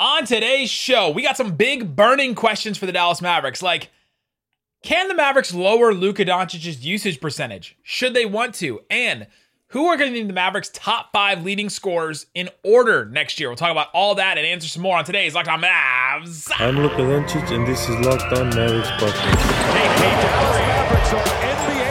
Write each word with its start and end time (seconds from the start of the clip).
On 0.00 0.26
today's 0.26 0.70
show, 0.70 1.10
we 1.10 1.22
got 1.22 1.36
some 1.36 1.54
big 1.54 1.94
burning 1.94 2.34
questions 2.34 2.76
for 2.76 2.84
the 2.84 2.90
Dallas 2.90 3.22
Mavericks. 3.22 3.62
Like, 3.62 3.90
can 4.82 5.06
the 5.06 5.14
Mavericks 5.14 5.54
lower 5.54 5.94
Luka 5.94 6.24
Doncic's 6.24 6.84
usage 6.84 7.20
percentage? 7.20 7.76
Should 7.84 8.12
they 8.12 8.26
want 8.26 8.56
to? 8.56 8.80
And 8.90 9.28
who 9.68 9.86
are 9.86 9.96
going 9.96 10.12
to 10.12 10.20
be 10.20 10.26
the 10.26 10.32
Mavericks' 10.32 10.70
top 10.74 11.12
five 11.12 11.44
leading 11.44 11.68
scorers 11.70 12.26
in 12.34 12.48
order 12.64 13.04
next 13.06 13.38
year? 13.38 13.48
We'll 13.48 13.56
talk 13.56 13.70
about 13.70 13.86
all 13.94 14.16
that 14.16 14.36
and 14.36 14.44
answer 14.44 14.66
some 14.66 14.82
more 14.82 14.98
on 14.98 15.04
today's 15.04 15.32
Locked 15.32 15.46
On 15.46 15.62
Mavs. 15.62 16.50
I'm 16.56 16.76
Luka 16.76 16.96
Doncic, 16.96 17.52
and 17.52 17.64
this 17.64 17.88
is 17.88 17.96
Locked 18.04 18.32
On 18.36 18.48
Mavericks 18.48 18.88
podcast. 18.88 19.14
Hey, 19.74 19.86
hey, 19.86 20.22
Dallas 20.22 20.58
Mavericks 20.58 21.12
are 21.12 21.24
NBA 21.44 21.83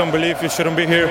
don't 0.00 0.10
believe, 0.10 0.42
you 0.42 0.48
shouldn't 0.48 0.78
be 0.78 0.86
here. 0.86 1.08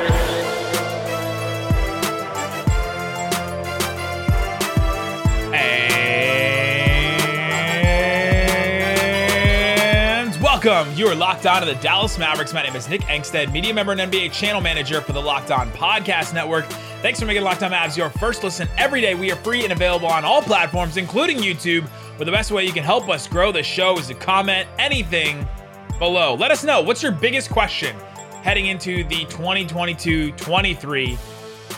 Welcome. 10.41 10.91
You 10.95 11.07
are 11.07 11.13
locked 11.13 11.45
on 11.45 11.61
to 11.61 11.67
the 11.67 11.77
Dallas 11.79 12.17
Mavericks. 12.17 12.51
My 12.51 12.63
name 12.63 12.75
is 12.75 12.89
Nick 12.89 13.01
Angstadt, 13.01 13.53
media 13.53 13.75
member 13.75 13.91
and 13.91 14.01
NBA 14.01 14.31
channel 14.31 14.59
manager 14.59 15.01
for 15.01 15.13
the 15.13 15.21
Locked 15.21 15.51
On 15.51 15.69
Podcast 15.73 16.33
Network. 16.33 16.65
Thanks 17.03 17.19
for 17.19 17.27
making 17.27 17.43
Locked 17.43 17.61
On 17.61 17.71
Mavs 17.71 17.95
your 17.95 18.09
first 18.09 18.43
listen 18.43 18.67
every 18.75 19.01
day. 19.01 19.13
We 19.13 19.31
are 19.31 19.35
free 19.35 19.63
and 19.65 19.71
available 19.71 20.07
on 20.07 20.25
all 20.25 20.41
platforms, 20.41 20.97
including 20.97 21.37
YouTube. 21.37 21.87
But 22.17 22.25
the 22.25 22.31
best 22.31 22.49
way 22.49 22.65
you 22.65 22.73
can 22.73 22.83
help 22.83 23.07
us 23.07 23.27
grow 23.27 23.51
the 23.51 23.61
show 23.61 23.99
is 23.99 24.07
to 24.07 24.15
comment 24.15 24.67
anything 24.79 25.47
below. 25.99 26.33
Let 26.33 26.49
us 26.49 26.63
know 26.63 26.81
what's 26.81 27.03
your 27.03 27.11
biggest 27.11 27.51
question 27.51 27.95
heading 28.43 28.67
into 28.67 29.03
the 29.05 29.25
2022 29.25 30.31
23 30.33 31.17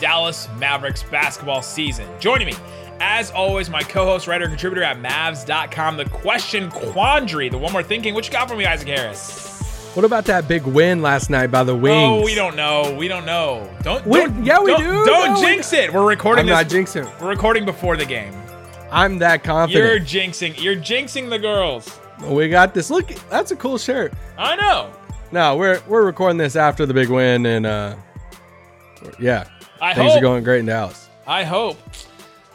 Dallas 0.00 0.48
Mavericks 0.58 1.02
basketball 1.04 1.62
season. 1.62 2.08
Joining 2.18 2.46
me, 2.48 2.54
as 3.00 3.30
always, 3.30 3.68
my 3.70 3.82
co 3.82 4.04
host, 4.04 4.26
writer, 4.26 4.48
contributor 4.48 4.82
at 4.82 4.98
Mavs.com, 5.00 5.96
the 5.96 6.04
question 6.06 6.70
quandary, 6.70 7.48
the 7.48 7.58
one 7.58 7.72
we're 7.72 7.82
thinking. 7.82 8.14
What 8.14 8.26
you 8.26 8.32
got 8.32 8.48
for 8.48 8.56
me, 8.56 8.64
Isaac 8.64 8.88
Harris? 8.88 9.50
What 9.94 10.06
about 10.06 10.24
that 10.24 10.48
big 10.48 10.62
win 10.64 11.02
last 11.02 11.28
night 11.28 11.48
by 11.50 11.64
the 11.64 11.76
Wings? 11.76 11.94
Oh, 12.02 12.24
we 12.24 12.34
don't 12.34 12.56
know. 12.56 12.96
We 12.98 13.08
don't 13.08 13.26
know. 13.26 13.68
Don't. 13.82 14.06
We- 14.06 14.20
don't 14.20 14.44
yeah, 14.44 14.58
we 14.58 14.70
don't- 14.70 14.80
do. 14.80 15.04
Don't 15.04 15.34
No, 15.34 15.40
we 15.40 15.46
jinx 15.46 15.72
it. 15.74 15.92
We're 15.92 16.06
recording 16.08 16.48
I'm 16.50 16.66
this. 16.66 16.72
not 16.72 17.04
jinxing. 17.04 17.20
We're 17.20 17.28
recording 17.28 17.66
before 17.66 17.96
the 17.98 18.06
game. 18.06 18.34
I'm 18.90 19.18
that 19.18 19.44
confident. 19.44 19.84
You're 19.84 20.00
jinxing. 20.00 20.62
You're 20.62 20.76
jinxing 20.76 21.28
the 21.28 21.38
girls. 21.38 21.98
we 22.24 22.48
got 22.48 22.72
this. 22.72 22.88
Look, 22.90 23.08
that's 23.28 23.50
a 23.50 23.56
cool 23.56 23.76
shirt. 23.76 24.12
I 24.38 24.56
know. 24.56 24.90
No, 25.32 25.56
we're 25.56 25.80
we're 25.88 26.04
recording 26.04 26.36
this 26.36 26.56
after 26.56 26.84
the 26.84 26.92
big 26.94 27.08
win, 27.08 27.46
and 27.46 27.64
uh, 27.66 27.96
yeah, 29.18 29.48
I 29.80 29.94
things 29.94 30.10
hope. 30.12 30.18
are 30.18 30.22
going 30.22 30.44
great 30.44 30.60
in 30.60 30.66
Dallas. 30.66 31.08
I 31.26 31.44
hope. 31.44 31.78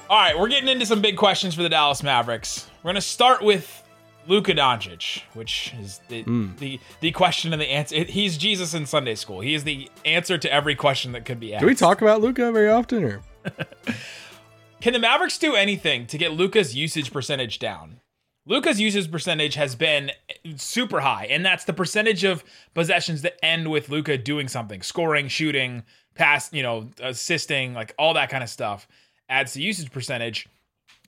All 0.09 0.17
right, 0.17 0.37
we're 0.37 0.47
getting 0.47 0.69
into 0.69 0.85
some 0.85 1.01
big 1.01 1.17
questions 1.17 1.55
for 1.55 1.63
the 1.63 1.69
Dallas 1.69 2.03
Mavericks. 2.03 2.69
We're 2.83 2.89
going 2.89 2.95
to 2.95 3.01
start 3.01 3.41
with 3.41 3.83
Luka 4.27 4.53
Doncic, 4.53 5.23
which 5.33 5.73
is 5.81 5.99
the, 6.07 6.21
Hmm. 6.21 6.49
the 6.59 6.79
the 7.01 7.11
question 7.11 7.51
and 7.51 7.61
the 7.61 7.69
answer. 7.69 8.03
He's 8.03 8.37
Jesus 8.37 8.73
in 8.75 8.85
Sunday 8.85 9.15
school. 9.15 9.39
He 9.41 9.55
is 9.55 9.63
the 9.63 9.89
answer 10.05 10.37
to 10.37 10.53
every 10.53 10.75
question 10.75 11.13
that 11.13 11.25
could 11.25 11.39
be 11.39 11.53
asked. 11.55 11.61
Do 11.61 11.65
we 11.67 11.75
talk 11.75 12.01
about 12.01 12.21
Luka 12.21 12.51
very 12.51 12.69
often, 12.69 13.03
or 13.03 13.21
Can 14.81 14.93
the 14.93 14.99
Mavericks 14.99 15.39
do 15.39 15.55
anything 15.55 16.05
to 16.07 16.17
get 16.19 16.33
Luka's 16.33 16.75
usage 16.75 17.11
percentage 17.11 17.57
down? 17.57 17.99
Luka's 18.47 18.79
usage 18.79 19.11
percentage 19.11 19.55
has 19.55 19.75
been 19.75 20.11
super 20.55 21.01
high, 21.01 21.27
and 21.29 21.45
that's 21.45 21.65
the 21.65 21.73
percentage 21.73 22.23
of 22.23 22.45
possessions 22.73 23.21
that 23.23 23.43
end 23.43 23.69
with 23.69 23.89
Luka 23.89 24.17
doing 24.17 24.47
something, 24.47 24.81
scoring, 24.81 25.27
shooting, 25.27 25.83
pass, 26.15 26.51
you 26.53 26.63
know, 26.63 26.89
assisting, 27.01 27.73
like 27.73 27.93
all 27.99 28.13
that 28.13 28.29
kind 28.29 28.43
of 28.43 28.49
stuff 28.49 28.87
adds 29.29 29.53
to 29.53 29.61
usage 29.61 29.91
percentage. 29.91 30.47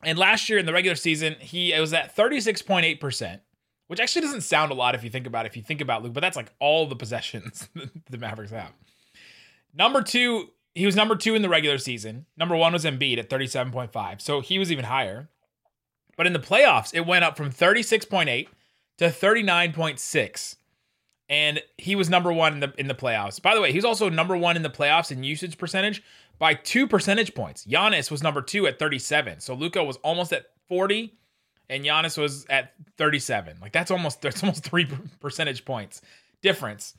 And 0.03 0.17
last 0.17 0.49
year 0.49 0.59
in 0.59 0.65
the 0.65 0.73
regular 0.73 0.95
season, 0.95 1.35
he 1.39 1.73
it 1.73 1.79
was 1.79 1.93
at 1.93 2.15
36.8%, 2.15 3.39
which 3.87 3.99
actually 4.01 4.21
doesn't 4.21 4.41
sound 4.41 4.71
a 4.71 4.75
lot 4.75 4.93
if 4.93 5.03
you 5.03 5.09
think 5.09 5.25
about 5.25 5.45
it, 5.45 5.49
if 5.49 5.57
you 5.57 5.63
think 5.63 5.81
about 5.81 6.03
Luke, 6.03 6.13
but 6.13 6.21
that's 6.21 6.37
like 6.37 6.51
all 6.59 6.87
the 6.87 6.95
possessions 6.95 7.69
the 8.09 8.17
Mavericks 8.17 8.51
have. 8.51 8.73
Number 9.73 10.01
two, 10.01 10.49
he 10.75 10.85
was 10.85 10.95
number 10.95 11.15
two 11.15 11.35
in 11.35 11.41
the 11.41 11.49
regular 11.49 11.77
season. 11.77 12.25
Number 12.37 12.55
one 12.55 12.73
was 12.73 12.85
Embiid 12.85 13.17
at 13.17 13.29
37.5. 13.29 14.21
So 14.21 14.41
he 14.41 14.59
was 14.59 14.71
even 14.71 14.85
higher. 14.85 15.29
But 16.19 16.27
in 16.27 16.33
the 16.33 16.39
playoffs, 16.39 16.93
it 16.93 17.05
went 17.05 17.23
up 17.23 17.37
from 17.37 17.49
36.8 17.49 18.49
to 18.97 19.05
39.6. 19.05 20.55
And 21.29 21.61
he 21.77 21.95
was 21.95 22.09
number 22.09 22.33
one 22.33 22.55
in 22.55 22.59
the 22.59 22.73
in 22.77 22.89
the 22.89 22.93
playoffs. 22.93 23.41
By 23.41 23.55
the 23.55 23.61
way, 23.61 23.71
he 23.71 23.77
was 23.77 23.85
also 23.85 24.09
number 24.09 24.35
one 24.35 24.57
in 24.57 24.61
the 24.61 24.69
playoffs 24.69 25.13
in 25.13 25.23
usage 25.23 25.57
percentage 25.57 26.03
by 26.37 26.55
two 26.55 26.87
percentage 26.87 27.33
points. 27.33 27.65
Giannis 27.65 28.11
was 28.11 28.21
number 28.21 28.41
two 28.41 28.67
at 28.67 28.79
37. 28.79 29.39
So 29.39 29.53
Luka 29.53 29.81
was 29.81 29.95
almost 30.03 30.33
at 30.33 30.47
40, 30.67 31.13
and 31.69 31.85
Giannis 31.85 32.17
was 32.17 32.45
at 32.49 32.73
37. 32.97 33.55
Like 33.61 33.71
that's 33.71 33.89
almost 33.89 34.21
that's 34.21 34.43
almost 34.43 34.65
three 34.65 34.89
percentage 35.21 35.63
points 35.63 36.01
difference. 36.41 36.95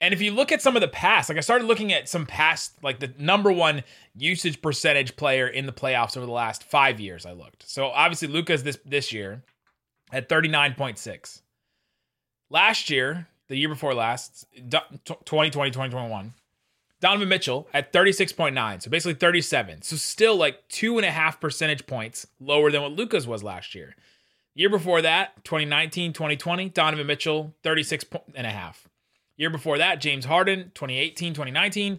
And 0.00 0.14
if 0.14 0.22
you 0.22 0.32
look 0.32 0.50
at 0.50 0.62
some 0.62 0.76
of 0.76 0.80
the 0.80 0.88
past, 0.88 1.28
like 1.28 1.36
I 1.36 1.42
started 1.42 1.66
looking 1.66 1.92
at 1.92 2.08
some 2.08 2.24
past, 2.24 2.72
like 2.82 3.00
the 3.00 3.12
number 3.18 3.52
one 3.52 3.84
usage 4.16 4.62
percentage 4.62 5.14
player 5.16 5.46
in 5.46 5.66
the 5.66 5.72
playoffs 5.72 6.16
over 6.16 6.24
the 6.24 6.32
last 6.32 6.64
five 6.64 6.98
years, 6.98 7.26
I 7.26 7.32
looked. 7.32 7.68
So 7.68 7.88
obviously 7.88 8.28
Luka's 8.28 8.62
this 8.62 8.78
this 8.84 9.12
year 9.12 9.42
at 10.10 10.28
39.6. 10.28 11.42
Last 12.48 12.90
year, 12.90 13.28
the 13.48 13.56
year 13.56 13.68
before 13.68 13.94
last, 13.94 14.46
2020, 14.54 15.50
2021, 15.50 16.32
Donovan 17.00 17.28
Mitchell 17.28 17.68
at 17.72 17.92
36.9. 17.92 18.82
So 18.82 18.90
basically 18.90 19.14
37. 19.14 19.82
So 19.82 19.96
still 19.96 20.36
like 20.36 20.66
two 20.68 20.98
and 20.98 21.06
a 21.06 21.10
half 21.10 21.40
percentage 21.40 21.86
points 21.86 22.26
lower 22.40 22.70
than 22.70 22.82
what 22.82 22.92
Luka's 22.92 23.26
was 23.26 23.42
last 23.42 23.74
year. 23.74 23.94
Year 24.54 24.68
before 24.68 25.02
that, 25.02 25.44
2019, 25.44 26.12
2020, 26.12 26.70
Donovan 26.70 27.06
Mitchell, 27.06 27.54
36 27.62 28.04
and 28.34 28.46
a 28.46 28.50
half. 28.50 28.89
Year 29.40 29.48
before 29.48 29.78
that, 29.78 30.02
James 30.02 30.26
Harden, 30.26 30.70
2018, 30.74 31.32
2019, 31.32 31.98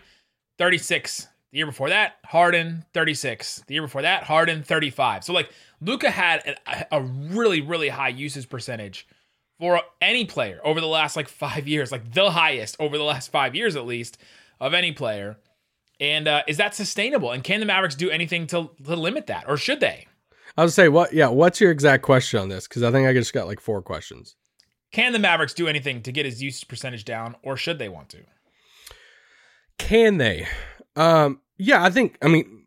36. 0.59 1.27
The 1.51 1.57
year 1.57 1.65
before 1.65 1.89
that, 1.89 2.17
Harden, 2.23 2.85
36. 2.93 3.63
The 3.65 3.73
year 3.73 3.81
before 3.81 4.03
that, 4.03 4.25
Harden, 4.25 4.61
35. 4.61 5.23
So, 5.23 5.33
like, 5.33 5.49
Luka 5.81 6.11
had 6.11 6.55
a, 6.67 6.85
a 6.91 7.01
really, 7.01 7.59
really 7.59 7.89
high 7.89 8.09
usage 8.09 8.47
percentage 8.47 9.07
for 9.59 9.81
any 9.99 10.25
player 10.25 10.61
over 10.63 10.79
the 10.79 10.85
last, 10.85 11.15
like, 11.15 11.27
five 11.27 11.67
years, 11.67 11.91
like, 11.91 12.13
the 12.13 12.29
highest 12.29 12.75
over 12.79 12.95
the 12.95 13.03
last 13.03 13.31
five 13.31 13.55
years, 13.55 13.75
at 13.75 13.87
least, 13.87 14.19
of 14.59 14.75
any 14.75 14.91
player. 14.91 15.37
And 15.99 16.27
uh, 16.27 16.43
is 16.47 16.57
that 16.57 16.75
sustainable? 16.75 17.31
And 17.31 17.43
can 17.43 17.59
the 17.59 17.65
Mavericks 17.65 17.95
do 17.95 18.11
anything 18.11 18.45
to, 18.47 18.69
to 18.85 18.95
limit 18.95 19.25
that? 19.25 19.45
Or 19.47 19.57
should 19.57 19.79
they? 19.79 20.05
I 20.55 20.63
was 20.63 20.75
say 20.75 20.89
what? 20.89 21.11
Yeah, 21.11 21.29
what's 21.29 21.59
your 21.59 21.71
exact 21.71 22.03
question 22.03 22.39
on 22.39 22.49
this? 22.49 22.67
Because 22.67 22.83
I 22.83 22.91
think 22.91 23.07
I 23.07 23.13
just 23.13 23.33
got 23.33 23.47
like 23.47 23.59
four 23.59 23.81
questions. 23.81 24.35
Can 24.91 25.13
the 25.13 25.19
Mavericks 25.19 25.53
do 25.53 25.67
anything 25.67 26.01
to 26.03 26.11
get 26.11 26.25
his 26.25 26.41
usage 26.43 26.67
percentage 26.67 27.05
down, 27.05 27.35
or 27.43 27.55
should 27.55 27.79
they 27.79 27.87
want 27.89 28.09
to? 28.09 28.19
Can 29.77 30.17
they? 30.17 30.47
Um, 30.95 31.39
yeah, 31.57 31.83
I 31.83 31.89
think. 31.89 32.17
I 32.21 32.27
mean, 32.27 32.65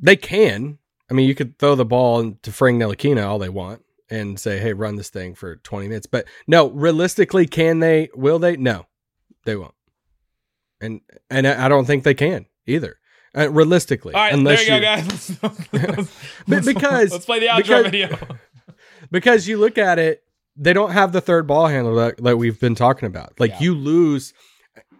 they 0.00 0.16
can. 0.16 0.78
I 1.10 1.14
mean, 1.14 1.28
you 1.28 1.34
could 1.34 1.58
throw 1.58 1.74
the 1.74 1.84
ball 1.84 2.32
to 2.42 2.52
Frank 2.52 2.82
Ntilikina 2.82 3.24
all 3.26 3.38
they 3.38 3.48
want 3.48 3.82
and 4.10 4.38
say, 4.40 4.58
"Hey, 4.58 4.72
run 4.72 4.96
this 4.96 5.10
thing 5.10 5.34
for 5.34 5.56
20 5.56 5.88
minutes." 5.88 6.06
But 6.06 6.26
no, 6.46 6.70
realistically, 6.70 7.46
can 7.46 7.80
they? 7.80 8.08
Will 8.14 8.38
they? 8.38 8.56
No, 8.56 8.86
they 9.44 9.56
won't. 9.56 9.74
And 10.80 11.00
and 11.30 11.46
I 11.46 11.68
don't 11.68 11.84
think 11.84 12.04
they 12.04 12.14
can 12.14 12.46
either. 12.66 12.98
Uh, 13.36 13.50
realistically, 13.50 14.14
All 14.14 14.20
right, 14.22 14.32
unless 14.32 14.66
there 14.66 14.76
you, 14.76 14.80
go, 14.80 14.86
guys. 14.86 15.38
Let's, 15.42 15.72
let's- 15.72 16.12
But 16.48 16.64
because- 16.64 17.12
let's 17.12 17.26
play 17.26 17.38
the 17.40 17.46
outro 17.48 17.58
because- 17.58 17.84
video. 17.84 18.18
because 19.10 19.46
you 19.46 19.58
look 19.58 19.76
at 19.76 19.98
it, 19.98 20.22
they 20.56 20.72
don't 20.72 20.92
have 20.92 21.12
the 21.12 21.20
third 21.20 21.46
ball 21.46 21.66
handler 21.66 21.94
that, 21.96 22.22
that 22.22 22.36
we've 22.38 22.58
been 22.58 22.74
talking 22.74 23.06
about. 23.06 23.38
Like 23.38 23.50
Yeah. 23.52 23.60
you 23.60 23.74
lose. 23.74 24.32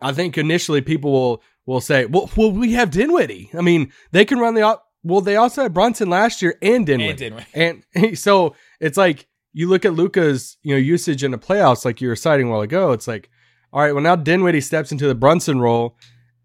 I 0.03 0.12
think 0.12 0.37
initially 0.37 0.81
people 0.82 1.12
will 1.12 1.43
will 1.64 1.81
say, 1.81 2.05
"Well, 2.06 2.31
well, 2.37 2.53
we 2.53 2.73
have 2.75 2.91
Dinwiddie. 2.91 3.50
I 3.56 3.61
mean, 3.62 3.93
they 4.12 4.25
can 4.25 4.38
run 4.38 4.55
the. 4.55 4.79
Well, 5.03 5.20
they 5.20 5.37
also 5.37 5.62
had 5.62 5.73
Brunson 5.75 6.11
last 6.11 6.43
year 6.43 6.56
and 6.62 6.85
Dinwiddie, 6.87 7.14
Dinwiddie. 7.31 7.47
and 7.94 8.19
so 8.19 8.55
it's 8.81 8.97
like 8.99 9.26
you 9.53 9.69
look 9.69 9.85
at 9.85 9.94
Luka's 9.94 10.58
you 10.62 10.75
know 10.75 10.79
usage 10.79 11.25
in 11.25 11.31
the 11.31 11.38
playoffs, 11.38 11.85
like 11.85 12.00
you 12.00 12.09
were 12.09 12.17
citing 12.17 12.49
a 12.49 12.50
while 12.50 12.61
ago. 12.61 12.93
It's 12.93 13.09
like, 13.09 13.31
all 13.73 13.81
right, 13.82 13.93
well 13.93 14.02
now 14.02 14.17
Dinwiddie 14.17 14.61
steps 14.61 14.93
into 14.93 15.06
the 15.06 15.14
Brunson 15.14 15.61
role, 15.61 15.97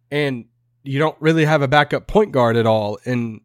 and 0.09 0.45
you 0.83 0.97
don't 0.99 1.17
really 1.19 1.45
have 1.45 1.61
a 1.61 1.67
backup 1.67 2.07
point 2.07 2.31
guard 2.31 2.55
at 2.55 2.65
all. 2.65 2.97
And 3.05 3.41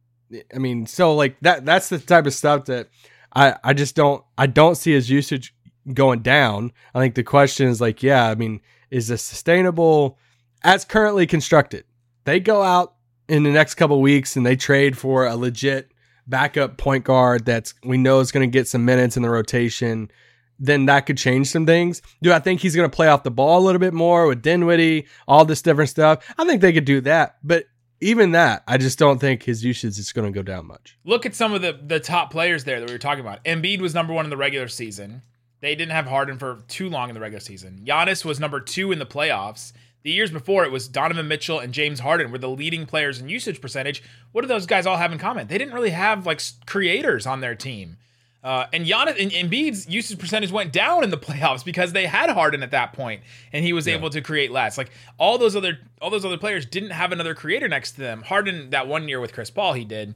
I 0.55 0.59
mean, 0.59 0.87
so 0.87 1.15
like 1.15 1.37
that 1.41 1.65
that's 1.67 1.89
the 1.89 1.99
type 1.99 2.27
of 2.27 2.35
stuff 2.35 2.67
that 2.67 2.89
I 3.35 3.57
I 3.65 3.73
just 3.73 3.97
don't 3.97 4.23
I 4.39 4.47
don't 4.47 4.77
see 4.77 4.93
his 4.93 5.11
usage 5.11 5.55
going 5.95 6.21
down. 6.21 6.73
I 6.95 7.01
think 7.01 7.15
the 7.15 7.23
question 7.23 7.69
is 7.69 7.81
like, 7.81 8.03
yeah, 8.03 8.29
I 8.29 8.35
mean, 8.35 8.61
is 8.91 9.09
this 9.09 9.23
sustainable 9.23 10.19
as 10.63 10.85
currently 10.85 11.27
constructed? 11.27 11.85
They 12.25 12.41
go 12.41 12.63
out 12.63 12.95
in 13.29 13.43
the 13.43 13.51
next 13.51 13.75
couple 13.75 14.01
weeks 14.01 14.37
and 14.37 14.45
they 14.45 14.57
trade 14.57 14.97
for 14.97 15.27
a 15.27 15.37
legit 15.37 15.93
backup 16.27 16.77
point 16.77 17.05
guard 17.05 17.45
that's 17.45 17.75
we 17.85 17.97
know 17.97 18.21
is 18.21 18.33
going 18.33 18.49
to 18.49 18.53
get 18.53 18.67
some 18.67 18.85
minutes 18.85 19.17
in 19.17 19.23
the 19.23 19.31
rotation. 19.31 20.11
then 20.59 20.87
that 20.87 21.07
could 21.07 21.19
change 21.19 21.49
some 21.49 21.67
things. 21.67 22.03
Do 22.23 22.33
I 22.33 22.39
think 22.39 22.61
he's 22.61 22.75
going 22.75 22.89
to 22.89 22.95
play 22.95 23.09
off 23.09 23.23
the 23.23 23.31
ball 23.31 23.61
a 23.61 23.65
little 23.65 23.79
bit 23.79 23.93
more 23.95 24.27
with 24.27 24.43
Dinwiddie, 24.43 25.07
all 25.29 25.45
this 25.45 25.63
different 25.63 25.91
stuff? 25.91 26.25
I 26.39 26.45
think 26.45 26.61
they 26.63 26.73
could 26.73 26.85
do 26.85 27.01
that, 27.03 27.37
but 27.45 27.67
even 28.01 28.33
that, 28.33 28.63
I 28.67 28.77
just 28.77 28.99
don't 28.99 29.19
think 29.19 29.43
his 29.43 29.65
usage 29.65 29.99
is 29.99 30.13
going 30.13 30.31
to 30.31 30.37
go 30.37 30.43
down 30.43 30.67
much. 30.67 30.99
Look 31.05 31.25
at 31.27 31.35
some 31.35 31.53
of 31.55 31.63
the 31.63 31.79
the 31.81 32.01
top 32.01 32.31
players 32.31 32.65
there 32.65 32.81
that 32.81 32.89
we 32.89 32.95
were 32.95 32.99
talking 32.99 33.21
about. 33.21 33.45
Embiid 33.45 33.81
was 33.81 33.95
number 33.95 34.13
one 34.13 34.25
in 34.27 34.31
the 34.31 34.37
regular 34.37 34.69
season. 34.69 35.23
They 35.61 35.75
didn't 35.75 35.93
have 35.93 36.07
Harden 36.07 36.39
for 36.39 36.63
too 36.69 36.89
long 36.89 37.09
in 37.09 37.15
the 37.15 37.21
regular 37.21 37.41
season. 37.41 37.83
Giannis 37.85 38.25
was 38.25 38.39
number 38.39 38.61
two 38.61 38.93
in 38.93 38.99
the 38.99 39.07
playoffs. 39.07 39.73
The 40.03 40.13
years 40.13 40.31
before, 40.31 40.65
it 40.65 40.71
was 40.71 40.87
Donovan 40.87 41.27
Mitchell 41.27 41.59
and 41.59 41.73
James 41.73 42.01
Harden 42.01 42.31
were 42.31 42.39
the 42.39 42.49
leading 42.49 42.87
players 42.87 43.21
in 43.21 43.29
usage 43.29 43.61
percentage. 43.61 44.03
What 44.33 44.43
do 44.43 44.49
those 44.49 44.67
guys 44.67 44.87
all 44.87 44.99
have 44.99 45.13
in 45.13 45.19
common? 45.19 45.49
They 45.49 45.59
didn't 45.59 45.75
really 45.75 45.91
have 45.91 46.27
like 46.27 46.41
creators 46.67 47.27
on 47.27 47.41
their 47.41 47.55
team. 47.55 47.97
Uh, 48.45 48.67
and 48.73 48.87
Giannis 48.87 49.21
and 49.21 49.33
Embiid's 49.33 49.89
usage 49.89 50.21
percentage 50.21 50.53
went 50.53 50.73
down 50.73 51.03
in 51.03 51.11
the 51.11 51.19
playoffs 51.19 51.65
because 51.65 51.93
they 51.93 52.07
had 52.07 52.31
Harden 52.31 52.63
at 52.63 52.71
that 52.71 52.93
point, 52.93 53.23
and 53.53 53.65
he 53.65 53.73
was 53.73 53.89
yeah. 53.89 53.95
able 53.95 54.09
to 54.11 54.21
create 54.21 54.53
less. 54.53 54.79
Like 54.79 54.93
all 55.19 55.39
those 55.39 55.57
other 55.57 55.81
all 56.01 56.11
those 56.11 56.25
other 56.25 56.39
players 56.39 56.65
didn't 56.65 56.91
have 56.91 57.11
another 57.11 57.35
creator 57.35 57.67
next 57.67 57.93
to 57.93 58.03
them. 58.03 58.23
Harden 58.23 58.71
that 58.71 58.87
one 58.87 59.09
year 59.09 59.19
with 59.19 59.33
Chris 59.33 59.51
Paul 59.51 59.73
he 59.73 59.85
did, 59.85 60.15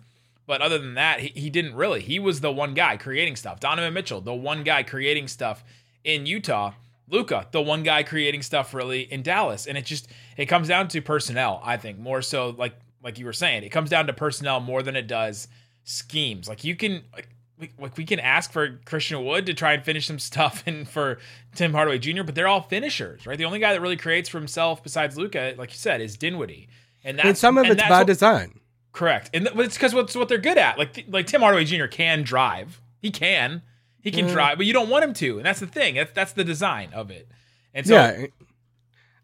but 0.51 0.63
other 0.63 0.79
than 0.79 0.95
that, 0.95 1.21
he, 1.21 1.29
he 1.29 1.49
didn't 1.49 1.77
really. 1.77 2.01
He 2.01 2.19
was 2.19 2.41
the 2.41 2.51
one 2.51 2.75
guy 2.75 2.97
creating 2.97 3.37
stuff. 3.37 3.61
Donovan 3.61 3.95
Mitchell, 3.95 4.21
the 4.21 4.35
one 4.35 4.65
guy 4.65 4.83
creating 4.83 5.29
stuff 5.29 5.63
in 6.03 6.27
Utah. 6.27 6.73
Luka, 7.09 7.47
the 7.53 7.63
one 7.63 7.85
guy 7.85 8.03
creating 8.03 8.43
stuff 8.43 8.75
really 8.75 9.03
in 9.03 9.23
Dallas, 9.23 9.69
and 9.69 9.79
it 9.79 9.85
just 9.85 10.09
it 10.37 10.47
comes 10.47 10.67
down 10.67 10.89
to 10.89 11.01
personnel. 11.01 11.61
I 11.63 11.77
think 11.77 12.01
more 12.01 12.21
so 12.21 12.57
like 12.59 12.75
like 13.01 13.17
you 13.17 13.27
were 13.27 13.33
saying, 13.33 13.63
it 13.63 13.69
comes 13.69 13.91
down 13.91 14.09
to 14.09 14.13
personnel 14.13 14.59
more 14.59 14.83
than 14.83 14.97
it 14.97 15.07
does 15.07 15.47
schemes. 15.85 16.49
Like 16.49 16.65
you 16.65 16.75
can 16.75 17.05
like 17.15 17.29
we, 17.57 17.71
like 17.79 17.97
we 17.97 18.05
can 18.05 18.19
ask 18.19 18.51
for 18.51 18.81
Christian 18.87 19.25
Wood 19.25 19.47
to 19.47 19.55
try 19.55 19.75
and 19.75 19.85
finish 19.85 20.09
some 20.09 20.19
stuff 20.31 20.65
and 20.67 20.89
for 20.89 21.19
Tim 21.55 21.73
Hardaway 21.73 22.01
Jr., 22.01 22.25
but 22.25 22.35
they're 22.35 22.49
all 22.49 22.63
finishers, 22.63 23.25
right? 23.25 23.39
The 23.39 23.45
only 23.45 23.61
guy 23.61 23.73
that 23.73 23.81
really 23.81 23.97
creates 23.97 24.29
for 24.29 24.39
himself 24.39 24.83
besides 24.83 25.17
Luka, 25.17 25.55
like 25.57 25.71
you 25.71 25.79
said, 25.79 26.01
is 26.01 26.17
Dinwiddie. 26.17 26.69
And 27.05 27.19
that's 27.19 27.29
and 27.29 27.39
some 27.39 27.57
of 27.57 27.67
it's 27.67 27.81
by 27.85 28.01
what, 28.01 28.09
design. 28.09 28.60
Correct. 28.93 29.31
And 29.33 29.47
th- 29.47 29.57
it's 29.59 29.77
because 29.77 29.95
what's 29.95 30.15
what 30.15 30.29
they're 30.29 30.39
good 30.39 30.59
at. 30.59 30.79
Like 30.79 31.05
like 31.09 31.27
Tim 31.27 31.41
Hardaway 31.41 31.65
Jr. 31.65 31.87
can 31.87 32.23
drive. 32.23 32.81
He 33.01 33.11
can. 33.11 33.63
He 34.01 34.11
can 34.11 34.27
mm. 34.27 34.33
drive, 34.33 34.57
but 34.57 34.67
you 34.67 34.73
don't 34.73 34.89
want 34.89 35.05
him 35.05 35.15
to. 35.15 35.37
And 35.37 35.47
that's 35.47 35.61
the 35.61 35.67
thing. 35.67 35.95
That's 35.95 36.13
that's 36.13 36.33
the 36.33 36.45
design 36.45 36.91
of 36.93 37.11
it. 37.11 37.29
And 37.75 37.87
so 37.87 37.95
Yeah. 37.95 38.27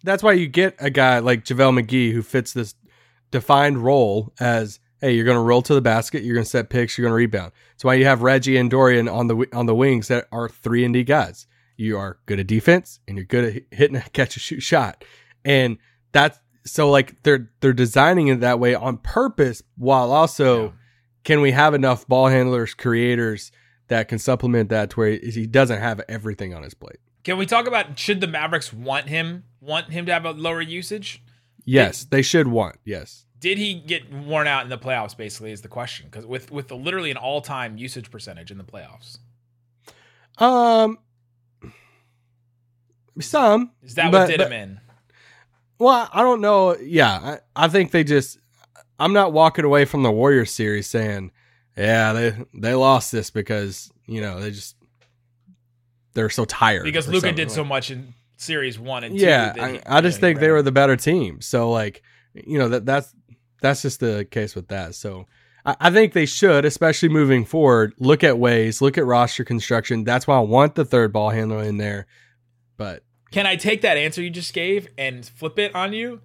That's 0.05 0.23
why 0.23 0.33
you 0.33 0.47
get 0.47 0.77
a 0.79 0.91
guy 0.91 1.19
like 1.19 1.45
JaVale 1.45 1.83
McGee 1.83 2.13
who 2.13 2.23
fits 2.23 2.53
this 2.53 2.75
defined 3.33 3.79
role 3.79 4.33
as 4.39 4.79
hey, 5.01 5.13
you're 5.13 5.25
going 5.25 5.37
to 5.37 5.43
roll 5.43 5.63
to 5.63 5.75
the 5.75 5.81
basket, 5.81 6.23
you're 6.23 6.35
going 6.35 6.45
to 6.45 6.51
set 6.51 6.71
picks, 6.71 6.97
you're 6.97 7.05
going 7.05 7.13
to 7.13 7.17
rebound. 7.17 7.53
That's 7.73 7.85
why 7.85 7.95
you 7.95 8.05
have 8.05 8.23
Reggie 8.23 8.57
and 8.57 8.71
Dorian 8.71 9.09
on 9.09 9.27
the 9.27 9.47
on 9.53 9.67
the 9.67 9.75
wings 9.75 10.09
that 10.09 10.27
are 10.33 10.49
three 10.49 10.85
and 10.85 10.95
D 10.95 11.05
guys. 11.05 11.47
You 11.77 11.99
are 11.99 12.19
good 12.27 12.41
at 12.41 12.47
defense 12.47 13.01
and 13.07 13.17
you're 13.17 13.27
good 13.27 13.57
at 13.57 13.63
hitting 13.71 13.97
a 13.97 14.03
catch 14.11 14.37
a 14.37 14.41
shoot 14.41 14.61
shot, 14.61 15.05
and 15.45 15.79
that's 16.13 16.39
so 16.67 16.91
like 16.91 17.23
they're 17.23 17.51
they're 17.61 17.73
designing 17.73 18.29
it 18.29 18.41
that 18.41 18.61
way 18.61 18.75
on 18.75 18.99
purpose, 18.99 19.63
while 19.77 20.13
also 20.13 20.65
yeah. 20.65 20.71
can 21.25 21.41
we 21.41 21.53
have 21.53 21.75
enough 21.75 22.07
ball 22.07 22.29
handlers, 22.29 22.75
creators 22.75 23.53
that 23.89 24.09
can 24.09 24.19
supplement 24.19 24.69
that 24.71 24.91
to 24.91 24.97
where 24.97 25.11
he 25.11 25.47
doesn't 25.47 25.79
have 25.81 26.01
everything 26.09 26.53
on 26.53 26.63
his 26.63 26.75
plate. 26.75 26.99
Can 27.23 27.39
we 27.39 27.47
talk 27.47 27.67
about 27.67 27.99
should 27.99 28.21
the 28.21 28.27
Mavericks 28.27 28.73
want 28.73 29.09
him 29.09 29.45
want 29.61 29.91
him 29.93 30.07
to 30.07 30.13
have 30.13 30.25
a 30.25 30.33
lower 30.33 30.61
usage? 30.61 31.23
Yes, 31.65 32.05
they 32.05 32.23
should 32.23 32.49
want. 32.49 32.77
Yes 32.85 33.27
did 33.41 33.59
he 33.59 33.75
get 33.75 34.13
worn 34.13 34.47
out 34.47 34.65
in 34.65 34.71
the 34.71 34.79
playoffs? 34.79 35.17
Basically, 35.17 35.53
is 35.53 35.63
the 35.63 35.69
question 35.69 36.07
because 36.11 36.27
with 36.27 36.51
with 36.51 36.71
literally 36.71 37.11
an 37.11 37.17
all 37.17 37.41
time 37.41 37.77
usage 37.77 38.11
percentage 38.11 38.51
in 38.51 38.59
the 38.59 38.65
playoffs. 38.65 39.19
Um, 40.39 40.99
some 43.21 43.73
is 43.83 43.95
that 43.95 44.11
but, 44.11 44.23
what 44.23 44.27
did 44.29 44.39
but, 44.39 44.47
him 44.47 44.53
in? 44.53 44.81
Well, 45.79 46.09
I 46.13 46.23
don't 46.23 46.41
know. 46.41 46.77
Yeah, 46.77 47.39
I, 47.57 47.65
I 47.65 47.69
think 47.69 47.91
they 47.91 48.05
just. 48.05 48.39
I'm 48.99 49.13
not 49.13 49.33
walking 49.33 49.65
away 49.65 49.85
from 49.85 50.03
the 50.03 50.11
Warriors 50.11 50.51
series 50.51 50.87
saying, 50.87 51.31
"Yeah, 51.77 52.13
they 52.13 52.45
they 52.55 52.75
lost 52.75 53.13
this 53.13 53.31
because 53.31 53.91
you 54.07 54.21
know 54.21 54.41
they 54.41 54.51
just 54.51 54.77
they're 56.15 56.31
so 56.31 56.45
tired." 56.47 56.85
Because 56.85 57.09
Luka 57.09 57.33
did 57.33 57.49
like. 57.49 57.55
so 57.55 57.65
much 57.65 57.91
in 57.91 58.15
series 58.37 58.79
one 58.79 59.05
and 59.05 59.19
yeah, 59.19 59.53
two. 59.53 59.61
Yeah, 59.61 59.67
I, 59.87 59.99
I 59.99 60.01
just 60.01 60.21
think 60.21 60.41
they 60.41 60.51
were 60.51 60.63
the 60.63 60.73
better 60.73 60.97
team. 60.97 61.41
So 61.43 61.71
like, 61.71 62.03
you 62.33 62.59
know 62.59 62.71
that 62.71 62.87
that's 62.87 63.15
that's 63.61 63.83
just 63.83 64.01
the 64.01 64.27
case 64.31 64.55
with 64.55 64.69
that. 64.69 64.95
So 64.95 65.27
I, 65.67 65.77
I 65.81 65.91
think 65.91 66.13
they 66.13 66.27
should, 66.27 66.65
especially 66.65 67.09
moving 67.11 67.45
forward, 67.45 67.95
look 67.99 68.25
at 68.25 68.39
ways, 68.39 68.81
look 68.81 68.97
at 68.97 69.05
roster 69.05 69.45
construction. 69.45 70.05
That's 70.05 70.27
why 70.27 70.37
I 70.37 70.41
want 70.41 70.75
the 70.75 70.85
third 70.85 71.13
ball 71.13 71.31
handler 71.31 71.63
in 71.63 71.77
there. 71.77 72.07
But 72.77 73.03
can 73.31 73.47
I 73.47 73.57
take 73.57 73.83
that 73.83 73.97
answer 73.97 74.23
you 74.23 74.31
just 74.31 74.53
gave 74.55 74.89
and 74.97 75.25
flip 75.25 75.59
it 75.59 75.75
on 75.75 75.93
you? 75.93 76.21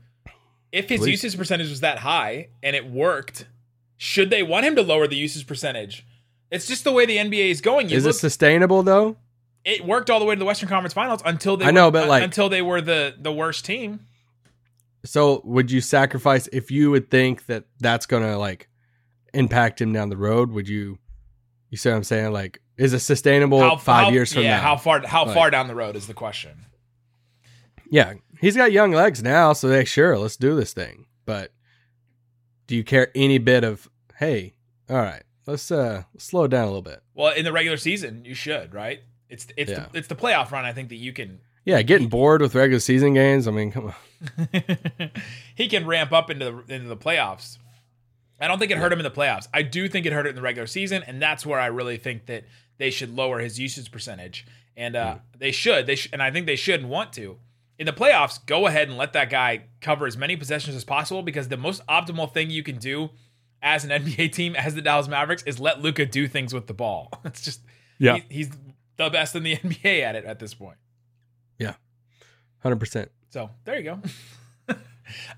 If 0.71 0.89
his 0.89 1.01
Please. 1.01 1.23
usage 1.23 1.37
percentage 1.37 1.69
was 1.69 1.81
that 1.81 1.99
high 1.99 2.49
and 2.63 2.75
it 2.75 2.89
worked, 2.89 3.47
should 3.97 4.29
they 4.29 4.43
want 4.43 4.65
him 4.65 4.75
to 4.75 4.81
lower 4.81 5.07
the 5.07 5.17
usage 5.17 5.45
percentage? 5.45 6.05
It's 6.49 6.67
just 6.67 6.83
the 6.83 6.91
way 6.91 7.05
the 7.05 7.17
NBA 7.17 7.49
is 7.49 7.61
going. 7.61 7.89
You 7.89 7.97
is 7.97 8.05
look, 8.05 8.15
it 8.15 8.19
sustainable 8.19 8.83
though? 8.83 9.17
It 9.63 9.85
worked 9.85 10.09
all 10.09 10.19
the 10.19 10.25
way 10.25 10.35
to 10.35 10.39
the 10.39 10.45
Western 10.45 10.69
Conference 10.69 10.93
Finals 10.93 11.21
until 11.25 11.55
they 11.57 11.65
I 11.65 11.71
know, 11.71 11.91
but 11.91 12.07
like 12.07 12.23
until 12.23 12.49
they 12.49 12.61
were 12.61 12.81
the 12.81 13.15
the 13.17 13.31
worst 13.31 13.65
team. 13.65 14.07
So 15.05 15.41
would 15.45 15.71
you 15.71 15.81
sacrifice 15.81 16.47
if 16.51 16.71
you 16.71 16.91
would 16.91 17.09
think 17.09 17.45
that 17.47 17.65
that's 17.79 18.05
gonna 18.05 18.37
like 18.37 18.69
impact 19.33 19.81
him 19.81 19.93
down 19.93 20.09
the 20.09 20.17
road? 20.17 20.51
Would 20.51 20.67
you? 20.67 20.97
You 21.69 21.77
see 21.77 21.89
what 21.89 21.95
I'm 21.95 22.03
saying? 22.03 22.33
Like, 22.33 22.59
is 22.75 22.93
it 22.93 22.99
sustainable 22.99 23.59
how, 23.59 23.77
five 23.77 24.05
how, 24.05 24.11
years 24.11 24.33
from 24.33 24.43
yeah, 24.43 24.57
now? 24.57 24.61
How 24.61 24.77
far? 24.77 25.05
How 25.05 25.25
like, 25.25 25.35
far 25.35 25.49
down 25.51 25.67
the 25.67 25.75
road 25.75 25.95
is 25.95 26.07
the 26.07 26.13
question? 26.13 26.65
Yeah, 27.91 28.13
he's 28.39 28.55
got 28.55 28.71
young 28.71 28.91
legs 28.91 29.21
now, 29.21 29.53
so 29.53 29.67
they 29.67 29.85
sure 29.85 30.17
let's 30.17 30.37
do 30.37 30.55
this 30.55 30.73
thing. 30.73 31.05
But 31.25 31.51
do 32.65 32.75
you 32.75 32.83
care 32.83 33.11
any 33.13 33.37
bit 33.37 33.63
of? 33.63 33.89
Hey, 34.17 34.55
all 34.89 34.95
right, 34.95 35.23
let's 35.45 35.69
uh 35.69 36.03
slow 36.17 36.45
it 36.45 36.47
down 36.47 36.63
a 36.63 36.67
little 36.67 36.81
bit. 36.81 37.03
Well, 37.13 37.33
in 37.33 37.45
the 37.45 37.51
regular 37.51 37.77
season, 37.77 38.23
you 38.25 38.33
should 38.33 38.73
right. 38.73 39.01
It's 39.29 39.45
it's 39.57 39.69
yeah. 39.69 39.87
the, 39.91 39.97
it's 39.99 40.07
the 40.07 40.15
playoff 40.15 40.51
run. 40.51 40.65
I 40.65 40.71
think 40.71 40.89
that 40.89 40.95
you 40.95 41.11
can 41.11 41.41
yeah, 41.65 41.81
getting 41.81 42.07
bored 42.07 42.41
with 42.41 42.55
regular 42.55 42.79
season 42.79 43.13
games. 43.13 43.47
I 43.47 43.51
mean, 43.51 43.71
come 43.71 43.93
on. 43.93 45.11
he 45.55 45.67
can 45.67 45.85
ramp 45.85 46.11
up 46.11 46.29
into 46.29 46.45
the 46.45 46.73
into 46.73 46.87
the 46.87 46.97
playoffs. 46.97 47.57
I 48.39 48.47
don't 48.47 48.57
think 48.57 48.71
it 48.71 48.77
hurt 48.77 48.91
him 48.91 48.99
in 48.99 49.03
the 49.03 49.11
playoffs. 49.11 49.47
I 49.53 49.61
do 49.61 49.87
think 49.87 50.05
it 50.05 50.13
hurt 50.13 50.25
it 50.25 50.29
in 50.29 50.35
the 50.35 50.41
regular 50.41 50.65
season, 50.65 51.03
and 51.05 51.21
that's 51.21 51.45
where 51.45 51.59
I 51.59 51.67
really 51.67 51.97
think 51.97 52.25
that 52.25 52.45
they 52.77 52.89
should 52.89 53.15
lower 53.15 53.39
his 53.39 53.59
usage 53.59 53.91
percentage. 53.91 54.47
And 54.75 54.95
uh, 54.95 55.15
mm. 55.15 55.19
they 55.37 55.51
should. 55.51 55.85
They 55.85 55.95
sh- 55.95 56.09
and 56.11 56.23
I 56.23 56.31
think 56.31 56.47
they 56.47 56.55
should 56.55 56.79
and 56.79 56.89
want 56.89 57.13
to. 57.13 57.37
In 57.81 57.87
the 57.87 57.93
playoffs, 57.93 58.45
go 58.45 58.67
ahead 58.67 58.89
and 58.89 58.97
let 58.99 59.13
that 59.13 59.31
guy 59.31 59.63
cover 59.81 60.05
as 60.05 60.15
many 60.15 60.35
possessions 60.35 60.75
as 60.75 60.83
possible 60.83 61.23
because 61.23 61.47
the 61.47 61.57
most 61.57 61.83
optimal 61.87 62.31
thing 62.31 62.51
you 62.51 62.61
can 62.61 62.77
do 62.77 63.09
as 63.59 63.83
an 63.83 63.89
NBA 64.03 64.33
team, 64.33 64.55
as 64.55 64.75
the 64.75 64.83
Dallas 64.83 65.07
Mavericks, 65.07 65.41
is 65.47 65.59
let 65.59 65.81
Luka 65.81 66.05
do 66.05 66.27
things 66.27 66.53
with 66.53 66.67
the 66.67 66.75
ball. 66.75 67.09
It's 67.25 67.41
just 67.41 67.61
yeah, 67.97 68.17
he, 68.17 68.23
he's 68.29 68.49
the 68.97 69.09
best 69.09 69.35
in 69.35 69.41
the 69.41 69.55
NBA 69.63 70.03
at 70.03 70.15
it 70.15 70.25
at 70.25 70.37
this 70.37 70.53
point. 70.53 70.77
Yeah, 71.57 71.73
hundred 72.59 72.79
percent. 72.79 73.09
So 73.31 73.49
there 73.65 73.79
you 73.79 73.83
go. 73.83 74.75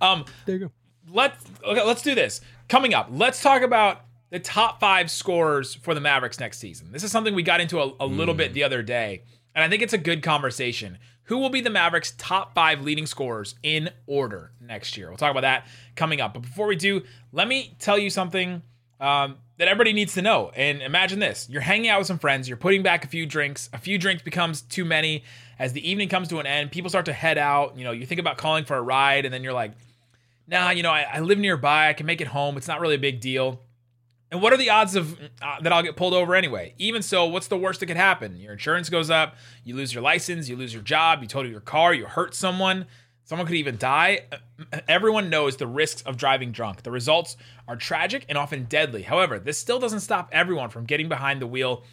um, 0.02 0.26
there 0.46 0.56
you 0.56 0.66
go. 0.66 0.72
Let's 1.10 1.46
okay. 1.64 1.82
Let's 1.86 2.02
do 2.02 2.14
this. 2.14 2.42
Coming 2.68 2.94
up, 2.94 3.08
let's 3.10 3.42
talk 3.42 3.62
about 3.62 4.02
the 4.32 4.40
top 4.40 4.82
five 4.82 5.10
scorers 5.10 5.76
for 5.76 5.94
the 5.94 6.02
Mavericks 6.02 6.42
next 6.42 6.60
season. 6.60 6.92
This 6.92 7.06
is 7.06 7.12
something 7.12 7.36
we 7.36 7.44
got 7.44 7.62
into 7.62 7.80
a, 7.80 7.94
a 8.02 8.06
little 8.06 8.34
mm. 8.34 8.40
bit 8.40 8.54
the 8.54 8.66
other 8.66 8.82
day, 8.84 9.24
and 9.56 9.64
I 9.64 9.70
think 9.70 9.82
it's 9.82 9.94
a 9.94 9.98
good 9.98 10.22
conversation. 10.22 10.98
Who 11.34 11.40
will 11.40 11.50
be 11.50 11.62
the 11.62 11.72
Mavericks' 11.72 12.14
top 12.20 12.54
five 12.54 12.82
leading 12.82 13.08
scorers 13.08 13.56
in 13.64 13.90
order 14.06 14.52
next 14.62 14.98
year? 14.98 15.08
We'll 15.08 15.18
talk 15.18 15.32
about 15.32 15.42
that 15.42 15.66
coming 15.96 16.22
up. 16.22 16.36
But 16.36 16.44
before 16.44 16.68
we 16.68 16.76
do, 16.76 17.02
let 17.32 17.48
me 17.48 17.76
tell 17.80 17.98
you 17.98 18.12
something 18.12 18.62
um, 19.00 19.38
that 19.58 19.68
everybody 19.68 19.94
needs 19.94 20.14
to 20.14 20.22
know. 20.22 20.52
And 20.56 20.84
imagine 20.84 21.18
this 21.18 21.50
you're 21.50 21.64
hanging 21.64 21.90
out 21.90 21.98
with 21.98 22.06
some 22.06 22.20
friends, 22.20 22.48
you're 22.48 22.56
putting 22.56 22.84
back 22.84 23.04
a 23.04 23.08
few 23.08 23.26
drinks, 23.26 23.68
a 23.74 23.80
few 23.80 23.98
drinks 23.98 24.22
becomes 24.22 24.62
too 24.62 24.86
many. 24.86 25.24
As 25.58 25.74
the 25.74 25.90
evening 25.90 26.08
comes 26.08 26.28
to 26.28 26.38
an 26.38 26.46
end, 26.46 26.70
people 26.72 26.90
start 26.90 27.06
to 27.06 27.14
head 27.14 27.40
out. 27.40 27.80
You 27.80 27.84
know, 27.84 27.94
you 27.94 28.06
think 28.06 28.22
about 28.22 28.38
calling 28.38 28.64
for 28.64 28.78
a 28.78 28.82
ride, 28.84 29.26
and 29.26 29.34
then 29.34 29.44
you're 29.44 29.54
like, 29.54 29.72
nah, 30.48 30.70
you 30.70 30.84
know, 30.84 30.92
I, 30.92 31.08
I 31.14 31.20
live 31.22 31.40
nearby, 31.40 31.90
I 31.90 31.94
can 31.94 32.06
make 32.06 32.22
it 32.22 32.28
home. 32.28 32.58
It's 32.58 32.68
not 32.68 32.80
really 32.80 32.94
a 32.94 33.00
big 33.00 33.22
deal. 33.22 33.60
And 34.34 34.42
what 34.42 34.52
are 34.52 34.58
the 34.58 34.72
odds 34.72 34.96
of 34.96 35.14
uh, 35.44 35.60
that 35.62 35.72
I'll 35.72 35.84
get 35.84 35.96
pulled 35.96 36.16
over 36.16 36.34
anyway? 36.34 36.74
Even 36.80 37.04
so, 37.04 37.28
what's 37.28 37.50
the 37.50 37.58
worst 37.58 37.82
that 37.82 37.86
could 37.86 37.98
happen? 37.98 38.36
Your 38.36 38.54
insurance 38.54 38.90
goes 38.90 39.12
up, 39.12 39.36
you 39.64 39.76
lose 39.76 39.94
your 39.94 40.02
license, 40.02 40.50
you 40.50 40.56
lose 40.56 40.74
your 40.74 40.82
job, 40.82 41.22
you 41.22 41.28
total 41.28 41.52
your 41.52 41.60
car, 41.60 41.94
you 41.94 42.08
hurt 42.08 42.34
someone. 42.34 42.88
Someone 43.26 43.46
could 43.46 43.58
even 43.58 43.78
die. 43.78 44.22
Everyone 44.88 45.30
knows 45.30 45.58
the 45.58 45.68
risks 45.68 46.02
of 46.02 46.18
driving 46.18 46.52
drunk. 46.52 46.82
The 46.82 46.90
results 46.90 47.38
are 47.68 47.76
tragic 47.76 48.26
and 48.28 48.36
often 48.36 48.64
deadly. 48.64 49.04
However, 49.04 49.38
this 49.38 49.60
still 49.60 49.80
doesn't 49.80 50.00
stop 50.00 50.30
everyone 50.32 50.72
from 50.72 50.86
getting 50.86 51.08
behind 51.08 51.40
the 51.40 51.48
wheel 51.48 51.84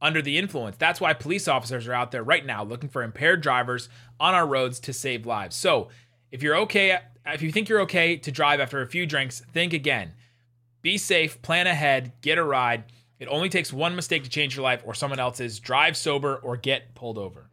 under 0.00 0.22
the 0.22 0.38
influence. 0.38 0.78
That's 0.78 1.02
why 1.02 1.12
police 1.12 1.48
officers 1.48 1.86
are 1.86 1.92
out 1.92 2.12
there 2.12 2.22
right 2.22 2.46
now 2.46 2.64
looking 2.64 2.88
for 2.88 3.02
impaired 3.02 3.42
drivers 3.42 3.90
on 4.18 4.32
our 4.32 4.46
roads 4.46 4.80
to 4.80 4.94
save 4.94 5.26
lives. 5.26 5.54
So, 5.54 5.90
if 6.32 6.42
you're 6.42 6.56
okay, 6.56 6.98
if 7.26 7.42
you 7.42 7.52
think 7.52 7.68
you're 7.68 7.82
okay 7.82 8.16
to 8.16 8.32
drive 8.32 8.58
after 8.58 8.80
a 8.80 8.86
few 8.86 9.04
drinks, 9.04 9.40
think 9.52 9.74
again. 9.74 10.14
Be 10.82 10.96
safe, 10.96 11.42
plan 11.42 11.66
ahead, 11.66 12.12
get 12.22 12.38
a 12.38 12.44
ride, 12.44 12.84
It 13.18 13.28
only 13.28 13.50
takes 13.50 13.70
one 13.70 13.94
mistake 13.94 14.24
to 14.24 14.30
change 14.30 14.56
your 14.56 14.62
life 14.62 14.82
or 14.84 14.94
someone 14.94 15.18
else's. 15.20 15.60
Drive 15.60 15.94
sober 15.94 16.36
or 16.36 16.56
get 16.56 16.94
pulled 16.94 17.18
over. 17.18 17.50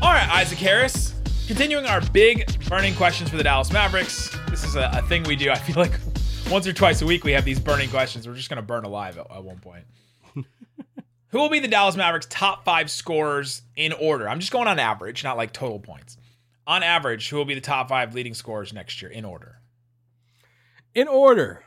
All 0.00 0.12
right, 0.12 0.28
Isaac 0.30 0.58
Harris. 0.58 1.14
Continuing 1.48 1.86
our 1.86 2.00
big 2.12 2.46
burning 2.68 2.94
questions 2.94 3.30
for 3.30 3.36
the 3.36 3.42
Dallas 3.42 3.72
Mavericks. 3.72 4.36
This 4.48 4.62
is 4.62 4.76
a, 4.76 4.90
a 4.92 5.02
thing 5.02 5.24
we 5.24 5.34
do. 5.34 5.50
I 5.50 5.56
feel 5.56 5.74
like 5.74 5.98
once 6.50 6.68
or 6.68 6.72
twice 6.72 7.02
a 7.02 7.06
week 7.06 7.24
we 7.24 7.32
have 7.32 7.44
these 7.44 7.58
burning 7.58 7.90
questions. 7.90 8.28
We're 8.28 8.34
just 8.34 8.48
going 8.48 8.58
to 8.58 8.62
burn 8.62 8.84
alive 8.84 9.18
at, 9.18 9.28
at 9.28 9.42
one 9.42 9.58
point. 9.58 9.84
Who 11.30 11.38
will 11.38 11.48
be 11.48 11.58
the 11.58 11.68
Dallas 11.68 11.96
Mavericks' 11.96 12.28
top 12.30 12.64
five 12.64 12.90
scorers 12.92 13.62
in 13.74 13.92
order? 13.92 14.28
I'm 14.28 14.38
just 14.38 14.52
going 14.52 14.68
on 14.68 14.78
average, 14.78 15.24
not 15.24 15.36
like 15.36 15.52
total 15.52 15.80
points. 15.80 16.16
On 16.66 16.82
average, 16.82 17.28
who 17.28 17.36
will 17.36 17.44
be 17.46 17.54
the 17.54 17.60
top 17.60 17.88
five 17.88 18.14
leading 18.14 18.34
scorers 18.34 18.72
next 18.72 19.00
year 19.02 19.10
in 19.10 19.24
order? 19.24 19.57
In 20.94 21.06
order, 21.08 21.62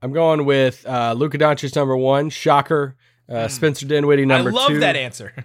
I'm 0.00 0.12
going 0.12 0.44
with 0.44 0.86
uh, 0.86 1.14
Luka 1.16 1.38
Doncic 1.38 1.74
number 1.76 1.96
one, 1.96 2.30
shocker. 2.30 2.96
Uh, 3.28 3.48
Spencer 3.48 3.86
Dinwiddie 3.86 4.26
number 4.26 4.50
Hmm. 4.50 4.56
I 4.56 4.60
love 4.60 4.68
two. 4.70 4.80
that 4.80 4.96
answer. 4.96 5.32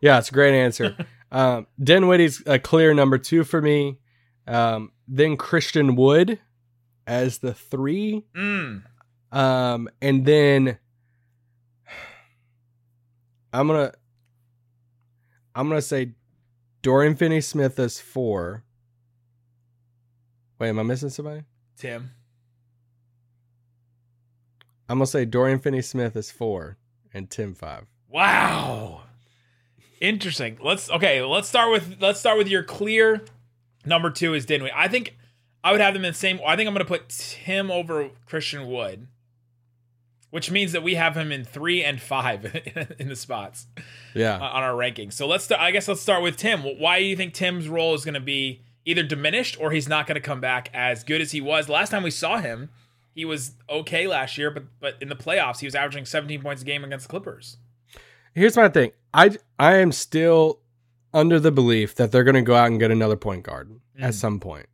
Yeah, 0.00 0.18
it's 0.18 0.28
a 0.28 0.32
great 0.32 0.52
answer. 0.54 0.94
um, 1.32 1.66
Dinwiddie's 1.82 2.42
a 2.44 2.58
clear 2.58 2.92
number 2.92 3.16
two 3.16 3.42
for 3.42 3.62
me. 3.62 3.98
Um, 4.46 4.92
then 5.08 5.38
Christian 5.38 5.96
Wood 5.96 6.40
as 7.06 7.38
the 7.38 7.54
three. 7.54 8.26
mm, 8.36 8.82
Um, 9.32 9.88
and 10.02 10.26
then 10.26 10.76
I'm 13.52 13.66
gonna 13.68 13.92
I'm 15.54 15.68
gonna 15.68 15.80
say 15.80 16.12
Dorian 16.82 17.16
Finney 17.16 17.40
Smith 17.40 17.78
as 17.78 17.98
four. 17.98 18.64
Wait, 20.58 20.68
am 20.68 20.78
I 20.80 20.82
missing 20.82 21.08
somebody? 21.08 21.42
Tim. 21.78 22.10
I'm 24.88 24.98
gonna 24.98 25.06
say 25.06 25.24
Dorian 25.24 25.58
Finney 25.58 25.82
Smith 25.82 26.14
is 26.16 26.30
four 26.30 26.76
and 27.12 27.30
Tim 27.30 27.54
five. 27.54 27.86
Wow. 28.08 29.02
Interesting. 30.00 30.58
Let's 30.62 30.90
okay, 30.90 31.22
let's 31.22 31.48
start 31.48 31.70
with 31.70 31.96
let's 32.00 32.20
start 32.20 32.36
with 32.38 32.48
your 32.48 32.62
clear 32.62 33.24
number 33.86 34.10
2 34.10 34.34
is 34.34 34.44
Dinwiddie. 34.46 34.74
I 34.74 34.88
think 34.88 35.16
I 35.62 35.72
would 35.72 35.80
have 35.80 35.94
them 35.94 36.04
in 36.04 36.12
the 36.12 36.18
same 36.18 36.40
I 36.46 36.56
think 36.56 36.66
I'm 36.68 36.74
going 36.74 36.84
to 36.84 36.90
put 36.90 37.08
Tim 37.08 37.70
over 37.70 38.10
Christian 38.26 38.66
Wood. 38.68 39.08
Which 40.30 40.50
means 40.50 40.72
that 40.72 40.82
we 40.82 40.96
have 40.96 41.16
him 41.16 41.30
in 41.30 41.44
3 41.44 41.84
and 41.84 42.00
5 42.00 42.94
in 42.98 43.08
the 43.08 43.14
spots 43.14 43.66
Yeah. 44.14 44.34
uh, 44.36 44.40
on 44.48 44.62
our 44.64 44.72
rankings. 44.72 45.12
So 45.12 45.28
let's 45.28 45.44
start, 45.44 45.60
I 45.60 45.70
guess 45.70 45.86
let's 45.86 46.00
start 46.00 46.24
with 46.24 46.36
Tim. 46.36 46.62
Why 46.62 46.98
do 46.98 47.04
you 47.04 47.14
think 47.16 47.34
Tim's 47.34 47.68
role 47.68 47.94
is 47.94 48.04
going 48.04 48.14
to 48.14 48.20
be 48.20 48.60
either 48.84 49.04
diminished 49.04 49.56
or 49.60 49.70
he's 49.70 49.88
not 49.88 50.08
going 50.08 50.16
to 50.16 50.20
come 50.20 50.40
back 50.40 50.70
as 50.74 51.04
good 51.04 51.20
as 51.20 51.30
he 51.30 51.40
was 51.40 51.68
last 51.68 51.90
time 51.90 52.02
we 52.02 52.10
saw 52.10 52.38
him? 52.38 52.70
He 53.14 53.24
was 53.24 53.52
okay 53.70 54.06
last 54.06 54.36
year, 54.36 54.50
but 54.50 54.64
but 54.80 54.96
in 55.00 55.08
the 55.08 55.16
playoffs 55.16 55.60
he 55.60 55.66
was 55.66 55.74
averaging 55.74 56.04
17 56.04 56.42
points 56.42 56.62
a 56.62 56.64
game 56.64 56.84
against 56.84 57.06
the 57.06 57.10
Clippers. 57.10 57.58
Here's 58.34 58.56
my 58.56 58.68
thing. 58.68 58.92
I 59.12 59.36
I 59.58 59.76
am 59.76 59.92
still 59.92 60.60
under 61.12 61.38
the 61.38 61.52
belief 61.52 61.94
that 61.94 62.10
they're 62.10 62.24
going 62.24 62.34
to 62.34 62.42
go 62.42 62.56
out 62.56 62.66
and 62.66 62.80
get 62.80 62.90
another 62.90 63.16
point 63.16 63.44
guard 63.44 63.70
at 63.98 64.10
mm. 64.10 64.14
some 64.14 64.40
point. 64.40 64.66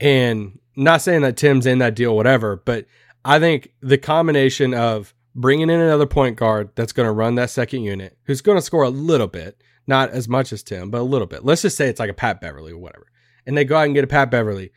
And 0.00 0.58
not 0.76 1.02
saying 1.02 1.22
that 1.22 1.36
Tim's 1.36 1.66
in 1.66 1.78
that 1.78 1.94
deal, 1.94 2.16
whatever, 2.16 2.56
but 2.56 2.86
I 3.24 3.38
think 3.38 3.72
the 3.80 3.98
combination 3.98 4.74
of 4.74 5.14
bringing 5.34 5.70
in 5.70 5.80
another 5.80 6.06
point 6.06 6.36
guard 6.36 6.70
that's 6.74 6.92
going 6.92 7.06
to 7.06 7.12
run 7.12 7.34
that 7.36 7.50
second 7.50 7.82
unit, 7.82 8.16
who's 8.24 8.40
going 8.40 8.58
to 8.58 8.62
score 8.62 8.82
a 8.82 8.90
little 8.90 9.26
bit, 9.26 9.60
not 9.86 10.10
as 10.10 10.28
much 10.28 10.52
as 10.52 10.62
Tim, 10.62 10.90
but 10.90 11.00
a 11.00 11.02
little 11.02 11.26
bit. 11.26 11.44
Let's 11.44 11.62
just 11.62 11.76
say 11.76 11.88
it's 11.88 12.00
like 12.00 12.10
a 12.10 12.14
Pat 12.14 12.40
Beverley 12.40 12.72
or 12.72 12.78
whatever. 12.78 13.06
And 13.46 13.56
they 13.56 13.64
go 13.64 13.76
out 13.76 13.84
and 13.84 13.94
get 13.94 14.04
a 14.04 14.08
Pat 14.08 14.30
Beverley. 14.30 14.72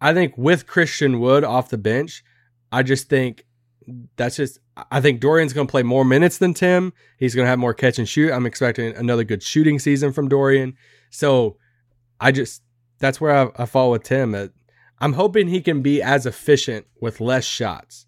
I 0.00 0.14
think 0.14 0.36
with 0.36 0.66
Christian 0.66 1.20
Wood 1.20 1.44
off 1.44 1.70
the 1.70 1.78
bench, 1.78 2.24
I 2.72 2.82
just 2.82 3.08
think 3.08 3.44
that's 4.16 4.36
just 4.36 4.58
I 4.90 5.00
think 5.00 5.20
Dorian's 5.20 5.52
going 5.52 5.66
to 5.66 5.70
play 5.70 5.82
more 5.82 6.04
minutes 6.04 6.38
than 6.38 6.54
Tim. 6.54 6.92
He's 7.18 7.34
going 7.34 7.44
to 7.44 7.50
have 7.50 7.58
more 7.58 7.74
catch 7.74 7.98
and 7.98 8.08
shoot. 8.08 8.32
I'm 8.32 8.46
expecting 8.46 8.96
another 8.96 9.24
good 9.24 9.42
shooting 9.42 9.78
season 9.78 10.12
from 10.12 10.28
Dorian. 10.28 10.74
So 11.10 11.58
I 12.20 12.32
just 12.32 12.62
that's 12.98 13.20
where 13.20 13.34
I, 13.34 13.62
I 13.62 13.66
fall 13.66 13.90
with 13.90 14.04
Tim. 14.04 14.34
Uh, 14.34 14.48
I'm 14.98 15.14
hoping 15.14 15.48
he 15.48 15.60
can 15.60 15.82
be 15.82 16.00
as 16.00 16.26
efficient 16.26 16.86
with 17.00 17.20
less 17.20 17.44
shots, 17.44 18.06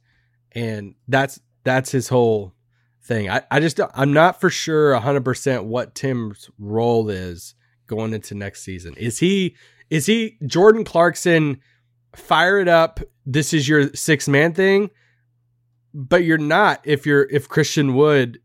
and 0.53 0.95
that's 1.09 1.41
that's 1.65 1.91
his 1.91 2.09
whole 2.09 2.55
thing. 3.03 3.29
I, 3.29 3.43
I 3.51 3.61
just 3.61 3.81
I'm 3.95 4.13
not 4.13 4.41
for 4.41 4.49
sure 4.49 4.93
100 4.93 5.25
percent 5.25 5.65
what 5.65 5.95
Tim's 5.95 6.49
role 6.59 7.11
is 7.11 7.55
going 7.87 8.15
into 8.15 8.35
next 8.35 8.63
season. 8.63 8.95
Is 8.95 9.19
he 9.19 9.57
is 9.91 10.07
he 10.07 10.39
Jordan 10.47 10.85
Clarkson? 10.85 11.61
Fire 12.17 12.59
it 12.59 12.69
up. 12.69 13.01
This 13.27 13.53
is 13.53 13.69
your 13.69 13.93
six 13.95 14.29
man 14.29 14.53
thing 14.55 14.91
but 15.95 16.25
you're 16.25 16.39
not 16.39 16.81
if 16.85 17.07
you're 17.07 17.23
if 17.31 17.49
Christian 17.49 17.95
Wood. 17.95 18.41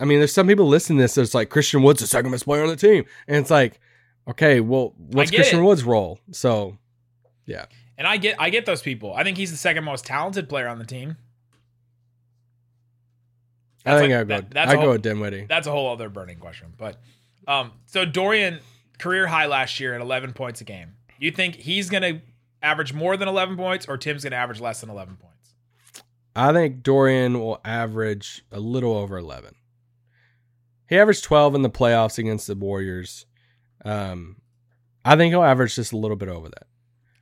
I 0.00 0.04
mean, 0.04 0.18
there's 0.20 0.32
some 0.32 0.46
people 0.46 0.66
listening 0.66 0.98
to 0.98 1.04
this 1.04 1.14
that's 1.16 1.34
like 1.34 1.50
Christian 1.50 1.82
Wood's 1.82 2.00
the 2.00 2.06
second 2.06 2.30
best 2.30 2.44
player 2.44 2.62
on 2.62 2.68
the 2.68 2.76
team, 2.76 3.04
and 3.26 3.36
it's 3.36 3.50
like, 3.50 3.80
okay, 4.28 4.60
well, 4.60 4.94
what's 4.96 5.30
Christian 5.30 5.60
it. 5.60 5.62
Wood's 5.64 5.84
role? 5.84 6.18
So, 6.32 6.78
yeah, 7.46 7.66
And 7.98 8.06
I 8.06 8.16
get 8.16 8.36
I 8.40 8.50
get 8.50 8.64
those 8.64 8.82
people. 8.82 9.12
I 9.14 9.24
think 9.24 9.36
he's 9.36 9.50
the 9.50 9.56
second 9.56 9.84
most 9.84 10.06
talented 10.06 10.48
player 10.48 10.68
on 10.68 10.78
the 10.78 10.86
team. 10.86 11.16
I 13.86 13.98
think 13.98 14.12
like- 14.12 14.20
I 14.20 14.24
go. 14.24 14.36
that- 14.36 14.50
that's 14.50 14.70
I 14.72 14.76
go 14.76 14.90
with 14.92 15.02
Dinwiddie. 15.02 15.46
That's 15.48 15.66
a 15.66 15.70
whole 15.70 15.92
other 15.92 16.08
burning 16.08 16.38
question. 16.38 16.72
But 16.78 16.96
um, 17.46 17.72
so 17.86 18.04
Dorian 18.04 18.60
career 18.98 19.26
high 19.26 19.46
last 19.46 19.78
year 19.80 19.94
at 19.94 20.00
11 20.00 20.32
points 20.32 20.60
a 20.60 20.64
game. 20.64 20.94
You 21.18 21.30
think 21.30 21.56
he's 21.56 21.90
gonna 21.90 22.20
average 22.64 22.92
more 22.92 23.16
than 23.16 23.28
11 23.28 23.56
points, 23.56 23.86
or 23.86 23.96
Tim's 23.96 24.24
gonna 24.24 24.36
average 24.36 24.60
less 24.60 24.80
than 24.80 24.90
11 24.90 25.16
points? 25.16 25.54
I 26.34 26.52
think 26.52 26.82
Dorian 26.82 27.38
will 27.38 27.60
average 27.64 28.44
a 28.50 28.58
little 28.58 28.96
over 28.96 29.16
11. 29.16 29.54
He 30.88 30.98
averaged 30.98 31.24
12 31.24 31.54
in 31.54 31.62
the 31.62 31.70
playoffs 31.70 32.18
against 32.18 32.46
the 32.46 32.54
Warriors. 32.54 33.26
Um, 33.84 34.36
I 35.04 35.16
think 35.16 35.32
he'll 35.32 35.42
average 35.44 35.74
just 35.76 35.92
a 35.92 35.96
little 35.96 36.16
bit 36.16 36.28
over 36.28 36.48
that. 36.48 36.66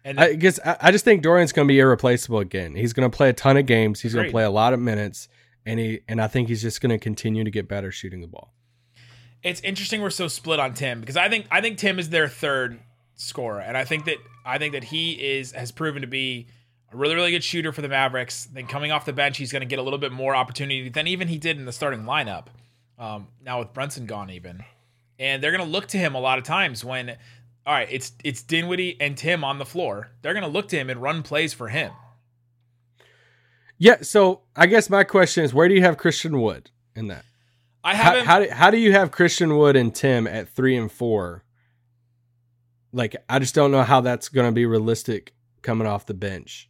And 0.05 0.19
I 0.19 0.35
guess 0.35 0.59
I, 0.65 0.77
I 0.81 0.91
just 0.91 1.05
think 1.05 1.23
Dorian's 1.23 1.53
going 1.53 1.69
to 1.69 1.73
be 1.73 1.79
irreplaceable 1.79 2.39
again. 2.41 2.75
He's 2.75 2.93
going 2.93 3.09
to 3.09 3.15
play 3.17 3.29
a 3.29 3.33
ton 3.33 3.57
of 3.57 3.67
games. 3.67 4.01
He's 4.01 4.15
going 4.15 4.27
to 4.27 4.33
play 4.33 4.45
a 4.45 4.51
lot 4.51 4.73
of 4.73 4.81
minutes, 4.81 5.29
and 5.65 5.79
he 5.79 6.01
and 6.09 6.21
I 6.21 6.27
think 6.27 6.49
he's 6.49 6.63
just 6.63 6.81
going 6.81 6.91
to 6.91 6.99
continue 6.99 7.45
to 7.45 7.51
get 7.51 7.69
better 7.69 7.93
shooting 7.93 8.21
the 8.21 8.27
ball. 8.27 8.53
it's 9.45 9.61
interesting 9.61 10.03
we're 10.03 10.11
so 10.11 10.27
split 10.29 10.59
on 10.59 10.75
Tim 10.75 11.01
because 11.01 11.17
I 11.17 11.29
think 11.29 11.47
I 11.51 11.61
think 11.61 11.79
Tim 11.79 11.99
is 11.99 12.11
their 12.11 12.29
third 12.29 12.81
scorer, 13.17 13.61
and 13.61 13.77
I 13.77 13.85
think 13.85 14.05
that 14.07 14.17
I 14.45 14.59
think 14.59 14.73
that 14.73 14.85
he 14.85 15.13
is 15.13 15.53
has 15.53 15.71
proven 15.73 16.03
to 16.03 16.09
be 16.09 16.47
a 16.93 16.97
really 16.97 17.15
really 17.15 17.31
good 17.31 17.45
shooter 17.45 17.73
for 17.73 17.83
the 17.83 17.89
Mavericks. 17.89 18.47
Then 18.47 18.67
coming 18.67 18.91
off 18.93 19.05
the 19.05 19.13
bench, 19.13 19.39
he's 19.39 19.53
going 19.53 19.61
to 19.61 19.67
get 19.67 19.79
a 19.79 19.83
little 19.83 19.99
bit 19.99 20.13
more 20.13 20.35
opportunity 20.35 20.89
than 20.89 21.07
even 21.07 21.29
he 21.29 21.39
did 21.39 21.59
in 21.59 21.65
the 21.65 21.73
starting 21.73 22.03
lineup. 22.03 22.47
Um, 22.99 23.29
now 23.45 23.59
with 23.59 23.73
Brunson 23.73 24.07
gone, 24.07 24.31
even, 24.31 24.65
and 25.19 25.43
they're 25.43 25.53
going 25.53 25.65
to 25.65 25.71
look 25.71 25.89
to 25.89 25.99
him 25.99 26.15
a 26.15 26.21
lot 26.21 26.39
of 26.39 26.45
times 26.45 26.85
when. 26.85 27.17
All 27.65 27.73
right, 27.73 27.87
it's 27.89 28.11
it's 28.25 28.43
Dinwiddie 28.43 29.01
and 29.01 29.17
Tim 29.17 29.45
on 29.45 29.59
the 29.59 29.65
floor. 29.65 30.11
They're 30.23 30.33
going 30.35 30.43
to 30.43 30.49
look 30.51 30.67
to 30.71 30.77
him 30.77 30.91
and 30.91 31.01
run 31.01 31.23
plays 31.23 31.55
for 31.55 31.69
him. 31.69 31.93
Yeah. 33.79 33.99
So 34.03 34.41
I 34.57 34.67
guess 34.67 34.91
my 34.91 35.05
question 35.05 35.45
is, 35.45 35.55
where 35.55 35.69
do 35.69 35.75
you 35.75 35.83
have 35.83 35.97
Christian 35.97 36.41
Wood 36.41 36.71
in 36.97 37.07
that? 37.07 37.25
I 37.85 37.95
have 37.95 38.05
How, 38.05 38.19
him. 38.19 38.27
how 38.27 38.39
do 38.41 38.51
how 38.51 38.71
do 38.73 38.79
you 38.79 38.93
have 38.93 39.11
Christian 39.13 39.57
Wood 39.57 39.77
and 39.77 39.95
Tim 39.95 40.27
at 40.27 40.49
three 40.49 40.77
and 40.77 40.91
four? 40.91 41.42
Like 42.93 43.17
I 43.29 43.39
just 43.39 43.55
don't 43.55 43.71
know 43.71 43.83
how 43.83 44.01
that's 44.01 44.29
going 44.29 44.47
to 44.47 44.53
be 44.53 44.67
realistic 44.67 45.35
coming 45.63 45.87
off 45.87 46.07
the 46.07 46.15
bench. 46.15 46.69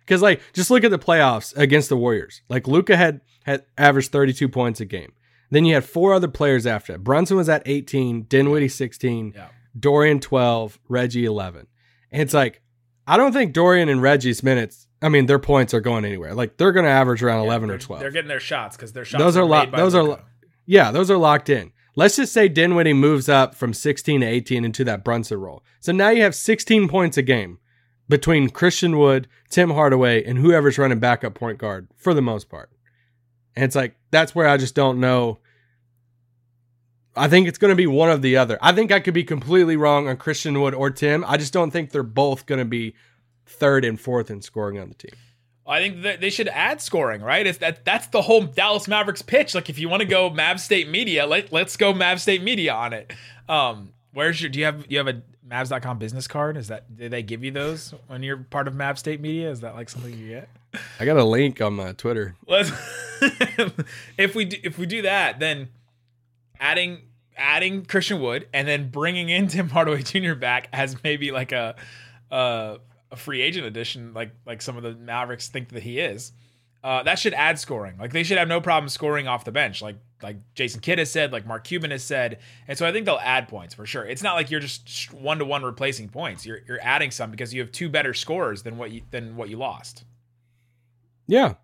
Because 0.00 0.22
like 0.22 0.40
just 0.52 0.70
look 0.70 0.84
at 0.84 0.90
the 0.90 0.98
playoffs 0.98 1.56
against 1.56 1.88
the 1.88 1.96
Warriors. 1.96 2.42
Like 2.48 2.68
Luka 2.68 2.96
had 2.96 3.20
had 3.44 3.64
averaged 3.76 4.12
thirty 4.12 4.32
two 4.32 4.48
points 4.48 4.80
a 4.80 4.84
game. 4.84 5.12
Then 5.50 5.64
you 5.64 5.74
had 5.74 5.84
four 5.84 6.14
other 6.14 6.28
players 6.28 6.66
after 6.66 6.92
that. 6.92 7.04
Brunson 7.04 7.36
was 7.36 7.48
at 7.48 7.62
eighteen, 7.66 8.22
Dinwiddie 8.22 8.68
sixteen, 8.68 9.32
yeah. 9.34 9.48
Dorian 9.78 10.20
twelve, 10.20 10.78
Reggie 10.88 11.24
eleven. 11.24 11.66
And 12.12 12.22
it's 12.22 12.34
like 12.34 12.62
I 13.06 13.16
don't 13.16 13.32
think 13.32 13.52
Dorian 13.52 13.88
and 13.88 14.02
Reggie's 14.02 14.42
minutes. 14.42 14.86
I 15.02 15.08
mean, 15.08 15.26
their 15.26 15.38
points 15.38 15.74
are 15.74 15.80
going 15.80 16.04
anywhere. 16.04 16.34
Like 16.34 16.56
they're 16.56 16.72
going 16.72 16.86
to 16.86 16.90
average 16.90 17.22
around 17.22 17.44
eleven 17.44 17.70
or 17.70 17.78
twelve. 17.78 18.00
They're 18.00 18.10
getting 18.10 18.28
their 18.28 18.40
shots 18.40 18.76
because 18.76 18.92
their 18.92 19.04
shots. 19.04 19.22
Those 19.22 19.36
are 19.36 19.42
made 19.42 19.48
locked. 19.50 19.76
Those 19.76 19.94
are 19.94 20.02
Luka. 20.02 20.22
lo- 20.22 20.26
yeah, 20.66 20.90
those 20.90 21.10
are 21.10 21.16
locked 21.18 21.48
in. 21.48 21.72
Let's 21.98 22.16
just 22.16 22.34
say 22.34 22.48
Dinwiddie 22.48 22.92
moves 22.92 23.26
up 23.26 23.54
from 23.54 23.72
16 23.72 24.20
to 24.20 24.26
18 24.26 24.66
into 24.66 24.84
that 24.84 25.02
Brunson 25.02 25.40
role. 25.40 25.64
So 25.80 25.92
now 25.92 26.10
you 26.10 26.22
have 26.22 26.34
16 26.34 26.88
points 26.88 27.16
a 27.16 27.22
game 27.22 27.58
between 28.06 28.50
Christian 28.50 28.98
Wood, 28.98 29.28
Tim 29.48 29.70
Hardaway, 29.70 30.22
and 30.22 30.38
whoever's 30.38 30.78
running 30.78 30.98
backup 30.98 31.34
point 31.34 31.56
guard 31.56 31.88
for 31.96 32.12
the 32.12 32.20
most 32.20 32.50
part. 32.50 32.70
And 33.56 33.64
it's 33.64 33.74
like 33.74 33.96
that's 34.10 34.34
where 34.34 34.46
I 34.46 34.58
just 34.58 34.74
don't 34.74 35.00
know. 35.00 35.38
I 37.16 37.28
think 37.28 37.48
it's 37.48 37.56
going 37.56 37.70
to 37.70 37.76
be 37.76 37.86
one 37.86 38.10
of 38.10 38.20
the 38.20 38.36
other. 38.36 38.58
I 38.60 38.72
think 38.72 38.92
I 38.92 39.00
could 39.00 39.14
be 39.14 39.24
completely 39.24 39.76
wrong 39.76 40.06
on 40.06 40.18
Christian 40.18 40.60
Wood 40.60 40.74
or 40.74 40.90
Tim. 40.90 41.24
I 41.26 41.38
just 41.38 41.54
don't 41.54 41.70
think 41.70 41.90
they're 41.90 42.02
both 42.02 42.44
going 42.44 42.58
to 42.58 42.66
be 42.66 42.94
third 43.46 43.86
and 43.86 43.98
fourth 43.98 44.30
in 44.30 44.42
scoring 44.42 44.78
on 44.78 44.88
the 44.88 44.94
team. 44.94 45.14
I 45.68 45.80
think 45.80 46.02
that 46.02 46.20
they 46.20 46.30
should 46.30 46.48
add 46.48 46.80
scoring, 46.80 47.22
right? 47.22 47.46
It's 47.46 47.58
that 47.58 47.84
that's 47.84 48.06
the 48.08 48.22
whole 48.22 48.42
Dallas 48.42 48.86
Mavericks 48.86 49.22
pitch. 49.22 49.54
Like 49.54 49.68
if 49.68 49.78
you 49.78 49.88
want 49.88 50.00
to 50.00 50.06
go 50.06 50.30
Mav 50.30 50.60
State 50.60 50.88
Media, 50.88 51.26
let 51.26 51.52
let's 51.52 51.76
go 51.76 51.92
Mav 51.92 52.20
State 52.20 52.42
Media 52.42 52.72
on 52.72 52.92
it. 52.92 53.12
Um, 53.48 53.92
Where's 54.16 54.40
your? 54.40 54.48
Do 54.48 54.58
you 54.58 54.64
have 54.64 54.86
you 54.88 54.96
have 54.96 55.08
a 55.08 55.20
Mavs.com 55.46 55.98
business 55.98 56.26
card? 56.26 56.56
Is 56.56 56.68
that 56.68 56.96
did 56.96 57.10
they 57.10 57.22
give 57.22 57.44
you 57.44 57.50
those 57.50 57.92
when 58.06 58.22
you're 58.22 58.38
part 58.38 58.66
of 58.66 58.74
Mav 58.74 58.98
State 58.98 59.20
Media? 59.20 59.50
Is 59.50 59.60
that 59.60 59.74
like 59.74 59.90
something 59.90 60.16
you 60.16 60.28
get? 60.28 60.48
I 60.98 61.04
got 61.04 61.18
a 61.18 61.24
link 61.24 61.60
on 61.60 61.74
my 61.74 61.92
Twitter. 61.92 62.34
Let's 62.46 62.70
if 64.16 64.34
we 64.34 64.46
do, 64.46 64.56
if 64.62 64.78
we 64.78 64.86
do 64.86 65.02
that, 65.02 65.38
then 65.38 65.68
adding 66.58 67.02
adding 67.36 67.84
Christian 67.84 68.22
Wood 68.22 68.48
and 68.54 68.66
then 68.66 68.88
bringing 68.88 69.28
in 69.28 69.48
Tim 69.48 69.68
Hardaway 69.68 70.00
Jr. 70.02 70.32
back 70.32 70.70
as 70.72 71.02
maybe 71.04 71.30
like 71.30 71.52
a 71.52 71.76
a, 72.30 72.78
a 73.10 73.16
free 73.16 73.40
agent 73.42 73.66
addition, 73.66 74.12
like 74.14 74.30
like 74.46 74.62
some 74.62 74.76
of 74.76 74.82
the 74.82 74.94
Mavericks 74.94 75.48
think 75.48 75.68
that 75.70 75.82
he 75.82 75.98
is. 76.00 76.32
Uh, 76.84 77.02
that 77.02 77.18
should 77.18 77.34
add 77.34 77.58
scoring. 77.58 77.96
Like 77.98 78.12
they 78.12 78.22
should 78.22 78.38
have 78.38 78.46
no 78.46 78.60
problem 78.60 78.88
scoring 78.88 79.26
off 79.26 79.44
the 79.44 79.50
bench, 79.52 79.82
like 79.82 79.96
like 80.22 80.36
Jason 80.54 80.80
Kidd 80.80 80.98
has 80.98 81.10
said, 81.10 81.32
like 81.32 81.44
Mark 81.46 81.64
Cuban 81.64 81.90
has 81.90 82.04
said, 82.04 82.38
and 82.68 82.78
so 82.78 82.86
I 82.86 82.92
think 82.92 83.06
they'll 83.06 83.18
add 83.20 83.48
points 83.48 83.74
for 83.74 83.84
sure. 83.86 84.04
It's 84.04 84.22
not 84.22 84.34
like 84.34 84.50
you're 84.50 84.60
just 84.60 85.12
one 85.12 85.38
to 85.38 85.44
one 85.44 85.62
replacing 85.64 86.08
points. 86.10 86.46
You're 86.46 86.60
you're 86.68 86.78
adding 86.82 87.10
some 87.10 87.30
because 87.30 87.52
you 87.52 87.60
have 87.60 87.72
two 87.72 87.88
better 87.88 88.14
scorers 88.14 88.62
than 88.62 88.78
what 88.78 88.92
you 88.92 89.02
than 89.10 89.36
what 89.36 89.48
you 89.48 89.56
lost. 89.56 90.04
Yeah, 91.26 91.54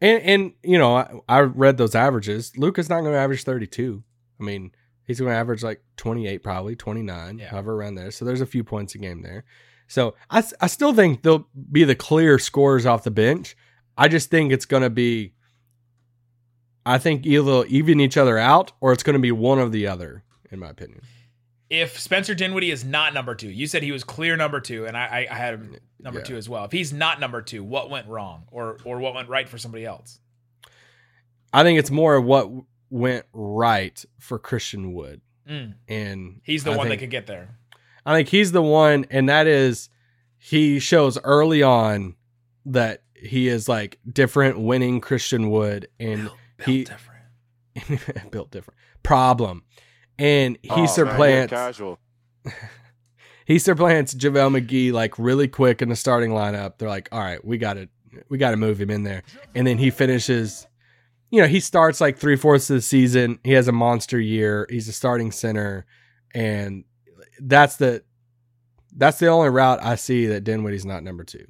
and 0.00 0.22
and 0.22 0.52
you 0.62 0.78
know 0.78 0.96
I, 0.96 1.10
I 1.28 1.40
read 1.40 1.76
those 1.76 1.94
averages. 1.94 2.56
Luka's 2.56 2.88
not 2.88 3.00
going 3.02 3.12
to 3.12 3.18
average 3.18 3.44
thirty 3.44 3.66
two. 3.66 4.02
I 4.40 4.42
mean, 4.44 4.72
he's 5.04 5.20
going 5.20 5.30
to 5.30 5.36
average 5.36 5.62
like 5.62 5.82
twenty 5.96 6.26
eight, 6.26 6.42
probably 6.42 6.74
twenty 6.74 7.02
nine, 7.02 7.38
Yeah. 7.38 7.48
however 7.50 7.74
around 7.74 7.94
there. 7.94 8.10
So 8.10 8.24
there's 8.24 8.40
a 8.40 8.46
few 8.46 8.64
points 8.64 8.94
a 8.94 8.98
game 8.98 9.22
there. 9.22 9.44
So 9.92 10.14
I, 10.30 10.42
I 10.58 10.68
still 10.68 10.94
think 10.94 11.20
they'll 11.20 11.46
be 11.70 11.84
the 11.84 11.94
clear 11.94 12.38
scorers 12.38 12.86
off 12.86 13.04
the 13.04 13.10
bench. 13.10 13.54
I 13.98 14.08
just 14.08 14.30
think 14.30 14.50
it's 14.50 14.64
going 14.64 14.82
to 14.82 14.88
be. 14.88 15.34
I 16.86 16.96
think 16.96 17.26
either 17.26 17.66
even 17.68 18.00
each 18.00 18.16
other 18.16 18.38
out, 18.38 18.72
or 18.80 18.94
it's 18.94 19.02
going 19.02 19.16
to 19.16 19.20
be 19.20 19.32
one 19.32 19.58
of 19.58 19.70
the 19.70 19.86
other, 19.86 20.24
in 20.50 20.60
my 20.60 20.70
opinion. 20.70 21.02
if 21.68 22.00
Spencer 22.00 22.34
Dinwiddie 22.34 22.70
is 22.70 22.86
not 22.86 23.12
number 23.12 23.34
two, 23.34 23.50
you 23.50 23.66
said 23.66 23.82
he 23.82 23.92
was 23.92 24.02
clear 24.02 24.34
number 24.34 24.60
two, 24.60 24.86
and 24.86 24.96
I, 24.96 25.26
I, 25.28 25.28
I 25.30 25.34
had 25.34 25.54
him 25.54 25.76
number 26.00 26.20
Yeah. 26.20 26.24
two 26.24 26.36
as 26.38 26.48
well. 26.48 26.64
If 26.64 26.72
he's 26.72 26.94
not 26.94 27.20
number 27.20 27.42
two, 27.42 27.62
what 27.62 27.90
went 27.90 28.08
wrong, 28.08 28.44
or 28.50 28.78
or 28.84 28.98
what 28.98 29.12
went 29.14 29.28
right 29.28 29.46
for 29.46 29.58
somebody 29.58 29.84
else? 29.84 30.18
I 31.52 31.64
think 31.64 31.78
it's 31.78 31.90
more 31.90 32.16
of 32.16 32.24
what 32.24 32.50
went 32.88 33.26
right 33.34 34.02
for 34.18 34.38
Christian 34.38 34.94
Wood, 34.94 35.20
Mm, 35.46 35.74
and 35.86 36.40
he's 36.44 36.64
the 36.64 36.72
I 36.72 36.76
one 36.78 36.88
that 36.88 36.96
could 36.98 37.10
get 37.10 37.26
there. 37.26 37.58
I 38.04 38.14
think 38.14 38.28
he's 38.28 38.52
the 38.52 38.62
one, 38.62 39.06
and 39.10 39.28
that 39.28 39.46
is 39.46 39.88
he 40.38 40.78
shows 40.78 41.18
early 41.22 41.62
on 41.62 42.16
that 42.66 43.02
he 43.14 43.48
is 43.48 43.68
like 43.68 43.98
different, 44.10 44.58
winning 44.58 45.00
Christian 45.00 45.50
Wood, 45.50 45.88
and 46.00 46.24
Built 46.24 46.68
he 46.68 46.84
different. 46.84 48.30
built 48.30 48.50
different 48.50 48.78
problem, 49.02 49.62
and 50.18 50.58
he 50.62 50.70
Oh, 50.70 50.76
man, 50.76 50.78
you're 50.78 50.88
supplants 50.88 51.50
casual. 51.50 51.98
he 53.46 53.58
supplants 53.58 54.14
JaVale 54.14 54.60
McGee 54.60 54.92
like 54.92 55.18
really 55.18 55.48
quick 55.48 55.80
in 55.82 55.88
the 55.88 55.96
starting 55.96 56.30
lineup. 56.30 56.78
They're 56.78 56.88
like, 56.88 57.08
all 57.12 57.20
right, 57.20 57.44
we 57.44 57.58
got 57.58 57.74
to 57.74 57.88
we 58.28 58.38
got 58.38 58.50
to 58.50 58.56
move 58.56 58.80
him 58.80 58.90
in 58.90 59.04
there, 59.04 59.22
and 59.54 59.66
then 59.66 59.78
he 59.78 59.90
finishes. 59.90 60.66
You 61.30 61.40
know, 61.40 61.48
he 61.48 61.60
starts 61.60 61.98
like 61.98 62.18
three 62.18 62.36
fourths 62.36 62.68
of 62.68 62.76
the 62.76 62.82
season. 62.82 63.38
He 63.42 63.52
has 63.52 63.66
a 63.66 63.72
monster 63.72 64.20
year. 64.20 64.66
He's 64.68 64.86
a 64.88 64.92
starting 64.92 65.32
center, 65.32 65.86
and 66.34 66.84
that's 67.40 67.76
the 67.76 68.02
that's 68.94 69.18
the 69.18 69.28
only 69.28 69.48
route 69.48 69.82
I 69.82 69.94
see 69.94 70.26
that 70.26 70.44
Dinwiddie's 70.44 70.84
not 70.84 71.02
number 71.02 71.24
two. 71.24 71.46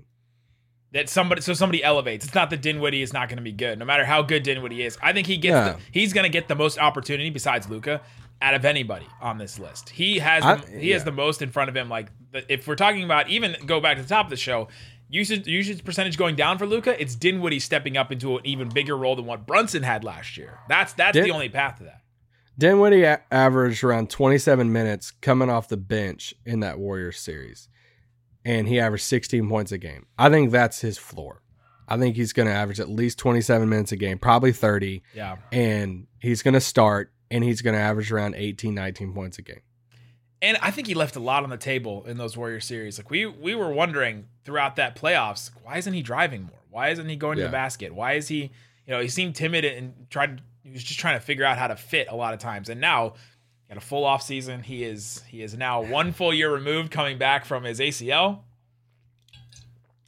That 0.93 1.09
somebody, 1.09 1.41
so 1.41 1.55
somebody 1.55 1.83
elevates. 1.83 2.25
It's 2.27 2.35
not 2.35 2.51
that 2.51 2.61
Dinwiddie 2.61 3.01
is 3.03 3.13
not 3.15 3.29
going 3.29 3.39
to 3.39 3.43
be 3.43 3.51
good, 3.53 3.79
no 3.79 3.85
matter 3.87 4.05
how 4.05 4.21
good 4.23 4.43
Dinwiddie 4.43 4.83
is. 4.83 4.99
I 5.03 5.13
think 5.15 5.27
he 5.27 5.39
gets, 5.39 5.53
Yeah. 5.53 5.73
the, 5.73 5.79
he's 5.91 6.13
going 6.13 6.25
to 6.25 6.29
get 6.29 6.49
the 6.49 6.55
most 6.55 6.79
opportunity 6.79 7.31
besides 7.31 7.69
Luka 7.71 8.03
out 8.43 8.53
of 8.55 8.65
anybody 8.67 9.07
on 9.21 9.39
this 9.39 9.59
list. 9.59 9.89
He 9.89 10.19
has, 10.19 10.45
I- 10.45 10.59
he 10.79 10.91
has 10.91 11.03
the 11.03 11.11
most 11.11 11.41
in 11.41 11.49
front 11.51 11.71
of 11.71 11.77
him. 11.77 11.89
Like 11.89 12.09
if 12.49 12.69
we're 12.69 12.75
talking 12.77 13.05
about 13.05 13.31
even 13.31 13.57
go 13.65 13.81
back 13.81 13.97
to 13.97 14.03
the 14.03 14.09
top 14.09 14.27
of 14.27 14.31
the 14.31 14.37
show, 14.37 14.69
usage 15.09 15.47
usage 15.47 15.83
percentage 15.83 16.19
going 16.19 16.37
down 16.37 16.59
for 16.59 16.67
Luka, 16.67 17.01
it's 17.01 17.15
Dinwiddie 17.17 17.61
stepping 17.61 17.97
up 17.97 18.13
into 18.13 18.37
an 18.37 18.43
even 18.47 18.69
bigger 18.69 18.97
role 18.97 19.17
than 19.17 19.25
what 19.25 19.47
Brunson 19.47 19.83
had 19.83 20.05
last 20.05 20.37
year. 20.37 20.59
That's 20.69 20.93
that's 20.93 21.15
Din- 21.15 21.25
the 21.25 21.31
only 21.31 21.49
path 21.49 21.79
to 21.79 21.85
that. 21.85 22.02
Dinwiddie 22.59 23.03
a- 23.05 23.23
averaged 23.31 23.83
around 23.83 24.11
27 24.11 24.71
minutes 24.73 25.11
coming 25.11 25.49
off 25.51 25.69
the 25.69 25.77
bench 25.77 26.35
in 26.45 26.61
that 26.61 26.79
Warriors 26.79 27.19
series, 27.19 27.69
and 28.45 28.69
he 28.69 28.79
averaged 28.79 29.05
16 29.05 29.49
points 29.49 29.73
a 29.73 29.79
game. 29.79 30.07
I 30.19 30.29
think 30.29 30.51
that's 30.51 30.81
his 30.81 30.99
floor. 30.99 31.43
I 31.89 31.97
think 31.99 32.17
he's 32.17 32.33
going 32.33 32.49
to 32.49 32.55
average 32.55 32.81
at 32.81 32.89
least 32.89 33.19
27 33.19 33.69
minutes 33.69 33.93
a 33.93 33.97
game, 33.97 34.19
probably 34.19 34.53
30, 34.53 35.03
Yeah. 35.15 35.37
and 35.51 36.07
he's 36.21 36.43
going 36.43 36.55
to 36.55 36.61
start 36.61 37.13
and 37.31 37.43
he's 37.43 37.61
going 37.63 37.75
to 37.75 37.81
average 37.81 38.13
around 38.13 38.35
18, 38.37 38.75
19 38.75 39.13
points 39.15 39.39
a 39.39 39.43
game. 39.43 39.61
And 40.41 40.59
I 40.61 40.71
think 40.71 40.87
he 40.87 40.95
left 40.95 41.17
a 41.17 41.21
lot 41.21 41.45
on 41.45 41.51
the 41.51 41.57
table 41.57 42.05
in 42.05 42.19
those 42.19 42.37
Warrior 42.37 42.61
series. 42.61 42.99
Like 42.99 43.11
we 43.11 43.27
we 43.27 43.55
were 43.55 43.73
wondering 43.73 44.27
throughout 44.45 44.77
that 44.77 44.97
playoffs, 44.97 45.51
why 45.63 45.77
isn't 45.79 45.93
he 45.93 46.03
driving 46.03 46.43
more? 46.43 46.59
Why 46.69 46.89
isn't 46.91 47.09
he 47.09 47.17
going 47.17 47.37
to 47.39 47.45
the 47.45 47.49
basket? 47.49 47.95
Why 47.95 48.15
is 48.15 48.29
he, 48.29 48.51
you 48.87 48.93
know, 48.93 49.01
he 49.01 49.09
seemed 49.09 49.35
timid 49.37 49.65
and 49.65 49.95
tried 50.11 50.43
he 50.63 50.71
was 50.71 50.83
just 50.83 51.01
trying 51.01 51.19
to 51.19 51.25
figure 51.25 51.45
out 51.45 51.59
how 51.59 51.69
to 51.69 51.77
fit 51.77 52.09
a 52.11 52.17
lot 52.17 52.35
of 52.35 52.41
times. 52.41 52.69
And 52.69 52.81
now 52.81 53.15
got 53.69 53.79
a 53.79 53.81
full 53.81 54.05
off 54.05 54.23
season. 54.23 54.63
He 54.63 54.85
is 54.85 55.23
he 55.29 55.43
is 55.43 55.57
now 55.57 55.83
one 55.83 56.13
full 56.13 56.33
year 56.33 56.53
removed 56.53 56.91
coming 56.91 57.19
back 57.19 57.45
from 57.45 57.65
his 57.65 57.81
ACL. 57.81 58.41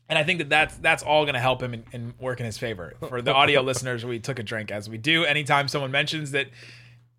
And 0.09 0.19
I 0.19 0.23
think 0.23 0.39
that 0.39 0.51
that's 0.51 0.77
that's 0.77 1.03
all 1.03 1.25
going 1.25 1.35
to 1.35 1.41
help 1.41 1.63
him 1.63 1.75
and, 1.75 1.85
and 1.93 2.19
work 2.19 2.41
in 2.41 2.47
his 2.47 2.59
favor. 2.59 2.95
For 3.09 3.23
the 3.23 3.33
audio 3.33 3.61
listeners, 3.63 4.05
we 4.05 4.19
took 4.19 4.39
a 4.39 4.43
drink 4.43 4.71
as 4.71 4.89
we 4.89 4.99
do 4.99 5.25
anytime 5.25 5.69
someone 5.69 5.91
mentions 5.91 6.33
that 6.33 6.49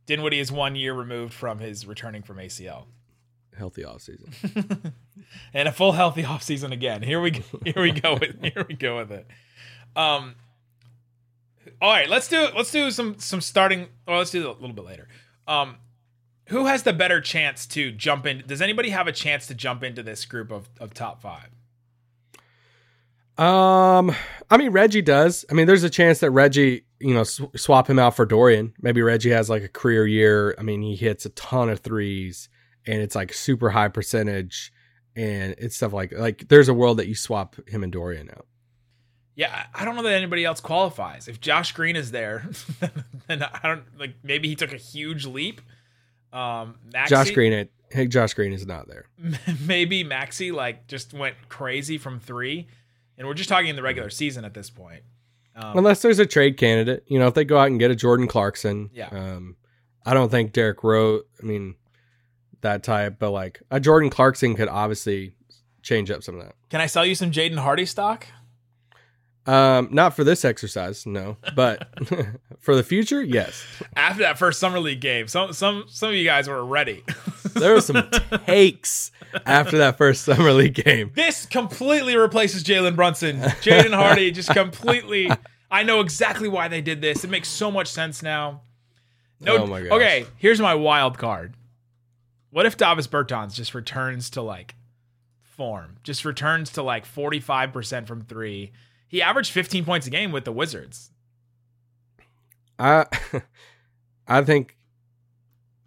Dinwiddie 0.06 0.40
is 0.40 0.52
one 0.52 0.76
year 0.76 0.94
removed 0.94 1.34
from 1.34 1.60
his 1.60 1.88
returning 1.88 2.22
from 2.22 2.38
ACL 2.38 2.86
Healthy 3.58 3.84
offseason. 3.84 4.94
and 5.54 5.68
a 5.68 5.72
full 5.72 5.94
healthy 5.94 6.24
offseason 6.24 6.72
again. 6.72 7.02
Here 7.02 7.22
we 7.22 7.42
here 7.64 7.82
we 7.82 7.92
go 7.92 8.18
with 8.20 8.42
here 8.42 8.66
we 8.68 8.76
go 8.76 8.98
with 8.98 9.12
it. 9.12 9.28
Um 9.96 10.36
all 11.82 11.92
right, 11.92 12.10
let's 12.10 12.28
do 12.28 12.48
let's 12.56 12.72
do 12.72 12.92
some 12.92 13.20
some 13.20 13.42
starting 13.42 13.88
or 14.08 14.18
let's 14.18 14.32
do 14.32 14.48
a 14.48 14.52
little 14.52 14.74
bit 14.74 14.86
later. 14.86 15.08
Um 15.48 15.78
who 16.48 16.66
has 16.68 16.84
the 16.84 16.94
better 16.94 17.22
chance 17.22 17.66
to 17.68 17.92
jump 17.92 18.26
in? 18.26 18.44
Does 18.46 18.62
anybody 18.62 18.90
have 18.90 19.08
a 19.08 19.12
chance 19.12 19.48
to 19.48 19.56
jump 19.56 19.84
into 19.84 20.04
this 20.04 20.26
group 20.26 20.52
of, 20.52 20.70
of 20.80 20.94
top 20.94 21.22
five? 21.22 21.50
Um, 23.38 24.16
I 24.50 24.58
mean 24.58 24.72
Reggie 24.72 25.02
does. 25.02 25.44
I 25.50 25.54
mean, 25.54 25.68
there's 25.68 25.84
a 25.84 25.90
chance 25.90 26.20
that 26.20 26.32
Reggie, 26.32 26.86
you 27.00 27.14
know, 27.14 27.24
sw- 27.24 27.50
swap 27.56 27.90
him 27.90 28.00
out 28.00 28.16
for 28.16 28.26
Dorian. 28.26 28.74
Maybe 28.80 29.02
Reggie 29.02 29.32
has 29.32 29.50
like 29.50 29.64
a 29.64 29.68
career 29.68 30.08
year. 30.08 30.56
I 30.58 30.62
mean, 30.62 30.82
he 30.82 30.96
hits 30.96 31.26
a 31.26 31.30
ton 31.30 31.70
of 31.70 31.80
threes, 31.80 32.48
and 32.88 33.02
it's 33.02 33.16
like 33.16 33.34
super 33.34 33.70
high 33.70 33.90
percentage, 33.90 34.72
and 35.18 35.54
it's 35.58 35.76
stuff 35.76 35.92
like 35.92 36.14
like. 36.14 36.48
There's 36.48 36.70
a 36.70 36.74
world 36.74 36.98
that 37.00 37.08
you 37.08 37.16
swap 37.16 37.58
him 37.68 37.84
and 37.84 37.92
Dorian 37.92 38.30
out. 38.30 38.46
Yeah, 39.36 39.66
I 39.74 39.82
I 39.82 39.86
don't 39.86 39.96
know 39.96 40.04
that 40.04 40.14
anybody 40.14 40.46
else 40.46 40.62
qualifies. 40.62 41.28
If 41.28 41.40
Josh 41.40 41.72
Green 41.74 41.96
is 41.96 42.12
there, 42.12 42.48
then 43.28 43.44
I 43.44 43.60
don't 43.68 43.84
like 44.00 44.16
maybe 44.24 44.48
he 44.48 44.56
took 44.56 44.74
a 44.74 44.78
huge 44.78 45.26
leap. 45.26 45.62
Um 46.34 46.76
Maxi, 46.94 47.08
Josh 47.08 47.32
Green, 47.32 47.54
it. 47.54 47.72
Hey, 47.92 48.08
Josh 48.08 48.34
Green 48.34 48.54
is 48.54 48.66
not 48.66 48.88
there. 48.88 49.06
maybe 49.66 50.04
Maxi 50.04 50.54
like 50.54 50.88
just 50.88 51.14
went 51.14 51.36
crazy 51.50 51.98
from 51.98 52.20
three, 52.20 52.68
and 53.18 53.28
we're 53.28 53.34
just 53.34 53.50
talking 53.50 53.68
in 53.68 53.76
the 53.76 53.84
regular 53.84 54.10
season 54.10 54.46
at 54.46 54.54
this 54.54 54.70
point. 54.70 55.04
Um, 55.56 55.78
Unless 55.78 56.02
there's 56.02 56.20
a 56.20 56.26
trade 56.26 56.58
candidate, 56.58 57.06
you 57.08 57.18
know, 57.18 57.28
if 57.28 57.34
they 57.34 57.46
go 57.46 57.58
out 57.58 57.68
and 57.68 57.80
get 57.80 57.90
a 57.90 57.96
Jordan 57.96 58.28
Clarkson. 58.28 58.90
Yeah. 58.94 59.08
Um, 59.08 59.56
I 60.06 60.14
don't 60.14 60.30
think 60.30 60.52
Derek 60.52 60.84
Rowe. 60.84 61.22
I 61.42 61.46
mean, 61.46 61.76
that 62.62 62.84
type, 62.84 63.16
but 63.20 63.32
like 63.32 63.62
a 63.72 63.80
Jordan 63.80 64.10
Clarkson 64.10 64.56
could 64.56 64.68
obviously 64.68 65.34
change 65.82 66.12
up 66.12 66.24
some 66.24 66.38
of 66.38 66.44
that. 66.44 66.56
can 66.70 66.82
I 66.82 66.88
sell 66.88 67.06
you 67.06 67.16
some 67.16 67.32
Jaden 67.32 67.58
Hardy 67.58 67.86
stock? 67.86 68.28
Um, 69.48 69.90
not 69.92 70.16
for 70.16 70.24
this 70.24 70.44
exercise, 70.44 71.06
no, 71.06 71.38
but 71.56 71.88
for 72.60 72.76
the 72.76 72.82
future, 72.84 73.22
yes. 73.22 73.64
After 73.96 74.24
that 74.24 74.40
first 74.40 74.60
summer 74.60 74.80
league 74.80 75.02
game, 75.02 75.28
some 75.28 75.54
some 75.54 75.86
some 75.88 76.10
of 76.10 76.16
you 76.16 76.24
guys 76.26 76.48
were 76.48 76.66
ready. 76.66 77.04
There 77.56 77.74
were 77.74 77.80
some 77.80 78.10
takes 78.46 79.12
after 79.46 79.78
that 79.78 79.98
first 79.98 80.26
summer 80.26 80.52
league 80.52 80.74
game. 80.74 81.12
this 81.16 81.46
completely 81.46 82.18
replaces 82.18 82.66
Jalen 82.66 82.98
Brunson. 82.98 83.40
Jaden 83.40 83.94
Hardy 83.94 84.32
just 84.32 84.50
completely. 84.50 85.30
I 85.72 85.84
know 85.84 86.02
exactly 86.02 86.50
why 86.50 86.68
they 86.68 86.82
did 86.82 87.00
this. 87.00 87.24
It 87.24 87.30
makes 87.30 87.48
so 87.48 87.72
much 87.72 87.88
sense 87.88 88.22
now. 88.22 88.64
No, 89.40 89.60
Oh 89.60 89.68
my 89.68 89.84
gosh. 89.84 89.92
okay. 89.94 90.26
Here's 90.38 90.60
my 90.60 90.76
wild 90.76 91.18
card. 91.18 91.54
What 92.50 92.66
if 92.66 92.76
Davis 92.76 93.08
Bertans 93.08 93.54
just 93.54 93.74
returns 93.74 94.30
to 94.32 94.42
like 94.42 94.76
form? 95.42 95.96
Just 96.04 96.26
returns 96.26 96.72
to 96.72 96.84
like 96.84 97.06
45% 97.08 98.06
from 98.06 98.22
three. 98.24 98.74
He 99.08 99.22
averaged 99.22 99.52
15 99.52 99.86
points 99.86 100.08
a 100.08 100.10
game 100.10 100.32
with 100.32 100.46
the 100.46 100.52
Wizards. 100.52 101.12
I, 102.78 103.06
I 104.28 104.42
think, 104.44 104.76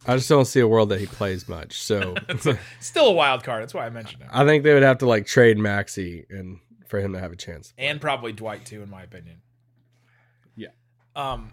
I 0.06 0.16
just 0.16 0.28
don't 0.28 0.44
see 0.46 0.60
a 0.60 0.68
world 0.68 0.88
that 0.90 1.00
he 1.00 1.06
plays 1.06 1.48
much. 1.48 1.80
So 1.82 2.14
Still 2.80 3.08
a 3.08 3.12
wild 3.12 3.44
card. 3.44 3.62
That's 3.62 3.74
why 3.74 3.86
I 3.86 3.90
mentioned 3.90 4.22
him. 4.22 4.30
I 4.32 4.44
think 4.44 4.64
they 4.64 4.72
would 4.72 4.82
have 4.82 4.98
to 4.98 5.06
like 5.06 5.26
trade 5.26 5.58
Maxi 5.58 6.24
and 6.30 6.60
for 6.86 7.00
him 7.00 7.12
to 7.12 7.20
have 7.20 7.32
a 7.32 7.36
chance. 7.36 7.74
and 7.76 8.00
probably 8.00 8.32
Dwight 8.32 8.64
too, 8.64 8.82
in 8.82 8.88
my 8.88 9.02
opinion. 9.02 9.42
Yeah. 10.56 10.68
Um. 11.14 11.52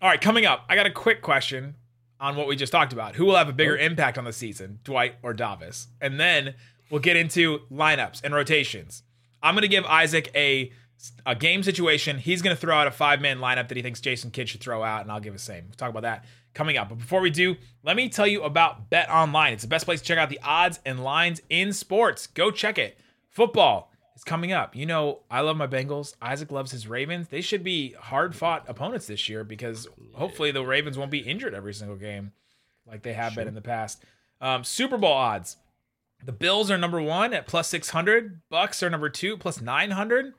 All 0.00 0.08
right, 0.10 0.20
coming 0.20 0.44
up, 0.44 0.64
I 0.68 0.76
got 0.76 0.86
a 0.86 0.90
quick 0.90 1.22
question. 1.22 1.76
on 2.20 2.36
what 2.36 2.46
we 2.46 2.54
just 2.56 2.70
talked 2.72 2.92
about. 2.92 3.16
Who 3.16 3.24
will 3.24 3.36
have 3.36 3.48
a 3.48 3.52
bigger 3.52 3.76
impact 3.76 4.18
on 4.18 4.24
the 4.24 4.32
season, 4.32 4.78
Dwight 4.84 5.14
or 5.22 5.32
Davis? 5.32 5.88
And 6.00 6.20
then 6.20 6.54
we'll 6.90 7.00
get 7.00 7.16
into 7.16 7.60
lineups 7.72 8.20
and 8.22 8.34
rotations. 8.34 9.02
I'm 9.44 9.54
going 9.54 9.62
to 9.62 9.68
give 9.68 9.84
Isaac 9.84 10.30
a 10.34 10.72
a 11.26 11.34
game 11.34 11.62
situation. 11.62 12.18
He's 12.18 12.40
going 12.40 12.56
to 12.56 12.60
throw 12.60 12.74
out 12.74 12.86
a 12.86 12.90
five 12.90 13.20
man 13.20 13.38
lineup 13.38 13.68
that 13.68 13.76
he 13.76 13.82
thinks 13.82 14.00
Jason 14.00 14.30
Kidd 14.30 14.48
should 14.48 14.60
throw 14.60 14.82
out, 14.82 15.02
and 15.02 15.12
I'll 15.12 15.20
give 15.20 15.34
a 15.34 15.38
same. 15.38 15.64
We'll 15.66 15.76
talk 15.76 15.90
about 15.90 16.02
that 16.02 16.24
coming 16.54 16.78
up. 16.78 16.88
But 16.88 16.98
before 16.98 17.20
we 17.20 17.30
do, 17.30 17.56
let 17.82 17.94
me 17.94 18.08
tell 18.08 18.26
you 18.26 18.42
about 18.42 18.88
Bet 18.88 19.10
Online. 19.10 19.52
It's 19.52 19.62
the 19.62 19.68
best 19.68 19.84
place 19.84 20.00
to 20.00 20.06
check 20.06 20.18
out 20.18 20.30
the 20.30 20.40
odds 20.42 20.80
and 20.86 21.04
lines 21.04 21.42
in 21.50 21.72
sports. 21.72 22.26
Go 22.26 22.50
check 22.50 22.78
it. 22.78 22.98
Football 23.28 23.92
is 24.16 24.24
coming 24.24 24.52
up. 24.52 24.74
You 24.74 24.86
know, 24.86 25.20
I 25.30 25.40
love 25.40 25.56
my 25.56 25.66
Bengals. 25.66 26.14
Isaac 26.22 26.50
loves 26.50 26.70
his 26.70 26.86
Ravens. 26.86 27.28
They 27.28 27.40
should 27.40 27.62
be 27.64 27.92
hard 27.92 28.34
fought 28.34 28.64
opponents 28.68 29.06
this 29.06 29.28
year 29.28 29.44
because 29.44 29.86
hopefully 30.14 30.52
the 30.52 30.64
Ravens 30.64 30.96
won't 30.96 31.10
be 31.10 31.18
injured 31.18 31.54
every 31.54 31.74
single 31.74 31.96
game 31.96 32.32
like 32.86 33.02
they 33.02 33.12
have 33.12 33.34
been 33.34 33.48
in 33.48 33.54
the 33.54 33.60
past. 33.60 34.02
Um, 34.40 34.64
Super 34.64 34.96
Bowl 34.96 35.12
odds. 35.12 35.56
The 36.24 36.32
Bills 36.32 36.70
are 36.70 36.78
number 36.78 37.02
one 37.02 37.34
at 37.34 37.46
plus 37.46 37.68
600. 37.68 38.40
Bucs 38.50 38.82
are 38.82 38.90
number 38.90 39.08
two, 39.08 39.36
plus 39.36 39.60
900. 39.60 40.32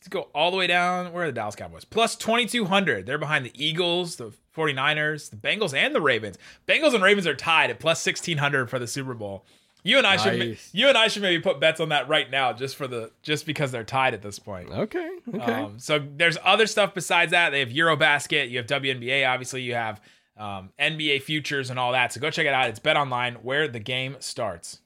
Let's 0.00 0.08
go 0.08 0.28
all 0.34 0.50
the 0.50 0.56
way 0.56 0.66
down. 0.66 1.12
Where 1.12 1.24
are 1.24 1.26
the 1.26 1.32
Dallas 1.32 1.56
Cowboys? 1.56 1.84
Plus 1.84 2.14
2,200. 2.16 3.04
They're 3.04 3.18
behind 3.18 3.44
the 3.44 3.52
Eagles, 3.54 4.16
the 4.16 4.32
49ers, 4.56 5.30
the 5.30 5.36
Bengals, 5.36 5.74
and 5.74 5.94
the 5.94 6.00
Ravens. 6.00 6.38
Bengals 6.66 6.94
and 6.94 7.02
Ravens 7.02 7.26
are 7.26 7.34
tied 7.34 7.70
at 7.70 7.80
plus 7.80 8.04
1,600 8.04 8.70
for 8.70 8.78
the 8.78 8.86
Super 8.86 9.14
Bowl. 9.14 9.44
You 9.84 9.98
and 9.98 10.06
I 10.06 10.16
should 10.16 10.58
you 10.72 10.88
and 10.88 10.98
I 10.98 11.06
should 11.08 11.22
maybe 11.22 11.40
put 11.40 11.60
bets 11.60 11.80
on 11.80 11.90
that 11.90 12.08
right 12.08 12.28
now 12.28 12.52
just 12.52 12.76
for 12.76 12.88
the 12.88 13.12
just 13.22 13.46
because 13.46 13.70
they're 13.70 13.84
tied 13.84 14.12
at 14.12 14.22
this 14.22 14.38
point. 14.38 14.70
Okay. 14.70 15.08
Okay. 15.32 15.52
Um, 15.52 15.78
so 15.78 16.04
there's 16.16 16.36
other 16.44 16.66
stuff 16.66 16.94
besides 16.94 17.30
that. 17.30 17.50
They 17.50 17.60
have 17.60 17.68
Eurobasket, 17.68 18.50
you 18.50 18.58
have 18.58 18.66
WNBA, 18.66 19.26
obviously 19.26 19.62
you 19.62 19.74
have 19.74 20.00
um, 20.36 20.70
NBA 20.80 21.22
futures 21.22 21.70
and 21.70 21.78
all 21.78 21.92
that. 21.92 22.12
So 22.12 22.20
go 22.20 22.30
check 22.30 22.46
it 22.46 22.52
out. 22.52 22.68
It's 22.68 22.80
Bet 22.80 22.96
Online 22.96 23.36
where 23.36 23.68
the 23.68 23.78
game 23.78 24.16
starts. 24.18 24.80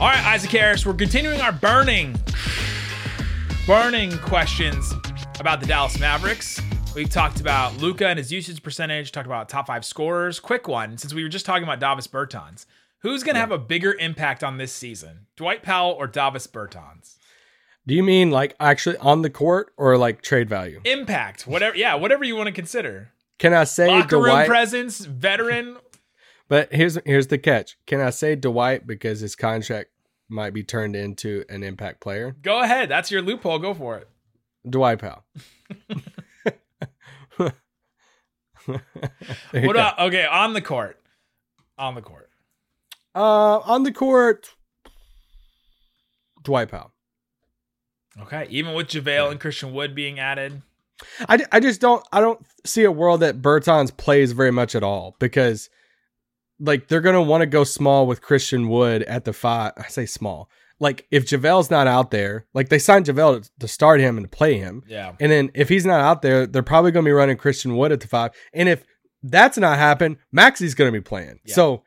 All 0.00 0.06
right, 0.06 0.24
Isaac 0.26 0.52
Harris, 0.52 0.86
we're 0.86 0.94
continuing 0.94 1.40
our 1.40 1.50
burning, 1.50 2.14
burning 3.66 4.16
questions 4.18 4.92
about 5.40 5.58
the 5.58 5.66
Dallas 5.66 5.98
Mavericks. 5.98 6.60
We've 6.94 7.10
talked 7.10 7.40
about 7.40 7.76
Luka 7.78 8.06
and 8.06 8.16
his 8.16 8.30
usage 8.30 8.62
percentage, 8.62 9.10
talked 9.10 9.26
about 9.26 9.48
top 9.48 9.66
five 9.66 9.84
scorers. 9.84 10.38
Quick 10.38 10.68
one, 10.68 10.98
since 10.98 11.12
we 11.12 11.24
were 11.24 11.28
just 11.28 11.44
talking 11.44 11.64
about 11.64 11.80
Davis 11.80 12.06
Bertans. 12.06 12.64
Who's 13.00 13.24
going 13.24 13.34
to 13.34 13.40
have 13.40 13.50
a 13.50 13.58
bigger 13.58 13.92
impact 13.94 14.44
on 14.44 14.56
this 14.56 14.72
season, 14.72 15.26
Dwight 15.34 15.64
Powell 15.64 15.96
or 15.98 16.06
Davis 16.06 16.46
Bertans? 16.46 17.16
Do 17.84 17.92
you 17.92 18.04
mean 18.04 18.30
like 18.30 18.54
actually 18.60 18.98
on 18.98 19.22
the 19.22 19.30
court 19.30 19.72
or 19.76 19.98
like 19.98 20.22
trade 20.22 20.48
value? 20.48 20.80
Impact, 20.84 21.44
whatever, 21.44 21.76
yeah, 21.76 21.96
whatever 21.96 22.22
you 22.22 22.36
want 22.36 22.46
to 22.46 22.52
consider. 22.52 23.10
Can 23.40 23.52
I 23.52 23.64
say 23.64 23.88
Locker 23.88 24.20
room 24.20 24.46
presence, 24.46 25.00
veteran. 25.00 25.78
But 26.48 26.72
here's 26.72 26.98
here's 27.04 27.28
the 27.28 27.38
catch. 27.38 27.76
Can 27.86 28.00
I 28.00 28.10
say 28.10 28.34
Dwight 28.34 28.86
because 28.86 29.20
his 29.20 29.36
contract 29.36 29.90
might 30.28 30.52
be 30.52 30.62
turned 30.62 30.96
into 30.96 31.44
an 31.48 31.62
impact 31.62 32.00
player? 32.00 32.36
Go 32.42 32.60
ahead, 32.62 32.88
that's 32.88 33.10
your 33.10 33.22
loophole. 33.22 33.58
Go 33.58 33.74
for 33.74 33.96
it. 33.98 34.08
Dwight 34.68 34.98
Powell. 35.00 35.24
What 39.52 39.70
about 39.76 39.98
okay 39.98 40.26
on 40.26 40.52
the 40.52 40.60
court? 40.60 41.00
On 41.78 41.94
the 41.94 42.02
court. 42.02 42.28
uh 43.14 43.58
on 43.60 43.82
the 43.82 43.92
court? 43.92 44.50
Dwight 46.42 46.70
Powell. 46.70 46.92
Okay, 48.20 48.46
even 48.50 48.74
with 48.74 48.88
JaVale 48.88 49.30
and 49.30 49.40
Christian 49.40 49.72
Wood 49.72 49.94
being 49.94 50.18
added. 50.18 50.62
I, 51.28 51.44
I 51.52 51.60
just 51.60 51.80
don't 51.80 52.04
I 52.12 52.20
don't 52.20 52.44
see 52.64 52.84
a 52.84 52.92
world 52.92 53.20
that 53.20 53.40
Bertans 53.40 53.96
plays 53.96 54.32
very 54.32 54.50
much 54.50 54.74
at 54.74 54.82
all 54.82 55.16
because 55.18 55.70
like 56.60 56.88
they're 56.88 57.00
gonna 57.00 57.22
want 57.22 57.42
to 57.42 57.46
go 57.46 57.64
small 57.64 58.06
with 58.06 58.20
Christian 58.22 58.68
Wood 58.68 59.02
at 59.04 59.24
the 59.24 59.32
five. 59.32 59.72
I 59.76 59.88
say 59.88 60.06
small. 60.06 60.50
Like 60.80 61.06
if 61.10 61.26
JaVale's 61.26 61.70
not 61.70 61.86
out 61.88 62.10
there, 62.12 62.46
like 62.54 62.68
they 62.68 62.78
signed 62.78 63.06
JaVale 63.06 63.50
to, 63.58 63.68
start 63.68 64.00
him 64.00 64.16
and 64.16 64.30
to 64.30 64.36
play 64.36 64.58
him. 64.58 64.82
Yeah. 64.86 65.14
And 65.18 65.30
then 65.32 65.50
if 65.54 65.68
he's 65.68 65.84
not 65.84 66.00
out 66.00 66.22
there, 66.22 66.46
they're 66.46 66.62
probably 66.62 66.92
gonna 66.92 67.04
be 67.04 67.10
running 67.10 67.36
Christian 67.36 67.76
Wood 67.76 67.90
at 67.92 68.00
the 68.00 68.06
five. 68.08 68.30
And 68.52 68.68
if 68.68 68.84
that's 69.22 69.58
not 69.58 69.76
happen, 69.78 70.18
Maxi's 70.32 70.74
gonna 70.74 70.92
be 70.92 71.00
playing. 71.00 71.40
Yeah. 71.44 71.54
So 71.54 71.82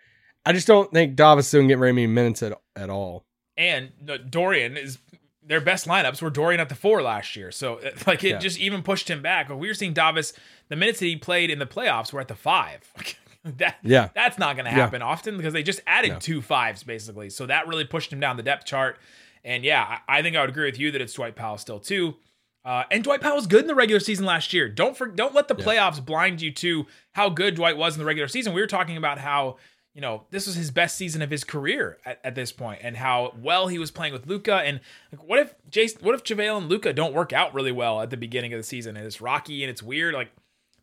I 0.46 0.54
just 0.54 0.68
don't 0.68 0.92
think 0.92 1.16
Davis 1.16 1.48
is 1.48 1.54
gonna 1.54 1.68
get 1.70 1.78
very 1.80 1.94
many 1.94 2.08
minutes 2.08 2.44
at, 2.44 2.54
at 2.76 2.90
all. 2.90 3.26
And 3.56 3.92
Dorian 4.30 4.76
is 4.76 4.98
their 5.44 5.62
best 5.62 5.88
lineups 5.88 6.22
were 6.22 6.30
Dorian 6.30 6.60
at 6.60 6.70
the 6.70 6.76
four 6.76 7.02
last 7.02 7.36
year. 7.36 7.52
So 7.52 7.80
like 8.08 8.24
it 8.24 8.30
Yeah. 8.30 8.40
just 8.40 8.60
even 8.60 8.84
pushed 8.84 9.10
him 9.10 9.22
back. 9.22 9.48
But 9.48 9.58
We 9.58 9.68
were 9.70 9.74
seeing 9.74 9.94
Davis 9.94 10.34
the 10.70 10.76
minutes 10.76 11.00
that 11.00 11.06
he 11.06 11.16
played 11.16 11.50
in 11.50 11.60
the 11.60 11.66
playoffs 11.66 12.12
were 12.12 12.20
at 12.22 12.28
the 12.28 12.36
five. 12.36 12.92
that 13.58 13.78
Yeah. 13.84 14.10
that's 14.14 14.38
not 14.38 14.56
going 14.56 14.66
to 14.66 14.72
Yeah. 14.72 14.78
happen 14.78 15.02
often 15.02 15.38
because 15.38 15.54
they 15.54 15.64
just 15.64 15.82
added 15.88 16.12
No. 16.12 16.20
two 16.20 16.42
fives 16.42 16.84
basically. 16.84 17.30
So 17.30 17.46
that 17.48 17.68
really 17.68 17.86
pushed 17.86 18.12
him 18.14 18.20
down 18.20 18.38
the 18.38 18.44
depth 18.44 18.66
chart. 18.66 18.98
And 19.44 19.64
yeah, 19.64 20.00
I, 20.08 20.20
I 20.20 20.22
think 20.22 20.36
I 20.36 20.42
would 20.42 20.50
agree 20.52 20.66
with 20.66 20.80
you 20.80 20.92
that 20.92 21.02
it's 21.02 21.14
Dwight 21.14 21.36
Powell 21.36 21.58
still 21.58 21.80
too. 21.80 22.16
Uh, 22.64 22.84
and 22.92 23.04
Dwight 23.04 23.22
Powell 23.22 23.36
was 23.38 23.48
good 23.48 23.62
in 23.62 23.68
the 23.68 23.74
regular 23.74 24.00
season 24.00 24.24
last 24.26 24.54
year. 24.54 24.70
Don't 24.70 24.96
for, 24.96 25.08
don't 25.08 25.34
let 25.34 25.48
the 25.48 25.56
playoffs 25.56 26.04
blind 26.04 26.42
you 26.44 26.52
to 26.52 26.86
how 27.14 27.28
good 27.30 27.56
Dwight 27.56 27.76
was 27.76 27.96
in 27.96 28.00
the 28.00 28.06
regular 28.06 28.28
season. 28.28 28.54
We 28.54 28.62
were 28.62 28.68
talking 28.68 28.98
about 28.98 29.18
how 29.18 29.58
you 29.96 30.00
know 30.00 30.24
this 30.30 30.46
was 30.46 30.56
his 30.56 30.70
best 30.70 30.96
season 30.96 31.24
of 31.24 31.32
his 31.32 31.44
career 31.44 31.98
at, 32.06 32.22
at 32.24 32.36
this 32.36 32.52
point, 32.52 32.80
and 32.84 32.96
how 32.96 33.34
well 33.42 33.68
he 33.68 33.80
was 33.80 33.90
playing 33.90 34.14
with 34.14 34.28
Luka. 34.28 34.58
And 34.58 34.80
like, 35.12 35.28
what 35.28 35.40
if 35.40 35.56
Jason, 35.72 36.02
what 36.04 36.14
if 36.14 36.24
JaVale 36.24 36.60
and 36.60 36.70
Luka 36.70 36.94
don't 36.94 37.16
work 37.16 37.34
out 37.34 37.54
really 37.56 37.72
well 37.72 38.00
at 38.00 38.12
the 38.12 38.16
beginning 38.16 38.54
of 38.54 38.60
the 38.60 38.64
season, 38.64 38.96
and 38.96 39.08
it's 39.08 39.20
rocky 39.22 39.64
and 39.64 39.72
it's 39.72 39.82
weird? 39.82 40.14
Like, 40.14 40.30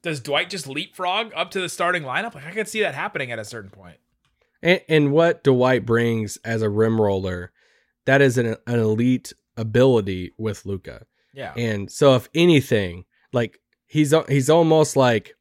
does 0.02 0.20
Dwight 0.20 0.50
just 0.50 0.66
leapfrog 0.66 1.32
up 1.34 1.50
to 1.52 1.60
the 1.60 1.68
starting 1.68 2.02
lineup? 2.02 2.34
Like, 2.34 2.46
I 2.46 2.50
could 2.52 2.68
see 2.68 2.80
that 2.82 2.94
happening 2.94 3.32
at 3.32 3.38
a 3.38 3.44
certain 3.44 3.70
point. 3.70 3.96
And, 4.62 4.80
and 4.88 5.12
what 5.12 5.44
Dwight 5.44 5.84
brings 5.86 6.36
as 6.38 6.62
a 6.62 6.68
rim 6.68 7.00
roller, 7.00 7.52
that 8.06 8.20
is 8.20 8.38
an, 8.38 8.56
an 8.66 8.78
elite 8.78 9.32
ability 9.56 10.32
with 10.38 10.64
Luka. 10.66 11.04
Yeah, 11.34 11.52
And 11.56 11.90
so, 11.90 12.14
if 12.16 12.28
anything, 12.34 13.04
like 13.32 13.60
he's 13.86 14.12
he's 14.28 14.48
almost 14.50 14.96
like, 14.96 15.34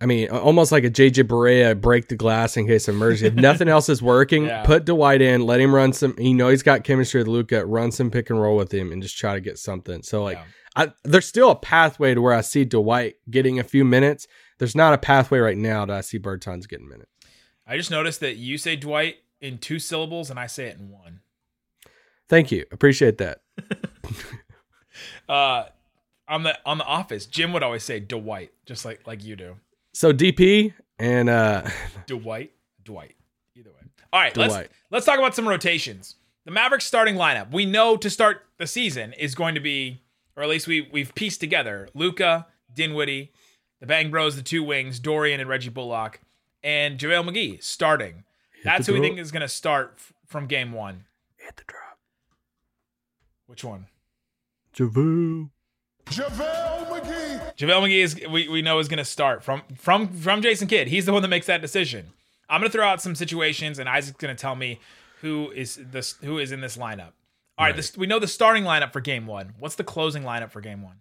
I 0.00 0.06
mean, 0.06 0.28
almost 0.30 0.72
like 0.72 0.84
a 0.84 0.90
JJ 0.90 1.24
Barea 1.24 1.78
break 1.80 2.08
the 2.08 2.16
glass 2.16 2.56
in 2.56 2.66
case 2.66 2.88
of 2.88 2.94
emergency. 2.96 3.26
If 3.26 3.34
nothing 3.34 3.68
else 3.76 3.88
is 3.88 4.02
working, 4.02 4.46
Yeah. 4.46 4.64
put 4.64 4.84
Dwight 4.86 5.22
in, 5.22 5.46
let 5.46 5.60
him 5.60 5.74
run 5.74 5.92
some. 5.92 6.14
You 6.18 6.34
know, 6.34 6.48
he's 6.48 6.62
got 6.62 6.84
chemistry 6.84 7.20
with 7.20 7.28
Luka. 7.28 7.64
Run 7.64 7.92
some 7.92 8.10
pick 8.10 8.30
and 8.30 8.40
roll 8.40 8.56
with 8.56 8.72
him, 8.72 8.92
and 8.92 9.02
just 9.02 9.16
try 9.16 9.34
to 9.34 9.40
get 9.40 9.58
something. 9.58 10.02
So, 10.02 10.22
like, 10.24 10.38
Yeah. 10.38 10.44
I, 10.80 10.92
there's 11.04 11.26
still 11.26 11.50
a 11.50 11.56
pathway 11.56 12.14
to 12.14 12.22
where 12.22 12.32
I 12.32 12.40
see 12.40 12.64
Dwight 12.64 13.16
getting 13.30 13.58
a 13.58 13.64
few 13.64 13.84
minutes. 13.84 14.26
There's 14.58 14.74
not 14.74 14.94
a 14.94 14.98
pathway 14.98 15.38
right 15.38 15.56
now 15.56 15.84
that 15.84 15.96
I 15.96 16.00
see 16.00 16.18
Bertans 16.18 16.68
getting 16.68 16.88
minutes. 16.88 17.10
I 17.66 17.76
just 17.76 17.90
noticed 17.90 18.20
that 18.20 18.36
you 18.36 18.56
say 18.56 18.76
Dwight 18.76 19.16
in 19.40 19.58
two 19.58 19.78
syllables, 19.78 20.30
and 20.30 20.38
I 20.38 20.46
say 20.46 20.66
it 20.66 20.78
in 20.78 20.90
one. 20.90 21.20
Thank 22.28 22.50
you, 22.50 22.64
appreciate 22.72 23.18
that. 23.18 23.42
Uh, 25.28 25.66
on 26.28 26.42
the 26.42 26.58
on 26.66 26.76
the 26.76 26.84
Office, 26.84 27.24
Jim 27.24 27.52
would 27.52 27.62
always 27.62 27.84
say 27.84 28.00
Dwight, 28.00 28.50
just 28.66 28.84
like 28.84 29.06
like 29.06 29.24
you 29.24 29.36
do. 29.36 29.56
So 29.94 30.12
DP 30.12 30.74
and 30.98 31.30
uh 31.30 31.62
Dwight, 32.06 32.52
Dwight. 32.82 33.14
Either 33.56 33.70
way. 33.70 33.76
All 34.12 34.20
right, 34.20 34.36
let's 34.36 34.52
Dwight. 34.52 34.70
let's 34.90 35.06
talk 35.06 35.18
about 35.18 35.36
some 35.36 35.48
rotations. 35.48 36.16
The 36.44 36.50
Mavericks 36.50 36.84
starting 36.84 37.14
lineup. 37.14 37.52
We 37.52 37.64
know 37.64 37.96
to 37.96 38.10
start 38.10 38.42
the 38.58 38.66
season 38.66 39.12
is 39.12 39.34
going 39.34 39.54
to 39.54 39.60
be, 39.60 40.02
or 40.36 40.42
at 40.42 40.48
least 40.48 40.66
we 40.66 40.88
we've 40.92 41.14
pieced 41.14 41.40
together 41.40 41.88
Luka, 41.94 42.46
Dinwiddie, 42.72 43.32
the 43.80 43.86
Bang 43.86 44.10
Bros, 44.10 44.36
the 44.36 44.42
two 44.42 44.62
wings, 44.62 44.98
Dorian 44.98 45.40
and 45.40 45.48
Reggie 45.48 45.70
Bullock, 45.70 46.20
and 46.62 46.98
JaVale 46.98 47.28
McGee 47.30 47.62
starting. 47.62 48.24
That's 48.64 48.86
who 48.86 48.94
we 48.94 49.00
think 49.00 49.18
is 49.18 49.32
going 49.32 49.40
to 49.40 49.48
start 49.48 49.94
f- 49.96 50.12
from 50.26 50.46
game 50.46 50.72
one. 50.72 51.04
hit 51.38 51.56
the 51.56 51.64
drop. 51.66 51.98
Which 53.46 53.64
one? 53.64 53.86
Javoo. 54.74 55.50
JaVale 56.06 56.86
McGee. 56.88 57.56
JaVale 57.56 57.82
McGee 57.82 58.02
is 58.02 58.20
we, 58.30 58.48
we 58.48 58.62
know 58.62 58.78
is 58.78 58.88
going 58.88 58.98
to 58.98 59.04
start 59.04 59.42
from 59.42 59.62
from 59.76 60.08
from 60.08 60.42
Jason 60.42 60.68
Kidd. 60.68 60.88
He's 60.88 61.06
the 61.06 61.12
one 61.12 61.22
that 61.22 61.28
makes 61.28 61.46
that 61.46 61.60
decision. 61.62 62.12
I'm 62.48 62.60
going 62.60 62.70
to 62.70 62.76
throw 62.76 62.86
out 62.86 63.00
some 63.00 63.14
situations, 63.14 63.78
and 63.78 63.88
Isaac's 63.88 64.18
going 64.18 64.34
to 64.34 64.40
tell 64.40 64.56
me 64.56 64.80
who 65.20 65.50
is 65.52 65.78
this 65.90 66.16
who 66.22 66.38
is 66.38 66.52
in 66.52 66.60
this 66.60 66.76
lineup. 66.76 67.12
All 67.58 67.66
right, 67.66 67.76
this, 67.76 67.96
we 67.96 68.06
know 68.06 68.18
the 68.18 68.26
starting 68.26 68.64
lineup 68.64 68.92
for 68.92 69.00
game 69.00 69.26
one. 69.26 69.54
What's 69.58 69.74
the 69.74 69.84
closing 69.84 70.22
lineup 70.22 70.50
for 70.50 70.60
game 70.60 70.82
one? 70.82 70.96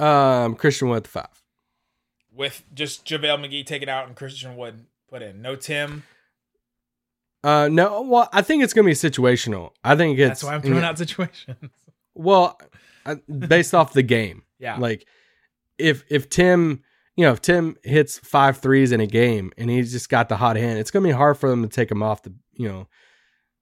Um, 0.00 0.54
Christian 0.54 0.88
Wood 0.88 0.98
at 0.98 1.02
the 1.04 1.10
five. 1.10 1.42
With 2.32 2.62
just 2.74 3.04
JaVale 3.04 3.44
McGee 3.44 3.66
taken 3.66 3.88
out 3.88 4.06
and 4.06 4.16
Christian 4.16 4.56
Wood 4.56 4.86
put 5.10 5.22
in. 5.22 5.42
No 5.42 5.56
Tim. 5.56 6.04
Uh, 7.44 7.68
no, 7.70 8.02
well, 8.02 8.28
I 8.32 8.42
think 8.42 8.62
it's 8.62 8.72
gonna 8.72 8.86
be 8.86 8.92
situational. 8.92 9.72
I 9.84 9.96
think 9.96 10.18
it's 10.18 10.28
That's 10.28 10.44
why 10.44 10.54
I'm 10.54 10.62
throwing 10.62 10.84
out 10.84 10.98
situations. 10.98 11.56
Well, 12.14 12.60
I- 13.06 13.14
based 13.30 13.74
off 13.74 13.92
the 13.92 14.02
game, 14.02 14.42
Yeah. 14.58 14.76
like 14.78 15.06
if 15.78 16.02
if 16.10 16.28
Tim, 16.28 16.82
you 17.16 17.24
know, 17.24 17.30
if 17.32 17.40
Tim 17.40 17.76
hits 17.84 18.18
five 18.18 18.58
threes 18.58 18.90
in 18.90 19.00
a 19.00 19.06
game 19.06 19.52
and 19.56 19.70
he's 19.70 19.92
just 19.92 20.08
got 20.08 20.28
the 20.28 20.36
hot 20.36 20.56
hand, 20.56 20.80
it's 20.80 20.90
gonna 20.90 21.06
be 21.06 21.12
hard 21.12 21.38
for 21.38 21.48
them 21.48 21.62
to 21.62 21.68
take 21.68 21.92
him 21.92 22.02
off 22.02 22.24
the, 22.24 22.34
you 22.54 22.66
know, 22.68 22.88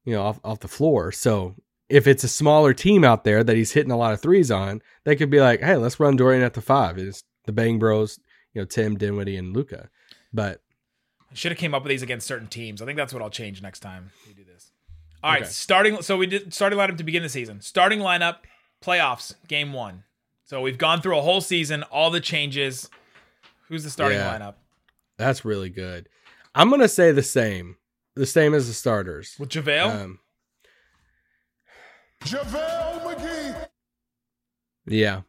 you 0.07 0.13
know, 0.13 0.23
off 0.23 0.39
off 0.43 0.61
the 0.61 0.67
floor. 0.67 1.11
So 1.11 1.55
if 1.89 2.07
it's 2.07 2.23
a 2.23 2.27
smaller 2.29 2.73
team 2.73 3.03
out 3.03 3.23
there 3.25 3.43
that 3.43 3.55
he's 3.55 3.71
hitting 3.73 3.91
a 3.91 3.97
lot 3.97 4.13
of 4.13 4.21
threes 4.21 4.49
on, 4.49 4.81
they 5.03 5.15
could 5.15 5.29
be 5.29 5.39
like, 5.41 5.59
hey, 5.61 5.75
let's 5.75 5.99
run 5.99 6.15
Dorian 6.15 6.43
at 6.43 6.53
the 6.53 6.61
five. 6.61 6.97
It's 6.97 7.21
the 7.45 7.51
Bang 7.51 7.77
Bros. 7.79 8.19
you 8.53 8.61
know 8.61 8.65
Tim 8.65 8.97
Dinwiddie 8.97 9.35
and 9.37 9.53
Luka. 9.55 9.89
But 10.33 10.61
I 11.29 11.35
should 11.35 11.51
have 11.51 11.59
came 11.59 11.73
up 11.73 11.83
with 11.83 11.89
these 11.89 12.01
against 12.03 12.25
certain 12.25 12.47
teams. 12.47 12.81
I 12.81 12.85
think 12.85 12.95
that's 12.97 13.13
what 13.13 13.21
I'll 13.21 13.29
change 13.29 13.61
next 13.61 13.81
time 13.81 14.11
we 14.25 14.33
do 14.33 14.43
this. 14.45 14.71
All 15.23 15.31
right, 15.31 15.41
Okay. 15.41 15.49
starting. 15.51 16.01
So 16.01 16.15
we 16.17 16.27
did 16.27 16.53
starting 16.53 16.79
lineup 16.79 16.97
to 16.97 17.03
begin 17.03 17.23
the 17.23 17.29
season. 17.29 17.59
Starting 17.61 17.99
lineup, 17.99 18.37
playoffs, 18.81 19.33
game 19.47 19.73
one. 19.73 20.03
So 20.45 20.61
we've 20.61 20.77
gone 20.77 21.01
through 21.01 21.17
a 21.17 21.21
whole 21.21 21.41
season, 21.41 21.83
all 21.83 22.09
the 22.11 22.21
changes. 22.21 22.89
Who's 23.67 23.83
the 23.83 23.89
starting 23.89 24.19
Yeah. 24.19 24.37
lineup? 24.39 24.55
that's 25.17 25.43
really 25.43 25.69
good. 25.69 26.07
I'm 26.55 26.69
gonna 26.69 26.87
say 26.87 27.11
the 27.11 27.23
same, 27.23 27.75
the 28.17 28.25
same 28.25 28.53
as 28.53 28.67
the 28.67 28.73
starters. 28.73 29.35
With 29.39 29.49
JaVale? 29.49 30.03
Um, 30.03 30.19
JaVale 32.23 33.01
McGee. 33.03 33.67
yeah, 34.87 35.21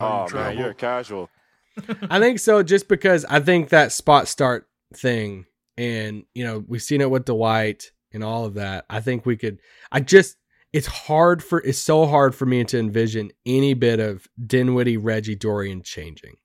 Oh 0.00 0.26
man, 0.32 0.58
you're 0.58 0.70
a 0.70 0.74
casual. 0.74 1.30
I 2.10 2.20
think 2.20 2.38
so. 2.38 2.62
Just 2.62 2.88
because 2.88 3.24
I 3.24 3.40
think 3.40 3.68
that 3.70 3.92
spot 3.92 4.28
start 4.28 4.68
thing, 4.94 5.46
and 5.76 6.24
you 6.34 6.44
know, 6.44 6.64
we've 6.66 6.82
seen 6.82 7.00
it 7.00 7.10
with 7.10 7.24
Dwight 7.24 7.90
and 8.12 8.22
all 8.22 8.44
of 8.44 8.54
that. 8.54 8.84
I 8.88 9.00
think 9.00 9.26
we 9.26 9.36
could. 9.36 9.58
I 9.90 10.00
just, 10.00 10.36
it's 10.72 10.86
hard 10.86 11.42
for, 11.42 11.60
it's 11.62 11.78
so 11.78 12.06
hard 12.06 12.34
for 12.34 12.46
me 12.46 12.62
to 12.64 12.78
envision 12.78 13.32
any 13.44 13.74
bit 13.74 13.98
of 13.98 14.28
Dinwiddie, 14.44 14.96
Reggie, 14.98 15.34
Dorian 15.34 15.82
changing. 15.82 16.36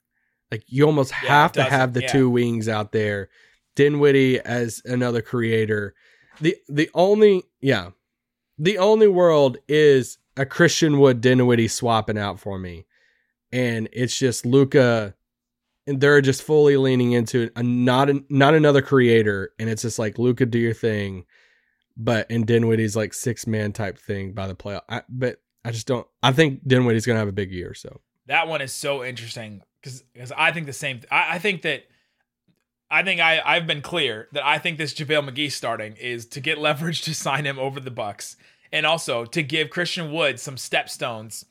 Like 0.51 0.63
you 0.65 0.85
almost 0.85 1.13
Yeah, 1.23 1.29
have 1.29 1.51
to 1.53 1.63
have 1.63 1.93
the 1.93 2.01
yeah. 2.01 2.11
two 2.11 2.29
wings 2.29 2.67
out 2.67 2.91
there. 2.91 3.29
Dinwiddie 3.79 4.41
as 4.41 4.81
another 4.83 5.21
creator. 5.21 5.95
The 6.41 6.57
the 6.67 6.89
only 6.93 7.43
yeah, 7.61 7.91
the 8.57 8.77
only 8.77 9.07
world 9.07 9.57
is 9.69 10.17
a 10.35 10.45
Christian 10.45 10.99
Wood 10.99 11.21
Dinwiddie 11.21 11.69
swapping 11.69 12.17
out 12.17 12.41
for 12.41 12.59
me, 12.59 12.87
and 13.53 13.87
it's 13.93 14.19
just 14.19 14.45
Luka 14.45 15.15
and 15.87 16.01
they're 16.01 16.19
just 16.19 16.43
fully 16.43 16.75
leaning 16.75 17.13
into 17.13 17.49
a 17.55 17.63
not 17.63 18.09
an, 18.09 18.25
not 18.29 18.53
another 18.53 18.81
creator, 18.81 19.53
and 19.57 19.69
it's 19.69 19.83
just 19.83 19.97
like 19.97 20.19
Luka, 20.19 20.45
do 20.45 20.59
your 20.59 20.73
thing, 20.73 21.23
but 21.95 22.29
and 22.29 22.45
Dinwiddie's 22.45 22.97
like 22.97 23.13
six 23.13 23.47
man 23.47 23.71
type 23.71 23.97
thing 23.97 24.33
by 24.33 24.47
the 24.47 24.55
playoff. 24.55 24.81
I, 24.89 25.03
but 25.07 25.37
I 25.63 25.71
just 25.71 25.87
don't. 25.87 26.05
I 26.21 26.33
think 26.33 26.67
Dinwiddie's 26.67 27.05
gonna 27.05 27.19
have 27.19 27.29
a 27.29 27.31
big 27.31 27.49
year. 27.49 27.73
So 27.73 28.01
That 28.25 28.49
one 28.49 28.59
is 28.59 28.73
so 28.73 29.05
interesting 29.05 29.61
because 29.81 30.01
because 30.13 30.33
I 30.33 30.51
think 30.51 30.65
the 30.65 30.73
same. 30.73 30.99
I, 31.09 31.35
I 31.35 31.39
think 31.39 31.61
that 31.61 31.85
I 32.91 33.03
think 33.03 33.21
I 33.21 33.41
I've 33.45 33.67
been 33.67 33.81
clear 33.81 34.27
that 34.31 34.45
I 34.45 34.57
think 34.57 34.77
this 34.77 34.93
JaVale 34.93 35.29
McGee 35.29 35.51
starting 35.51 35.95
is 35.97 36.25
to 36.27 36.39
get 36.39 36.57
leverage 36.57 37.01
to 37.03 37.13
sign 37.13 37.45
him 37.45 37.59
over 37.59 37.79
the 37.79 37.91
Bucks, 37.91 38.35
and 38.71 38.85
also 38.85 39.25
to 39.25 39.43
give 39.43 39.69
Christian 39.69 40.11
Wood 40.11 40.39
some 40.39 40.55
stepstones 40.55 41.45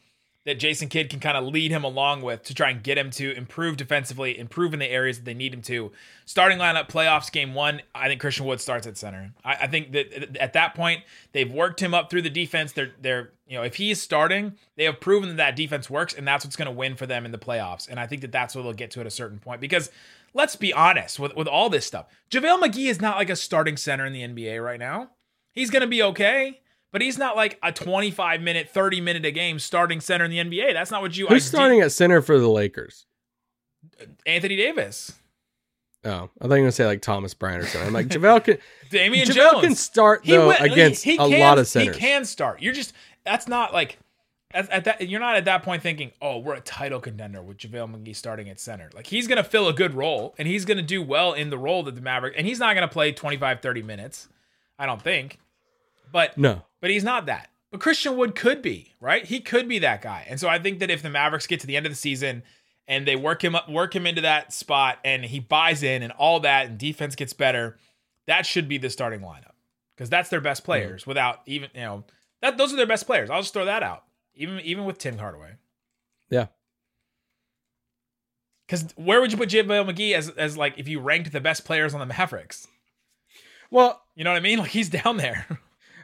that 0.48 0.58
Jason 0.58 0.88
Kidd 0.88 1.10
can 1.10 1.20
kind 1.20 1.36
of 1.36 1.44
lead 1.44 1.70
him 1.70 1.84
along 1.84 2.22
with 2.22 2.42
to 2.44 2.54
try 2.54 2.70
and 2.70 2.82
get 2.82 2.96
him 2.96 3.10
to 3.10 3.36
improve 3.36 3.76
defensively, 3.76 4.38
improve 4.38 4.72
in 4.72 4.78
the 4.78 4.90
areas 4.90 5.18
that 5.18 5.26
they 5.26 5.34
need 5.34 5.52
him 5.52 5.60
to. 5.60 5.92
Starting 6.24 6.56
lineup, 6.56 6.88
playoffs, 6.88 7.30
game 7.30 7.52
one, 7.52 7.82
I 7.94 8.08
think 8.08 8.18
Christian 8.18 8.46
Wood 8.46 8.58
starts 8.58 8.86
at 8.86 8.96
center. 8.96 9.34
I, 9.44 9.56
I 9.56 9.66
think 9.66 9.92
that 9.92 10.38
at 10.38 10.54
that 10.54 10.74
point 10.74 11.02
they've 11.32 11.52
worked 11.52 11.80
him 11.82 11.92
up 11.92 12.08
through 12.08 12.22
the 12.22 12.30
defense. 12.30 12.72
They're 12.72 12.92
they're 12.98 13.30
you 13.46 13.58
know 13.58 13.62
if 13.62 13.74
he's 13.74 14.00
starting, 14.00 14.54
they 14.76 14.84
have 14.84 15.00
proven 15.00 15.28
that 15.28 15.36
that 15.36 15.54
defense 15.54 15.90
works, 15.90 16.14
and 16.14 16.26
that's 16.26 16.46
what's 16.46 16.56
going 16.56 16.66
to 16.66 16.72
win 16.72 16.96
for 16.96 17.04
them 17.04 17.26
in 17.26 17.30
the 17.30 17.38
playoffs. 17.38 17.86
And 17.86 18.00
I 18.00 18.06
think 18.06 18.22
that 18.22 18.32
that's 18.32 18.54
what 18.54 18.62
they'll 18.62 18.72
get 18.72 18.90
to 18.92 19.00
at 19.00 19.06
a 19.06 19.10
certain 19.10 19.38
point 19.38 19.60
because. 19.60 19.90
Let's 20.34 20.56
be 20.56 20.72
honest 20.72 21.18
with, 21.18 21.34
with 21.36 21.48
all 21.48 21.68
this 21.70 21.86
stuff. 21.86 22.06
JaVale 22.30 22.60
McGee 22.62 22.88
is 22.90 23.00
not 23.00 23.16
like 23.16 23.30
a 23.30 23.36
starting 23.36 23.76
center 23.76 24.04
in 24.06 24.12
the 24.12 24.22
NBA 24.22 24.62
right 24.64 24.78
now. 24.78 25.10
He's 25.52 25.70
going 25.70 25.80
to 25.80 25.86
be 25.88 26.02
okay, 26.02 26.60
but 26.92 27.00
he's 27.02 27.18
not 27.18 27.34
like 27.36 27.58
a 27.62 27.72
25 27.72 28.40
minute, 28.40 28.68
30 28.70 29.00
minute 29.00 29.24
a 29.24 29.30
game 29.30 29.58
starting 29.58 30.00
center 30.00 30.24
in 30.24 30.30
the 30.30 30.38
NBA. 30.38 30.72
That's 30.74 30.90
not 30.90 31.02
what 31.02 31.16
you 31.16 31.26
who's 31.26 31.44
ide- 31.46 31.48
starting 31.56 31.80
at 31.80 31.92
center 31.92 32.22
for 32.22 32.38
the 32.38 32.48
Lakers? 32.48 33.06
Anthony 34.26 34.56
Davis, 34.56 35.12
Oh, 36.04 36.10
I 36.10 36.14
thought 36.14 36.28
you 36.42 36.48
were 36.50 36.56
gonna 36.58 36.72
say 36.72 36.86
like 36.86 37.02
Thomas 37.02 37.34
Bryant 37.34 37.62
or 37.64 37.66
something. 37.66 37.88
I'm 37.88 37.92
like 37.92 38.06
JaVale 38.06 38.44
can 38.44 38.58
Damian 38.90 39.26
JaVale 39.26 39.34
Jones. 39.34 39.60
can 39.64 39.74
start 39.74 40.24
He 40.24 40.30
though 40.32 40.46
went- 40.48 40.60
against 40.60 41.02
he- 41.02 41.12
he 41.12 41.16
a 41.16 41.28
can- 41.28 41.40
lot 41.40 41.58
of 41.58 41.66
centers. 41.66 41.96
He 41.96 42.00
can 42.00 42.24
start. 42.24 42.62
You're 42.62 42.72
just 42.72 42.92
that's 43.24 43.48
not 43.48 43.72
like 43.74 43.98
at, 44.50 44.70
at 44.70 44.84
that 44.84 45.08
you're 45.08 45.20
not 45.20 45.36
at 45.36 45.44
that 45.44 45.62
point 45.62 45.82
thinking, 45.82 46.12
oh, 46.22 46.38
we're 46.38 46.54
a 46.54 46.60
title 46.60 47.00
contender 47.00 47.42
with 47.42 47.58
JaVale 47.58 47.94
McGee 47.94 48.16
starting 48.16 48.48
at 48.48 48.58
center. 48.58 48.90
Like 48.94 49.06
he's 49.06 49.26
gonna 49.26 49.44
fill 49.44 49.68
a 49.68 49.72
good 49.72 49.94
role 49.94 50.34
and 50.38 50.48
he's 50.48 50.64
gonna 50.64 50.82
do 50.82 51.02
well 51.02 51.32
in 51.32 51.50
the 51.50 51.58
role 51.58 51.82
that 51.84 51.94
the 51.94 52.00
Maverick 52.00 52.34
and 52.36 52.46
he's 52.46 52.58
not 52.58 52.74
gonna 52.74 52.88
play 52.88 53.12
25, 53.12 53.60
30 53.60 53.82
minutes. 53.82 54.28
I 54.78 54.86
don't 54.86 55.02
think. 55.02 55.38
But 56.10 56.38
No, 56.38 56.62
but 56.80 56.90
he's 56.90 57.04
not 57.04 57.26
that. 57.26 57.50
But 57.70 57.80
Christian 57.80 58.16
Wood 58.16 58.34
could 58.34 58.62
be, 58.62 58.94
right? 59.00 59.24
He 59.24 59.40
could 59.40 59.68
be 59.68 59.80
that 59.80 60.00
guy. 60.00 60.26
And 60.28 60.40
so 60.40 60.48
I 60.48 60.58
think 60.58 60.78
that 60.78 60.90
if 60.90 61.02
the 61.02 61.10
Mavericks 61.10 61.46
get 61.46 61.60
to 61.60 61.66
the 61.66 61.76
end 61.76 61.84
of 61.84 61.92
the 61.92 61.96
season 61.96 62.42
and 62.86 63.06
they 63.06 63.16
work 63.16 63.44
him 63.44 63.54
up, 63.54 63.68
work 63.68 63.94
him 63.94 64.06
into 64.06 64.22
that 64.22 64.54
spot 64.54 64.98
and 65.04 65.22
he 65.24 65.40
buys 65.40 65.82
in 65.82 66.02
and 66.02 66.12
all 66.12 66.40
that 66.40 66.66
and 66.66 66.78
defense 66.78 67.14
gets 67.14 67.34
better, 67.34 67.76
that 68.26 68.46
should 68.46 68.68
be 68.68 68.78
the 68.78 68.88
starting 68.88 69.20
lineup. 69.20 69.52
Because 69.94 70.08
that's 70.08 70.30
their 70.30 70.40
best 70.40 70.62
mm-hmm. 70.62 70.66
players 70.66 71.06
without 71.06 71.42
even, 71.44 71.68
you 71.74 71.82
know, 71.82 72.04
that 72.40 72.56
those 72.56 72.72
are 72.72 72.76
their 72.76 72.86
best 72.86 73.06
players. 73.06 73.28
I'll 73.28 73.42
just 73.42 73.52
throw 73.52 73.66
that 73.66 73.82
out. 73.82 74.04
Even 74.38 74.60
even 74.60 74.84
with 74.84 74.96
Tim 74.98 75.18
Hardaway. 75.18 75.56
yeah, 76.30 76.46
Because 78.66 78.86
where 78.96 79.20
would 79.20 79.32
you 79.32 79.38
put 79.38 79.48
JaVale 79.50 79.90
McGee 79.90 80.14
as 80.14 80.28
as 80.30 80.56
like 80.56 80.78
if 80.78 80.88
you 80.88 81.00
ranked 81.00 81.32
the 81.32 81.40
best 81.40 81.64
players 81.64 81.92
on 81.94 82.00
the 82.00 82.06
Mavericks? 82.06 82.66
well, 83.70 84.00
You 84.14 84.24
know 84.24 84.30
what 84.30 84.36
I 84.38 84.40
mean? 84.40 84.58
Like 84.60 84.70
he's 84.70 84.88
down 84.88 85.16
there. 85.18 85.46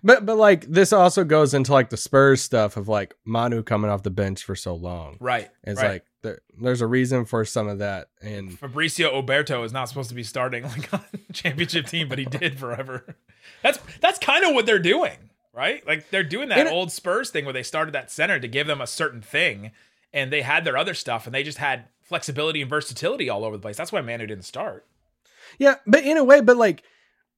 but 0.03 0.27
but 0.27 0.37
like 0.37 0.67
this 0.67 0.93
also 0.93 1.25
goes 1.25 1.55
into 1.55 1.73
like 1.73 1.91
the 1.91 1.97
Spurs 1.97 2.43
stuff 2.43 2.77
of 2.77 2.89
like 2.89 3.15
Manu 3.25 3.63
coming 3.63 3.91
off 3.91 4.03
the 4.03 4.11
bench 4.11 4.43
for 4.43 4.55
so 4.57 4.75
long. 4.75 5.17
right. 5.21 5.49
It's 5.63 5.81
right. 5.81 5.93
like 5.93 6.05
there, 6.23 6.41
there's 6.61 6.81
a 6.81 6.87
reason 6.87 7.25
for 7.27 7.45
some 7.45 7.69
of 7.69 7.79
that, 7.81 8.09
and 8.23 8.51
Fabricio 8.59 9.13
Oberto 9.13 9.63
is 9.65 9.73
not 9.75 9.89
supposed 9.91 10.09
to 10.09 10.15
be 10.15 10.23
starting 10.23 10.63
like 10.65 10.93
on 10.93 11.05
a 11.29 11.33
championship 11.33 11.87
team, 11.87 12.09
but 12.09 12.19
he 12.19 12.25
did 12.25 12.59
forever. 12.59 13.15
That's 13.63 13.79
that's 14.01 14.19
kind 14.19 14.43
of 14.45 14.55
what 14.55 14.65
they're 14.65 14.79
doing, 14.79 15.17
right? 15.55 15.87
Like 15.87 16.11
they're 16.11 16.23
doing 16.23 16.49
that 16.49 16.67
old 16.67 16.93
Spurs 16.93 17.31
thing 17.31 17.45
where 17.45 17.53
they 17.55 17.63
started 17.63 17.95
that 17.95 18.11
center 18.11 18.39
to 18.39 18.49
give 18.49 18.67
them 18.67 18.81
a 18.81 18.87
certain 18.87 19.23
thing, 19.23 19.71
and 20.13 20.33
they 20.33 20.43
had 20.43 20.65
their 20.65 20.77
other 20.77 20.95
stuff, 20.95 21.27
and 21.27 21.35
they 21.35 21.43
just 21.43 21.59
had 21.59 21.87
flexibility 22.03 22.61
and 22.61 22.69
versatility 22.69 23.31
all 23.31 23.45
over 23.45 23.57
the 23.57 23.63
place. 23.63 23.77
That's 23.77 23.93
why 23.93 24.01
Manu 24.01 24.27
didn't 24.27 24.45
start. 24.45 24.87
yeah, 25.59 25.77
but 25.87 26.05
in 26.05 26.17
a 26.17 26.25
way, 26.25 26.41
but 26.41 26.57
like 26.57 26.83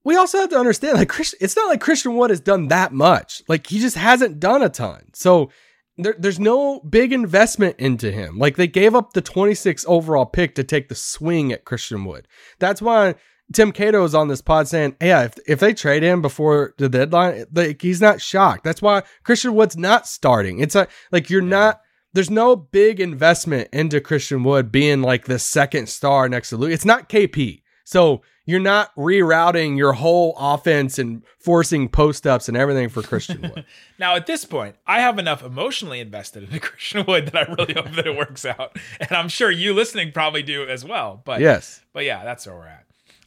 we 0.05 0.17
also 0.17 0.39
have 0.39 0.51
to 0.51 0.59
understand 0.59 0.99
like 0.99 1.09
Christian, 1.09 1.39
it's 1.43 1.57
not 1.57 1.69
like 1.69 1.81
Christian 1.81 2.15
Wood 2.17 2.31
has 2.31 2.41
done 2.41 2.69
that 2.69 2.93
much. 2.93 3.43
Like 3.49 3.67
he 3.67 3.79
just 3.79 3.97
hasn't 3.97 4.41
done 4.41 4.63
a 4.63 4.69
ton. 4.69 5.11
So 5.15 5.51
there, 5.99 6.15
there's 6.19 6.39
no 6.39 6.81
big 6.81 7.13
investment 7.13 7.77
into 7.79 8.13
him. 8.13 8.39
Like 8.39 8.57
they 8.57 8.69
gave 8.69 8.95
up 8.95 9.13
the 9.15 9.23
26 9.23 9.85
overall 9.89 10.27
pick 10.27 10.55
to 10.55 10.65
take 10.65 10.89
the 10.89 10.95
swing 10.95 11.53
at 11.53 11.65
Christian 11.65 12.05
Wood. 12.05 12.29
That's 12.59 12.81
why 12.81 13.17
Tim 13.53 13.71
Cato 13.73 14.03
is 14.05 14.15
on 14.15 14.29
this 14.29 14.43
pod 14.43 14.67
saying, 14.69 14.97
"Yeah, 15.01 15.25
if 15.25 15.35
if 15.47 15.61
they 15.61 15.73
trade 15.73 16.03
him 16.03 16.21
before 16.21 16.75
the 16.79 16.89
deadline, 16.89 17.45
like 17.53 17.81
he's 17.81 18.01
not 18.01 18.21
shocked." 18.21 18.65
That's 18.65 18.83
why 18.83 19.03
Christian 19.23 19.55
Wood's 19.55 19.77
not 19.77 20.07
starting. 20.07 20.61
It's 20.61 20.75
a, 20.75 20.89
like 21.13 21.31
you're 21.31 21.43
not. 21.43 21.81
There's 22.13 22.31
no 22.31 22.57
big 22.57 22.99
investment 22.99 23.69
into 23.73 24.01
Christian 24.01 24.43
Wood 24.43 24.73
being 24.73 25.03
like 25.03 25.27
the 25.27 25.39
second 25.39 25.89
star 25.89 26.29
next 26.29 26.49
to 26.49 26.57
Luke. 26.57 26.73
It's 26.73 26.85
not 26.85 27.09
KP, 27.11 27.63
so 27.85 28.23
you're 28.47 28.59
not 28.59 28.95
rerouting 28.97 29.77
your 29.77 29.93
whole 29.93 30.35
offense 30.39 30.99
and 30.99 31.23
forcing 31.39 31.89
post 31.89 32.27
ups 32.27 32.49
and 32.49 32.57
everything 32.57 32.89
for 32.89 33.03
Christian 33.03 33.43
Wood. 33.43 33.65
Now 33.99 34.15
at 34.15 34.27
this 34.27 34.45
point, 34.45 34.77
I 34.87 35.01
have 35.01 35.19
enough 35.19 35.43
emotionally 35.43 36.01
invested 36.01 36.45
into 36.45 36.61
Christian 36.69 37.05
Wood 37.07 37.27
that 37.27 37.49
I 37.49 37.53
really 37.53 37.75
hope 37.75 37.91
that 37.93 38.07
it 38.07 38.17
works 38.17 38.45
out, 38.45 38.77
and 38.99 39.13
I'm 39.13 39.29
sure 39.29 39.51
you 39.51 39.73
listening 39.75 40.13
probably 40.13 40.43
do 40.43 40.67
as 40.67 40.85
well. 40.85 41.23
But 41.25 41.41
yes, 41.41 41.83
But 41.93 42.05
yeah, 42.05 42.25
that's 42.25 42.47
where 42.47 42.57
we're 42.57 42.67
at. 42.67 42.86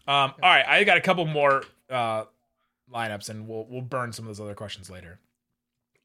Um, 0.09 0.33
all 0.41 0.49
right, 0.49 0.65
I 0.67 0.83
got 0.85 0.97
a 0.97 1.01
couple 1.01 1.23
more 1.27 1.63
uh, 1.87 2.23
lineups, 2.91 3.29
and 3.29 3.47
we'll 3.47 3.67
we'll 3.69 3.83
burn 3.83 4.11
some 4.11 4.25
of 4.25 4.29
those 4.35 4.43
other 4.43 4.55
questions 4.55 4.89
later. 4.89 5.19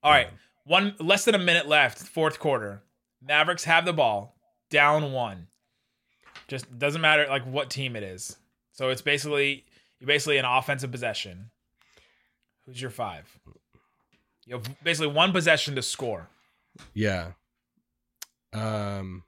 All 0.03 0.13
right, 0.13 0.29
one 0.65 0.95
less 1.01 1.25
than 1.25 1.35
a 1.35 1.39
minute 1.39 1.67
left, 1.67 1.99
fourth 1.99 2.39
quarter. 2.39 2.83
Mavericks 3.27 3.65
have 3.65 3.87
the 3.87 3.95
ball, 3.95 4.37
down 4.69 5.13
one. 5.13 5.47
Just 6.49 6.79
doesn't 6.79 7.01
matter 7.01 7.27
like 7.31 7.47
what 7.47 7.71
team 7.71 7.97
it 7.97 8.03
is. 8.03 8.37
So 8.73 8.91
it's 8.91 9.01
basically 9.01 9.65
you 10.01 10.07
basically 10.07 10.37
an 10.37 10.45
offensive 10.45 10.93
possession. 10.93 11.51
Who's 12.67 12.83
your 12.83 12.91
five? 12.91 13.39
You 14.45 14.57
have 14.57 14.85
basically 14.85 15.15
one 15.15 15.33
possession 15.33 15.75
to 15.77 15.83
score. 15.83 16.29
yeah. 16.93 17.33
Um, 18.53 19.25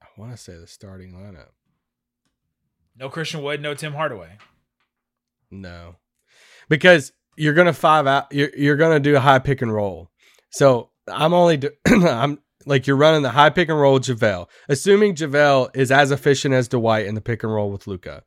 I 0.00 0.06
want 0.16 0.32
to 0.32 0.38
say 0.38 0.56
the 0.56 0.66
starting 0.66 1.12
lineup. 1.12 1.50
No 2.96 3.08
Christian 3.08 3.42
Wood, 3.42 3.62
no 3.62 3.74
Tim 3.74 3.94
Hardaway. 3.94 4.38
No, 5.50 5.96
because 6.68 7.12
you're 7.36 7.54
gonna 7.54 7.72
five 7.72 8.06
out. 8.06 8.32
You're 8.32 8.50
you're 8.56 8.76
gonna 8.76 9.00
do 9.00 9.16
a 9.16 9.20
high 9.20 9.38
pick 9.38 9.62
and 9.62 9.72
roll. 9.72 10.10
So 10.50 10.90
I'm 11.08 11.32
only 11.32 11.56
do, 11.58 11.70
I'm 11.86 12.38
like 12.66 12.86
you're 12.86 12.96
running 12.96 13.22
the 13.22 13.30
high 13.30 13.50
pick 13.50 13.68
and 13.68 13.80
roll 13.80 13.98
Javale, 13.98 14.48
assuming 14.68 15.14
Javale 15.14 15.74
is 15.74 15.90
as 15.90 16.10
efficient 16.10 16.54
as 16.54 16.68
Dwight 16.68 17.06
in 17.06 17.14
the 17.14 17.20
pick 17.20 17.42
and 17.42 17.52
roll 17.52 17.70
with 17.70 17.86
Luka. 17.86 18.22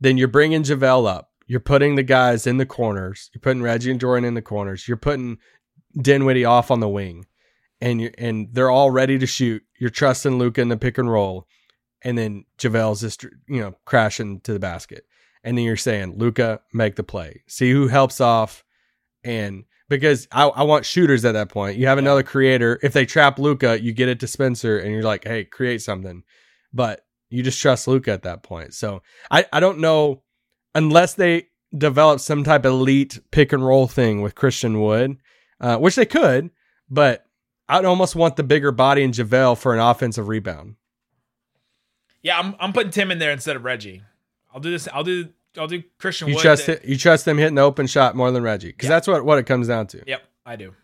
Then 0.00 0.16
you're 0.16 0.28
bringing 0.28 0.62
Javale 0.62 1.08
up. 1.08 1.30
You're 1.46 1.60
putting 1.60 1.94
the 1.94 2.02
guys 2.02 2.46
in 2.46 2.58
the 2.58 2.66
corners. 2.66 3.30
You're 3.32 3.40
putting 3.40 3.62
Reggie 3.62 3.90
and 3.90 4.00
Jordan 4.00 4.24
in 4.24 4.34
the 4.34 4.42
corners. 4.42 4.86
You're 4.86 4.98
putting 4.98 5.38
Dinwiddie 6.00 6.44
off 6.44 6.70
on 6.70 6.80
the 6.80 6.88
wing, 6.88 7.26
and 7.80 8.00
you 8.00 8.10
and 8.18 8.48
they're 8.52 8.70
all 8.70 8.90
ready 8.90 9.18
to 9.18 9.26
shoot. 9.26 9.62
you're 9.78 9.90
trusting 9.90 10.38
Luka 10.38 10.60
in 10.60 10.68
the 10.68 10.76
pick 10.76 10.98
and 10.98 11.10
roll, 11.10 11.46
and 12.02 12.16
then 12.16 12.44
JaVale's 12.58 13.00
just 13.00 13.24
you 13.24 13.60
know 13.60 13.74
crashing 13.84 14.40
to 14.40 14.52
the 14.52 14.58
basket, 14.58 15.04
and 15.42 15.56
then 15.56 15.64
you're 15.64 15.76
saying 15.76 16.14
Luka 16.16 16.60
make 16.72 16.96
the 16.96 17.02
play, 17.02 17.42
see 17.46 17.70
who 17.70 17.88
helps 17.88 18.20
off, 18.20 18.64
and 19.24 19.64
because 19.88 20.28
I, 20.30 20.44
I 20.44 20.62
want 20.64 20.84
shooters 20.84 21.24
at 21.24 21.32
that 21.32 21.48
point. 21.48 21.78
You 21.78 21.86
have 21.86 21.98
another 21.98 22.22
creator. 22.22 22.78
If 22.82 22.92
they 22.92 23.06
trap 23.06 23.38
Luka, 23.38 23.82
you 23.82 23.92
get 23.92 24.08
it 24.08 24.20
to 24.20 24.26
Spencer, 24.26 24.78
and 24.78 24.92
you're 24.92 25.02
like, 25.02 25.24
hey, 25.24 25.44
create 25.44 25.82
something, 25.82 26.22
but 26.72 27.06
you 27.30 27.42
just 27.42 27.60
trust 27.60 27.88
Luka 27.88 28.12
at 28.12 28.22
that 28.22 28.42
point. 28.42 28.74
So 28.74 29.02
I 29.30 29.46
I 29.52 29.60
don't 29.60 29.78
know 29.78 30.22
unless 30.74 31.14
they 31.14 31.48
develop 31.76 32.20
some 32.20 32.44
type 32.44 32.64
of 32.64 32.72
elite 32.72 33.20
pick 33.30 33.52
and 33.52 33.64
roll 33.64 33.86
thing 33.86 34.22
with 34.22 34.34
Christian 34.34 34.80
Wood, 34.80 35.18
uh, 35.60 35.76
which 35.76 35.96
they 35.96 36.06
could, 36.06 36.50
but 36.88 37.26
I'd 37.68 37.84
almost 37.84 38.16
want 38.16 38.36
the 38.36 38.42
bigger 38.42 38.72
body 38.72 39.02
in 39.02 39.12
JaVale 39.12 39.58
for 39.58 39.74
an 39.74 39.80
offensive 39.80 40.28
rebound. 40.28 40.76
Yeah, 42.28 42.38
I'm 42.38 42.54
I'm 42.60 42.72
putting 42.72 42.90
Tim 42.90 43.10
in 43.10 43.18
there 43.18 43.32
instead 43.32 43.56
of 43.56 43.64
Reggie. 43.64 44.02
I'll 44.52 44.60
do 44.60 44.70
this. 44.70 44.86
I'll 44.92 45.02
do 45.04 45.28
I'll 45.56 45.66
do 45.66 45.82
Christian 45.98 46.28
You 46.28 46.34
Wood. 46.34 46.42
trust 46.42 46.66
that- 46.66 46.84
you 46.84 46.96
trust 46.98 47.24
them 47.24 47.38
hitting 47.38 47.54
the 47.54 47.62
open 47.62 47.86
shot 47.86 48.14
more 48.14 48.30
than 48.30 48.42
Reggie 48.42 48.68
because 48.68 48.84
Yeah. 48.88 48.96
that's 48.96 49.08
what, 49.08 49.24
what 49.24 49.38
it 49.38 49.44
comes 49.46 49.66
down 49.68 49.86
to. 49.88 50.02
Yep, 50.06 50.22
I 50.46 50.56
do. 50.56 50.74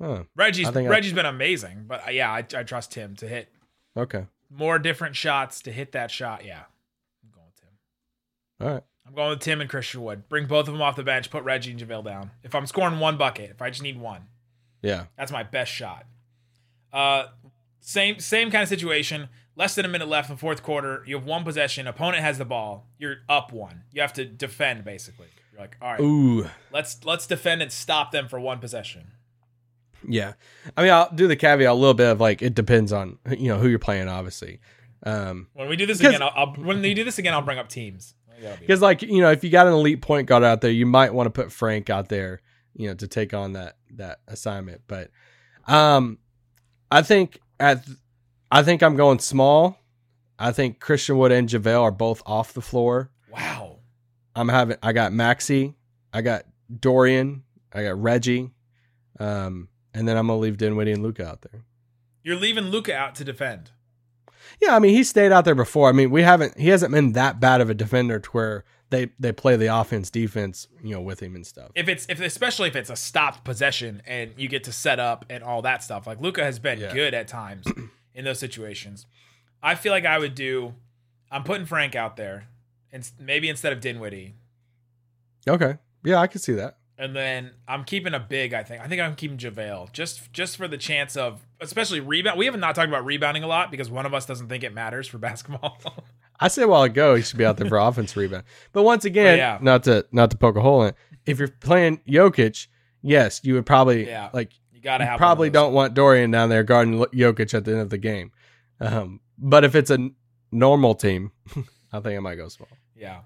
Oh, 0.00 0.24
Reggie's 0.36 0.68
I 0.68 0.72
think 0.72 0.86
I- 0.88 0.90
Reggie's 0.90 1.12
been 1.12 1.26
amazing, 1.26 1.84
but 1.88 2.06
uh, 2.06 2.10
yeah, 2.10 2.30
I, 2.30 2.38
I 2.56 2.62
trust 2.62 2.92
Tim 2.92 3.16
to 3.16 3.28
hit 3.28 3.48
okay, 3.96 4.26
more 4.50 4.78
different 4.78 5.16
shots 5.16 5.62
to 5.62 5.72
hit 5.72 5.92
that 5.92 6.10
shot. 6.10 6.44
Yeah, 6.44 6.60
I'm 7.24 7.30
going 7.34 7.46
with 7.46 7.56
Tim. 7.60 8.66
all 8.66 8.72
right. 8.74 8.82
I'm 9.06 9.14
going 9.14 9.30
with 9.30 9.40
Tim 9.40 9.60
and 9.60 9.68
Christian 9.68 10.02
Wood. 10.02 10.28
Bring 10.28 10.46
both 10.46 10.68
of 10.68 10.74
them 10.74 10.80
off 10.80 10.94
the 10.94 11.02
bench. 11.02 11.28
Put 11.28 11.42
Reggie 11.42 11.72
and 11.72 11.80
JaVale 11.80 12.04
down. 12.04 12.30
If 12.44 12.54
I'm 12.54 12.66
scoring 12.66 13.00
one 13.00 13.16
bucket, 13.18 13.50
if 13.50 13.60
I 13.60 13.68
just 13.68 13.82
need 13.82 13.98
one, 13.98 14.28
Yeah, 14.80 15.06
that's 15.18 15.32
my 15.32 15.42
best 15.42 15.72
shot. 15.72 16.06
Uh, 16.92 17.26
same 17.80 18.20
same 18.20 18.50
kind 18.52 18.62
of 18.62 18.68
situation. 18.68 19.28
Less 19.54 19.74
than 19.74 19.84
a 19.84 19.88
minute 19.88 20.08
left 20.08 20.30
in 20.30 20.36
the 20.36 20.40
fourth 20.40 20.62
quarter. 20.62 21.02
You 21.06 21.16
have 21.16 21.26
one 21.26 21.44
possession. 21.44 21.86
Opponent 21.86 22.22
has 22.22 22.38
the 22.38 22.44
ball. 22.44 22.86
You're 22.98 23.18
up 23.28 23.52
one. 23.52 23.82
You 23.92 24.00
have 24.00 24.12
to 24.14 24.24
defend 24.24 24.84
basically. 24.84 25.28
You're 25.52 25.60
like, 25.60 25.76
all 25.82 25.90
right, 25.92 26.00
ooh, 26.00 26.48
let's 26.72 27.04
let's 27.04 27.26
defend 27.26 27.60
and 27.60 27.70
stop 27.70 28.10
them 28.12 28.28
for 28.28 28.40
one 28.40 28.58
possession. 28.58 29.12
yeah. 30.08 30.32
I 30.76 30.82
mean, 30.82 30.92
I'll 30.92 31.12
do 31.14 31.28
the 31.28 31.36
caveat 31.36 31.68
a 31.70 31.74
little 31.74 31.92
bit 31.94 32.10
of 32.10 32.20
like 32.20 32.40
it 32.40 32.54
depends 32.54 32.92
on 32.92 33.18
you 33.30 33.48
know 33.48 33.58
who 33.58 33.68
you're 33.68 33.78
playing, 33.78 34.08
obviously. 34.08 34.60
Um, 35.04 35.48
When 35.52 35.68
we 35.68 35.76
do 35.76 35.84
this 35.84 36.00
again, 36.00 36.22
I'll, 36.22 36.32
I'll 36.34 36.54
when 36.54 36.80
we 36.80 36.94
do 36.94 37.04
this 37.04 37.18
again, 37.18 37.34
I'll 37.34 37.42
bring 37.42 37.58
up 37.58 37.68
teams. 37.68 38.14
Because 38.58 38.80
like 38.80 39.02
you 39.02 39.20
know, 39.20 39.30
if 39.30 39.44
you 39.44 39.50
got 39.50 39.66
an 39.66 39.74
elite 39.74 40.00
point 40.00 40.26
guard 40.26 40.42
out 40.42 40.62
there, 40.62 40.70
you 40.70 40.86
might 40.86 41.12
want 41.12 41.26
to 41.26 41.30
put 41.30 41.52
Frank 41.52 41.90
out 41.90 42.08
there, 42.08 42.40
you 42.74 42.88
know, 42.88 42.94
to 42.94 43.06
take 43.06 43.34
on 43.34 43.52
that 43.52 43.76
that 43.96 44.20
assignment. 44.26 44.80
But 44.86 45.10
um, 45.66 46.18
I 46.90 47.02
think 47.02 47.38
at 47.60 47.84
I 48.52 48.62
think 48.62 48.82
I'm 48.82 48.96
going 48.96 49.18
small. 49.18 49.78
I 50.38 50.52
think 50.52 50.78
Christian 50.80 51.16
Wood 51.18 51.32
and 51.32 51.48
JaVale 51.48 51.82
are 51.82 51.90
both 51.90 52.22
off 52.26 52.52
the 52.52 52.60
floor. 52.60 53.10
Wow. 53.30 53.78
I'm 54.34 54.48
having 54.48 54.76
I 54.82 54.92
got 54.92 55.12
Maxi, 55.12 55.74
I 56.12 56.22
got 56.22 56.44
Dorian, 56.80 57.44
I 57.72 57.82
got 57.84 58.00
Reggie, 58.02 58.50
um, 59.20 59.68
and 59.94 60.06
then 60.08 60.16
I'm 60.16 60.26
gonna 60.26 60.38
leave 60.38 60.56
Dinwiddie 60.56 60.92
and 60.92 61.02
Luka 61.02 61.26
out 61.26 61.42
there. 61.42 61.62
You're 62.22 62.36
leaving 62.36 62.64
Luka 62.66 62.94
out 62.96 63.14
to 63.16 63.24
defend. 63.24 63.70
Yeah, 64.60 64.74
I 64.74 64.78
mean 64.78 64.94
he 64.94 65.04
stayed 65.04 65.32
out 65.32 65.44
there 65.44 65.54
before. 65.54 65.88
I 65.88 65.92
mean 65.92 66.10
we 66.10 66.22
haven't 66.22 66.58
he 66.58 66.68
hasn't 66.68 66.92
been 66.92 67.12
that 67.12 67.40
bad 67.40 67.60
of 67.60 67.68
a 67.70 67.74
defender 67.74 68.18
to 68.20 68.30
where 68.30 68.64
they 68.90 69.10
they 69.18 69.32
play 69.32 69.56
the 69.56 69.66
offense 69.66 70.10
defense 70.10 70.66
you 70.82 70.94
know 70.94 71.00
with 71.00 71.20
him 71.20 71.34
and 71.36 71.46
stuff. 71.46 71.70
If 71.74 71.88
it's 71.88 72.06
if 72.08 72.20
especially 72.20 72.68
if 72.68 72.76
it's 72.76 72.90
a 72.90 72.96
stopped 72.96 73.44
possession 73.44 74.02
and 74.06 74.32
you 74.36 74.48
get 74.48 74.64
to 74.64 74.72
set 74.72 74.98
up 74.98 75.24
and 75.30 75.42
all 75.44 75.62
that 75.62 75.82
stuff. 75.82 76.06
Like 76.06 76.20
Luka 76.20 76.42
has 76.42 76.58
been 76.58 76.80
Yeah. 76.80 76.92
good 76.94 77.14
at 77.14 77.28
times 77.28 77.66
in 78.14 78.24
those 78.24 78.38
situations. 78.38 79.06
I 79.62 79.74
feel 79.74 79.92
like 79.92 80.04
I 80.06 80.18
would 80.18 80.34
do. 80.34 80.74
I'm 81.30 81.44
putting 81.44 81.66
Frank 81.66 81.94
out 81.94 82.16
there, 82.16 82.48
and 82.92 83.08
maybe 83.18 83.48
instead 83.48 83.72
of 83.72 83.80
Dinwiddie, 83.80 84.34
Okay. 85.48 85.76
Yeah, 86.04 86.18
I 86.18 86.26
can 86.26 86.40
see 86.40 86.52
that. 86.54 86.78
and 86.98 87.16
then 87.16 87.52
I'm 87.66 87.84
keeping 87.84 88.14
a 88.14 88.20
big. 88.20 88.54
I 88.54 88.62
think. 88.62 88.82
I 88.82 88.86
think 88.88 89.00
I'm 89.00 89.14
keeping 89.16 89.36
Javale 89.38 89.90
just 89.92 90.32
just 90.32 90.56
for 90.56 90.68
the 90.68 90.76
chance 90.78 91.16
of 91.16 91.40
especially 91.60 92.00
rebound. 92.00 92.38
We 92.38 92.44
haven't 92.46 92.60
not 92.60 92.74
talked 92.74 92.88
about 92.88 93.04
rebounding 93.04 93.42
a 93.42 93.46
lot 93.46 93.70
because 93.70 93.90
one 93.90 94.04
of 94.06 94.14
us 94.14 94.26
doesn't 94.26 94.48
think 94.48 94.62
it 94.64 94.72
matters 94.74 95.06
for 95.08 95.18
basketball. 95.28 95.78
I 96.38 96.48
said 96.48 96.64
a 96.64 96.68
while 96.68 96.82
ago 96.82 97.14
he 97.14 97.22
should 97.22 97.38
be 97.38 97.44
out 97.44 97.56
there 97.56 97.68
for 97.68 97.78
offense 97.88 98.16
rebound. 98.16 98.44
But 98.72 98.82
once 98.82 99.04
again, 99.04 99.34
Oh, 99.34 99.36
yeah. 99.36 99.58
not 99.60 99.84
to 99.84 100.06
not 100.12 100.30
to 100.32 100.36
poke 100.36 100.56
a 100.56 100.60
hole 100.60 100.82
in 100.82 100.88
it, 100.90 100.96
if 101.26 101.38
you're 101.38 101.48
playing 101.48 102.00
Jokic, 102.08 102.66
yes, 103.00 103.40
you 103.44 103.54
would 103.54 103.66
probably 103.66 104.06
Yeah. 104.06 104.30
like 104.32 104.52
gotta 104.82 105.04
you 105.04 105.10
have. 105.10 105.18
probably 105.18 105.48
one 105.48 105.48
of 105.48 105.52
those. 105.52 105.62
don't 105.62 105.72
want 105.74 105.94
Dorian 105.94 106.30
down 106.30 106.48
there 106.48 106.62
guarding 106.62 106.98
Lo- 106.98 107.06
Jokic 107.12 107.54
at 107.54 107.64
the 107.64 107.72
end 107.72 107.80
of 107.80 107.90
the 107.90 107.98
game. 107.98 108.32
Um, 108.80 109.20
but 109.38 109.64
if 109.64 109.74
it's 109.74 109.90
a 109.90 110.10
normal 110.50 110.94
team, 110.94 111.32
I 111.92 112.00
think 112.00 112.16
I 112.16 112.20
might 112.20 112.36
go 112.36 112.48
small. 112.48 112.68
Yeah. 112.96 113.20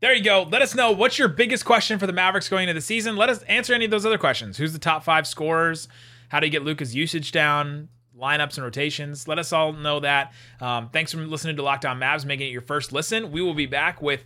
There 0.00 0.14
you 0.14 0.24
go. 0.24 0.46
Let 0.50 0.62
us 0.62 0.74
know 0.74 0.92
what's 0.92 1.18
your 1.18 1.28
biggest 1.28 1.64
question 1.64 1.98
for 1.98 2.06
the 2.06 2.12
Mavericks 2.12 2.48
going 2.48 2.64
into 2.68 2.74
the 2.74 2.80
season. 2.80 3.16
Let 3.16 3.28
us 3.28 3.42
answer 3.42 3.74
any 3.74 3.84
of 3.84 3.90
those 3.90 4.06
other 4.06 4.16
questions. 4.18 4.56
Who's 4.56 4.72
the 4.72 4.78
top 4.78 5.04
five 5.04 5.26
scorers? 5.26 5.88
How 6.30 6.40
do 6.40 6.46
you 6.46 6.50
get 6.50 6.64
Luka's 6.64 6.94
usage 6.94 7.32
down? 7.32 7.88
Lineups 8.18 8.56
and 8.56 8.64
rotations. 8.64 9.28
Let 9.28 9.38
us 9.38 9.52
all 9.52 9.72
know 9.72 10.00
that. 10.00 10.32
Um, 10.60 10.88
thanks 10.90 11.12
for 11.12 11.18
listening 11.18 11.56
to 11.56 11.62
Locked 11.62 11.84
On 11.86 11.98
Mavs, 11.98 12.24
making 12.24 12.48
it 12.48 12.50
your 12.50 12.60
first 12.62 12.92
listen. 12.92 13.30
We 13.32 13.42
will 13.42 13.54
be 13.54 13.66
back 13.66 14.00
with 14.00 14.24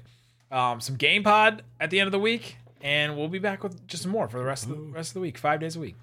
um, 0.51 0.81
some 0.81 0.97
game 0.97 1.23
pod 1.23 1.63
at 1.81 1.91
the 1.91 2.01
end 2.01 2.07
of 2.09 2.13
the 2.13 2.19
week, 2.19 2.57
and 2.81 3.17
we'll 3.17 3.29
be 3.29 3.39
back 3.39 3.63
with 3.63 3.87
just 3.87 4.03
some 4.05 4.13
more 4.13 4.29
for 4.29 4.39
the 4.39 4.45
rest 4.45 4.65
of 4.65 4.71
the 4.71 4.77
rest 4.77 5.11
of 5.11 5.15
the 5.15 5.21
week, 5.21 5.39
five 5.39 5.61
days 5.61 5.77
a 5.77 5.81
week. 5.81 5.97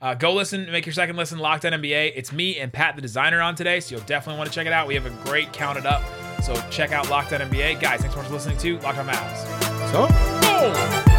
Uh, 0.00 0.14
go 0.14 0.32
listen, 0.32 0.70
make 0.70 0.86
your 0.86 0.92
second 0.92 1.16
listen, 1.16 1.38
Locked 1.38 1.64
On 1.64 1.72
NBA. 1.72 2.12
It's 2.14 2.32
me 2.32 2.58
and 2.60 2.72
Pat, 2.72 2.94
the 2.94 3.02
designer, 3.02 3.40
on 3.40 3.56
today, 3.56 3.80
so 3.80 3.96
you'll 3.96 4.04
definitely 4.04 4.38
want 4.38 4.48
to 4.48 4.54
check 4.54 4.66
it 4.66 4.72
out. 4.72 4.86
We 4.86 4.94
have 4.94 5.06
a 5.06 5.24
great 5.24 5.52
counted 5.52 5.86
up, 5.86 6.02
so 6.42 6.54
check 6.70 6.92
out 6.92 7.10
Locked 7.10 7.32
On 7.32 7.40
NBA. 7.40 7.80
Guys, 7.80 8.00
thanks 8.00 8.14
so 8.14 8.20
much 8.20 8.28
for 8.28 8.34
listening 8.34 8.58
to 8.58 8.78
Locked 8.78 8.98
On 8.98 9.06
Mavs. 9.06 9.90
So 9.90 10.06
Boom! 10.40 11.17